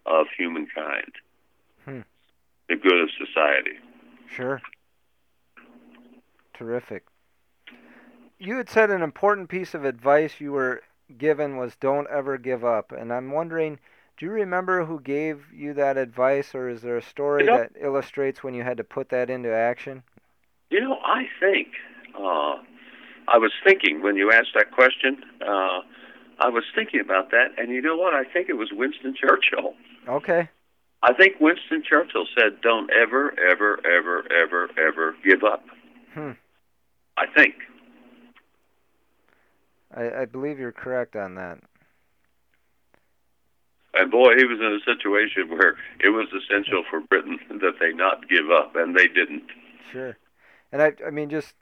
of 0.06 0.28
humankind. 0.38 1.12
The 2.70 2.76
good 2.76 3.02
of 3.02 3.10
society. 3.18 3.78
Sure. 4.30 4.62
Terrific. 6.54 7.06
You 8.40 8.58
had 8.58 8.70
said 8.70 8.92
an 8.92 9.02
important 9.02 9.50
piece 9.50 9.74
of 9.74 9.86
advice 9.86 10.40
you 10.40 10.52
were 10.52 10.82
given 11.18 11.58
was 11.58 11.76
don't 11.76 12.08
ever 12.10 12.38
give 12.38 12.66
up. 12.66 12.92
And 12.92 13.12
I'm 13.14 13.32
wondering, 13.32 13.80
do 14.18 14.26
you 14.26 14.32
remember 14.32 14.86
who 14.86 15.00
gave 15.00 15.46
you 15.54 15.74
that 15.76 15.98
advice, 15.98 16.54
or 16.54 16.70
is 16.70 16.82
there 16.82 16.98
a 16.98 17.02
story 17.02 17.44
You 17.44 17.52
know- 17.52 17.58
that 17.58 17.72
illustrates 17.80 18.44
when 18.44 18.54
you 18.54 18.64
had 18.64 18.78
to 18.78 18.84
put 18.84 19.10
that 19.10 19.30
into 19.30 19.54
action? 19.54 20.04
You 20.70 20.82
know, 20.82 21.00
I 21.04 21.28
think 21.40 21.70
uh, 22.16 22.58
I 23.28 23.38
was 23.38 23.52
thinking 23.66 24.02
when 24.02 24.18
you 24.18 24.32
asked 24.32 24.54
that 24.56 24.72
question. 24.72 25.24
Uh, 25.42 25.82
I 26.40 26.50
was 26.50 26.64
thinking 26.76 27.00
about 27.00 27.32
that, 27.32 27.58
and 27.58 27.72
you 27.72 27.82
know 27.82 27.96
what? 27.96 28.14
I 28.14 28.24
think 28.26 28.50
it 28.50 28.58
was 28.58 28.72
Winston 28.74 29.16
Churchill. 29.16 29.74
Okay. 30.08 30.50
I 31.04 31.14
think 31.14 31.36
Winston 31.40 31.84
Churchill 31.88 32.26
said, 32.38 32.62
"Don't 32.62 32.90
ever, 32.92 33.34
ever, 33.40 33.80
ever, 33.86 34.24
ever, 34.32 34.70
ever 34.78 35.16
give 35.24 35.44
up." 35.44 35.64
Hmm. 36.14 36.32
I 37.18 37.26
think. 37.28 37.56
I, 39.96 40.22
I 40.22 40.26
believe 40.26 40.60
you're 40.60 40.72
correct 40.72 41.16
on 41.16 41.36
that. 41.36 41.60
And 43.94 44.12
boy, 44.12 44.36
he 44.38 44.46
was 44.46 44.60
in 44.60 44.80
a 44.80 44.96
situation 44.96 45.50
where 45.58 45.76
it 46.00 46.10
was 46.10 46.28
essential 46.28 46.84
for 46.90 47.02
Britain 47.02 47.40
that 47.62 47.76
they 47.80 47.94
not 47.94 48.30
give 48.30 48.52
up, 48.52 48.76
and 48.76 48.96
they 48.96 49.08
didn't. 49.08 49.44
Sure. 49.92 50.18
And 50.72 50.82
I, 50.82 50.94
I 51.06 51.10
mean, 51.10 51.30
just 51.30 51.56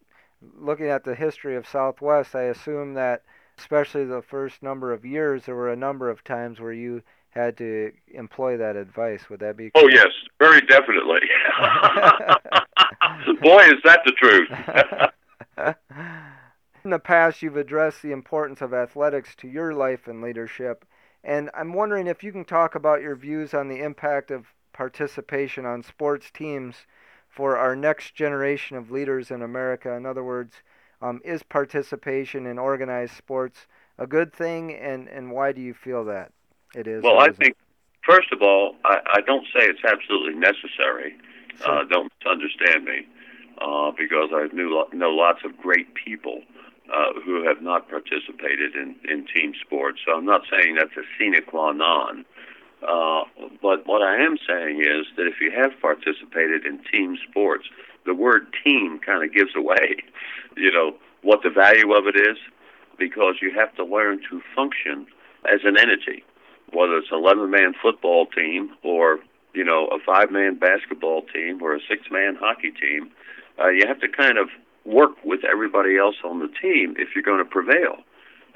looking 0.60 0.88
at 0.88 1.04
the 1.04 1.16
history 1.16 1.56
of 1.56 1.68
Southwest, 1.68 2.36
I 2.36 2.44
assume 2.44 2.96
that, 2.96 3.24
especially 3.58 4.06
the 4.06 4.22
first 4.22 4.64
number 4.64 4.92
of 4.92 5.06
years, 5.06 5.46
there 5.46 5.56
were 5.56 5.72
a 5.72 5.78
number 5.78 6.10
of 6.10 6.24
times 6.24 6.60
where 6.60 6.74
you 6.74 7.04
had 7.36 7.58
to 7.58 7.92
employ 8.14 8.58
that 8.58 8.76
advice. 8.76 9.30
Would 9.30 9.42
that 9.42 9.58
be? 9.58 9.72
Oh 9.76 9.88
yes, 9.90 10.08
very 10.40 10.62
definitely. 10.62 11.20
boy, 13.42 13.64
is 13.64 13.82
that 13.84 14.02
the 14.06 14.14
truth. 14.14 14.50
In 16.84 16.92
the 16.92 17.00
past, 17.00 17.42
you've 17.42 17.58
addressed 17.58 18.02
the 18.02 18.12
importance 18.12 18.62
of 18.62 18.74
athletics 18.74 19.36
to 19.38 19.48
your 19.48 19.74
life 19.74 20.08
and 20.08 20.22
leadership, 20.22 20.86
and 21.24 21.50
I'm 21.54 21.74
wondering 21.74 22.08
if 22.08 22.24
you 22.24 22.32
can 22.32 22.46
talk 22.46 22.76
about 22.76 23.02
your 23.02 23.16
views 23.16 23.54
on 23.54 23.68
the 23.68 23.82
impact 23.82 24.32
of 24.32 24.54
participation 24.72 25.66
on 25.66 25.84
sports 25.84 26.30
teams 26.32 26.76
for 27.28 27.58
our 27.58 27.76
next 27.76 28.16
generation 28.16 28.78
of 28.78 28.92
leaders 28.92 29.32
in 29.32 29.42
America. 29.42 29.94
In 29.94 30.06
other 30.06 30.24
words, 30.24 30.62
um, 31.02 31.22
is 31.26 31.44
participation 31.44 32.46
in 32.46 32.60
organized 32.60 33.16
sports 33.18 33.68
a 33.98 34.06
good 34.06 34.34
thing, 34.34 34.74
and, 34.74 35.08
and 35.08 35.32
why 35.32 35.52
do 35.52 35.62
you 35.62 35.74
feel 35.74 36.04
that 36.06 36.32
it 36.74 36.88
is? 36.88 37.04
well, 37.04 37.20
I 37.20 37.26
isn't? 37.26 37.38
think 37.38 37.58
first 38.08 38.32
of 38.32 38.42
all, 38.42 38.76
I, 38.86 39.00
I 39.16 39.22
don't 39.22 39.46
say 39.54 39.66
it's 39.66 39.84
absolutely 39.86 40.36
necessary. 40.36 41.16
Sure. 41.58 41.80
Uh, 41.80 41.84
don't 41.86 42.12
misunderstand 42.20 42.86
me, 42.86 43.08
uh, 43.62 43.92
because 43.98 44.30
I 44.34 44.48
knew 44.54 44.86
know 44.94 45.12
lots 45.12 45.40
of 45.46 45.58
great 45.58 45.94
people 45.94 46.42
uh, 46.94 47.20
who 47.24 47.44
have 47.48 47.62
not 47.62 47.90
participated 47.90 48.76
in, 48.76 48.96
in 49.10 49.26
team 49.34 49.54
sports. 49.66 50.00
So 50.06 50.14
I'm 50.14 50.26
not 50.26 50.42
saying 50.52 50.76
that's 50.76 50.96
a 50.98 51.04
sine 51.18 51.42
qua 51.48 51.72
non. 51.72 52.26
Uh, 52.88 53.24
but 53.62 53.88
what 53.88 54.02
I 54.02 54.22
am 54.22 54.38
saying 54.48 54.82
is 54.82 55.08
that 55.18 55.26
if 55.26 55.42
you 55.42 55.52
have 55.52 55.72
participated 55.82 56.66
in 56.66 56.80
team 56.92 57.18
sports, 57.30 57.66
the 58.06 58.14
word 58.14 58.48
team 58.64 59.00
kind 59.04 59.24
of 59.24 59.34
gives 59.34 59.56
away, 59.56 60.04
you 60.58 60.72
know, 60.72 60.96
what 61.24 61.42
the 61.42 61.50
value 61.50 61.94
of 61.94 62.06
it 62.06 62.16
is, 62.16 62.38
because 63.00 63.36
you 63.42 63.52
have 63.56 63.74
to 63.76 63.84
learn 63.84 64.20
to 64.30 64.42
function 64.56 65.08
as 65.52 65.62
an 65.64 65.78
entity, 65.80 66.24
whether 66.74 66.98
it's 66.98 67.12
an 67.12 67.20
11 67.20 67.50
man 67.50 67.74
football 67.82 68.26
team 68.28 68.72
or, 68.84 69.20
you 69.54 69.64
know, 69.64 69.88
a 69.88 70.00
five 70.06 70.32
man 70.32 70.58
basketball 70.58 71.24
team 71.34 71.62
or 71.62 71.76
a 71.76 71.80
six 71.90 72.04
man 72.12 72.36
hockey 72.40 72.72
team. 72.72 73.12
Uh, 73.60 73.70
you 73.70 73.88
have 73.88 74.00
to 74.02 74.08
kind 74.08 74.38
of 74.38 74.50
work 74.86 75.12
with 75.24 75.44
everybody 75.44 75.98
else 75.98 76.16
on 76.24 76.40
the 76.40 76.50
team 76.62 76.96
if 76.98 77.10
you're 77.16 77.24
going 77.24 77.44
to 77.44 77.50
prevail. 77.50 77.98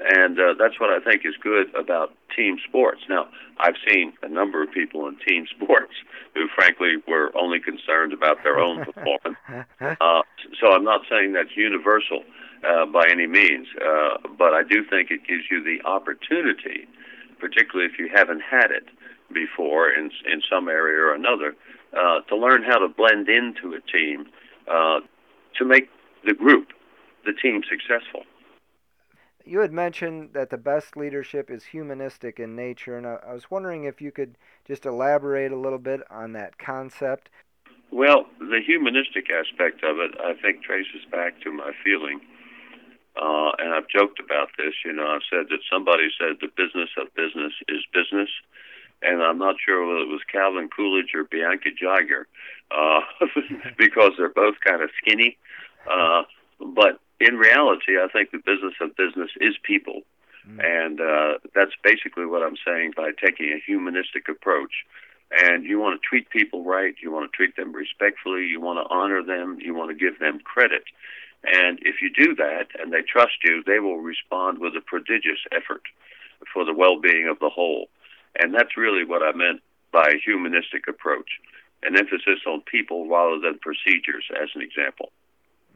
And 0.00 0.38
uh, 0.40 0.54
that's 0.58 0.80
what 0.80 0.88
I 0.90 0.98
think 1.00 1.26
is 1.26 1.34
good 1.42 1.74
about 1.74 2.14
team 2.34 2.56
sports. 2.66 3.02
Now, 3.08 3.28
I've 3.58 3.74
seen 3.86 4.14
a 4.22 4.28
number 4.28 4.62
of 4.62 4.72
people 4.72 5.06
in 5.06 5.16
team 5.26 5.46
sports 5.56 5.92
who, 6.34 6.46
frankly, 6.54 6.94
were 7.06 7.30
only 7.38 7.60
concerned 7.60 8.12
about 8.12 8.42
their 8.42 8.58
own 8.58 8.84
performance. 8.92 9.36
Uh, 9.80 10.22
so 10.58 10.72
I'm 10.72 10.84
not 10.84 11.02
saying 11.10 11.32
that's 11.32 11.54
universal 11.56 12.22
uh, 12.64 12.86
by 12.86 13.08
any 13.10 13.26
means, 13.26 13.66
uh, 13.76 14.16
but 14.38 14.54
I 14.54 14.62
do 14.62 14.84
think 14.88 15.10
it 15.10 15.26
gives 15.26 15.44
you 15.50 15.62
the 15.62 15.86
opportunity, 15.86 16.88
particularly 17.40 17.90
if 17.90 17.98
you 17.98 18.08
haven't 18.14 18.42
had 18.42 18.70
it 18.70 18.84
before 19.32 19.90
in 19.90 20.10
in 20.30 20.42
some 20.50 20.68
area 20.68 20.98
or 20.98 21.14
another, 21.14 21.54
uh, 21.92 22.20
to 22.28 22.36
learn 22.36 22.62
how 22.62 22.78
to 22.78 22.88
blend 22.88 23.28
into 23.28 23.74
a 23.74 23.80
team 23.90 24.26
uh, 24.68 25.00
to 25.58 25.64
make 25.64 25.88
the 26.24 26.34
group, 26.34 26.68
the 27.24 27.32
team, 27.32 27.62
successful. 27.68 28.22
You 29.44 29.60
had 29.60 29.72
mentioned 29.72 30.30
that 30.34 30.50
the 30.50 30.58
best 30.58 30.96
leadership 30.96 31.50
is 31.50 31.64
humanistic 31.64 32.38
in 32.38 32.54
nature, 32.54 32.96
and 32.96 33.06
I, 33.06 33.18
I 33.26 33.32
was 33.32 33.50
wondering 33.50 33.84
if 33.84 34.00
you 34.00 34.12
could 34.12 34.36
just 34.66 34.84
elaborate 34.84 35.50
a 35.50 35.56
little 35.56 35.78
bit 35.78 36.00
on 36.10 36.32
that 36.34 36.58
concept. 36.58 37.30
Well, 37.90 38.26
the 38.38 38.60
humanistic 38.64 39.28
aspect 39.30 39.82
of 39.82 39.98
it, 39.98 40.12
I 40.22 40.34
think, 40.40 40.62
traces 40.62 41.04
back 41.10 41.40
to 41.42 41.52
my 41.52 41.72
feeling. 41.82 42.20
Uh, 43.16 43.50
and 43.58 43.74
I've 43.74 43.88
joked 43.88 44.20
about 44.20 44.50
this. 44.56 44.74
You 44.84 44.92
know, 44.92 45.06
I've 45.06 45.26
said 45.28 45.46
that 45.50 45.60
somebody 45.70 46.08
said 46.18 46.36
the 46.40 46.48
business 46.56 46.90
of 46.96 47.14
business 47.14 47.52
is 47.68 47.84
business. 47.92 48.30
And 49.02 49.22
I'm 49.22 49.38
not 49.38 49.56
sure 49.64 49.86
whether 49.86 50.00
it 50.00 50.08
was 50.08 50.20
Calvin 50.30 50.68
Coolidge 50.68 51.14
or 51.14 51.24
Bianca 51.24 51.70
Jagger, 51.72 52.28
uh, 52.70 53.00
because 53.78 54.12
they're 54.18 54.28
both 54.28 54.56
kind 54.64 54.82
of 54.82 54.90
skinny. 55.00 55.38
Uh, 55.90 56.22
but 56.60 57.00
in 57.18 57.36
reality, 57.36 57.96
I 57.96 58.08
think 58.12 58.30
the 58.30 58.38
business 58.38 58.74
of 58.80 58.96
business 58.96 59.30
is 59.40 59.54
people. 59.62 60.02
Mm. 60.48 60.60
And 60.64 61.00
uh, 61.00 61.38
that's 61.54 61.72
basically 61.82 62.26
what 62.26 62.42
I'm 62.42 62.56
saying 62.66 62.92
by 62.96 63.10
taking 63.12 63.46
a 63.52 63.60
humanistic 63.64 64.28
approach. 64.28 64.84
And 65.30 65.64
you 65.64 65.78
want 65.78 66.00
to 66.00 66.06
treat 66.06 66.28
people 66.30 66.64
right, 66.64 66.94
you 67.00 67.12
want 67.12 67.30
to 67.30 67.36
treat 67.36 67.56
them 67.56 67.72
respectfully, 67.72 68.46
you 68.46 68.60
want 68.60 68.78
to 68.84 68.94
honor 68.94 69.22
them, 69.22 69.58
you 69.60 69.74
want 69.74 69.90
to 69.90 69.94
give 69.94 70.18
them 70.18 70.40
credit. 70.42 70.82
And 71.44 71.78
if 71.82 71.96
you 72.02 72.10
do 72.12 72.34
that 72.36 72.68
and 72.78 72.92
they 72.92 73.02
trust 73.02 73.42
you, 73.42 73.62
they 73.66 73.80
will 73.80 73.98
respond 73.98 74.58
with 74.58 74.74
a 74.76 74.80
prodigious 74.80 75.40
effort 75.52 75.82
for 76.52 76.64
the 76.64 76.74
well 76.74 77.00
being 77.00 77.28
of 77.28 77.38
the 77.38 77.48
whole. 77.48 77.88
And 78.38 78.54
that's 78.54 78.76
really 78.76 79.04
what 79.04 79.22
I 79.22 79.32
meant 79.32 79.60
by 79.92 80.08
a 80.08 80.20
humanistic 80.24 80.86
approach 80.88 81.40
an 81.82 81.96
emphasis 81.96 82.40
on 82.46 82.60
people 82.62 83.08
rather 83.08 83.38
than 83.40 83.58
procedures, 83.58 84.24
as 84.40 84.50
an 84.54 84.62
example. 84.62 85.12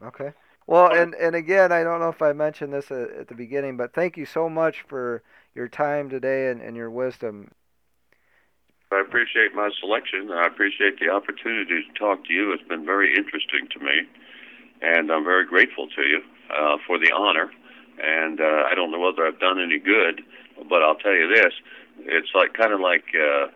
Okay. 0.03 0.33
Well, 0.67 0.91
and, 0.93 1.13
and 1.15 1.35
again, 1.35 1.71
I 1.71 1.83
don't 1.83 1.99
know 1.99 2.09
if 2.09 2.21
I 2.21 2.33
mentioned 2.33 2.73
this 2.73 2.91
at, 2.91 3.11
at 3.11 3.27
the 3.27 3.35
beginning, 3.35 3.77
but 3.77 3.93
thank 3.93 4.17
you 4.17 4.25
so 4.25 4.49
much 4.49 4.83
for 4.87 5.21
your 5.53 5.67
time 5.67 6.09
today 6.09 6.49
and, 6.49 6.61
and 6.61 6.75
your 6.75 6.89
wisdom. 6.89 7.51
I 8.91 9.01
appreciate 9.01 9.53
my 9.53 9.69
selection. 9.79 10.31
I 10.31 10.47
appreciate 10.47 10.99
the 10.99 11.09
opportunity 11.09 11.83
to 11.83 11.99
talk 11.99 12.25
to 12.25 12.33
you. 12.33 12.51
It's 12.51 12.67
been 12.67 12.85
very 12.85 13.15
interesting 13.15 13.67
to 13.73 13.79
me, 13.79 14.01
and 14.81 15.11
I'm 15.11 15.23
very 15.23 15.45
grateful 15.45 15.87
to 15.95 16.01
you 16.03 16.21
uh, 16.55 16.77
for 16.85 16.97
the 16.99 17.11
honor. 17.11 17.51
And 18.01 18.41
uh, 18.41 18.63
I 18.69 18.75
don't 18.75 18.91
know 18.91 18.99
whether 18.99 19.25
I've 19.25 19.39
done 19.39 19.59
any 19.59 19.79
good, 19.79 20.21
but 20.69 20.83
I'll 20.83 20.95
tell 20.95 21.13
you 21.13 21.27
this: 21.33 21.53
it's 21.99 22.29
like 22.35 22.53
kind 22.53 22.73
of 22.73 22.79
like 22.81 23.05
uh, 23.15 23.47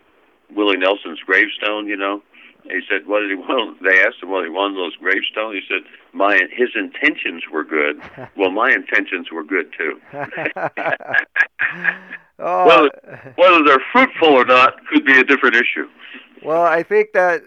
Willie 0.55 0.77
Nelson's 0.77 1.19
gravestone. 1.25 1.87
You 1.87 1.97
know, 1.97 2.21
he 2.63 2.79
said, 2.89 3.05
"What 3.05 3.19
did 3.19 3.29
he 3.31 3.35
want?" 3.35 3.79
They 3.83 3.99
asked 4.01 4.23
him, 4.23 4.29
"Well, 4.29 4.43
he 4.43 4.49
won 4.49 4.75
those 4.75 4.95
gravestones." 4.95 5.55
He 5.61 5.61
said, 5.67 5.83
"My 6.13 6.39
his 6.55 6.69
intentions 6.75 7.43
were 7.51 7.65
good. 7.65 8.01
well, 8.37 8.51
my 8.51 8.71
intentions 8.71 9.27
were 9.29 9.43
good 9.43 9.73
too." 9.77 9.99
oh, 12.39 12.65
Well, 12.65 12.89
Whether 13.35 13.63
they're 13.65 13.83
fruitful 13.91 14.29
or 14.29 14.45
not 14.45 14.75
could 14.87 15.05
be 15.05 15.19
a 15.19 15.23
different 15.23 15.55
issue. 15.55 15.87
well, 16.43 16.63
I 16.63 16.83
think 16.83 17.09
that 17.13 17.41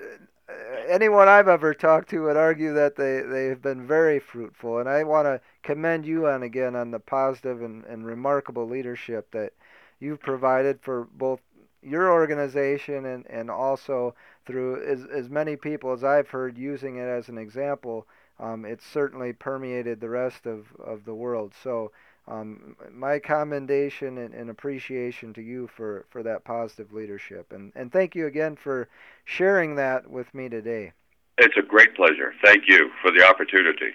anyone 0.89 1.29
I've 1.29 1.49
ever 1.49 1.75
talked 1.75 2.11
to 2.11 2.25
would 2.25 2.37
argue 2.37 2.75
that 2.75 2.97
they, 2.97 3.21
they 3.21 3.47
have 3.47 3.63
been 3.63 3.87
very 3.87 4.19
fruitful. 4.19 4.79
And 4.79 4.89
I 4.89 5.05
want 5.05 5.27
to 5.27 5.41
commend 5.63 6.07
you 6.07 6.27
on 6.29 6.43
again 6.43 6.77
on 6.77 6.91
the 6.91 7.01
positive 7.01 7.63
and, 7.63 7.85
and 7.85 8.07
remarkable 8.07 8.67
leadership 8.67 9.31
that 9.33 9.53
you've 10.01 10.21
provided 10.21 10.81
for 10.81 11.09
both 11.13 11.41
your 11.83 12.13
organization 12.13 13.07
and, 13.07 13.27
and 13.29 13.51
also 13.51 14.15
through 14.47 14.85
as, 14.85 15.05
as 15.05 15.29
many 15.29 15.57
people 15.57 15.93
as 15.93 16.05
I've 16.05 16.29
heard 16.29 16.57
using 16.57 16.97
it 16.97 17.07
as 17.07 17.29
an 17.29 17.39
example. 17.39 18.07
Um, 18.39 18.65
it's 18.65 18.87
certainly 18.87 19.33
permeated 19.33 20.01
the 20.01 20.09
rest 20.09 20.47
of, 20.47 20.67
of 20.79 21.05
the 21.05 21.15
world. 21.15 21.53
So, 21.63 21.93
um, 22.29 22.77
my 22.93 23.19
commendation 23.19 24.19
and, 24.19 24.33
and, 24.33 24.49
appreciation 24.49 25.35
to 25.35 25.43
you 25.43 25.69
for, 25.77 26.07
for 26.11 26.23
that 26.23 26.45
positive 26.45 26.93
leadership. 26.93 27.53
And, 27.53 27.73
and 27.75 27.91
thank 27.91 28.15
you 28.15 28.27
again 28.27 28.55
for 28.55 28.89
sharing 29.25 29.75
that 29.77 30.09
with 30.09 30.33
me 30.33 30.49
today. 30.49 30.93
It's 31.39 31.57
a 31.57 31.63
great 31.63 31.97
pleasure. 31.97 32.33
Thank 32.45 32.65
you 32.69 32.91
for 33.03 33.11
the 33.11 33.27
opportunity. 33.27 33.93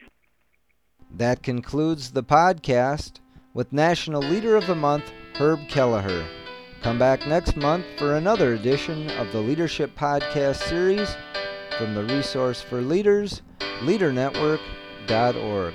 That 1.16 1.42
concludes 1.42 2.12
the 2.12 2.24
podcast 2.24 3.22
with 3.54 3.72
National 3.72 4.22
Leader 4.22 4.58
of 4.58 4.68
the 4.68 4.76
Month, 4.76 5.06
Herb 5.36 5.68
Kelleher. 5.70 6.28
Come 6.82 7.00
back 7.00 7.26
next 7.26 7.56
month 7.56 7.86
for 7.98 8.16
another 8.16 8.54
edition 8.54 9.10
of 9.12 9.32
the 9.32 9.40
Leadership 9.40 9.96
Podcast 9.98 10.58
series 10.68 11.16
from 11.78 11.96
the 11.96 12.04
Resource 12.04 12.62
for 12.62 12.82
Leaders, 12.82 13.42
LeaderNetwork.org. 13.82 15.74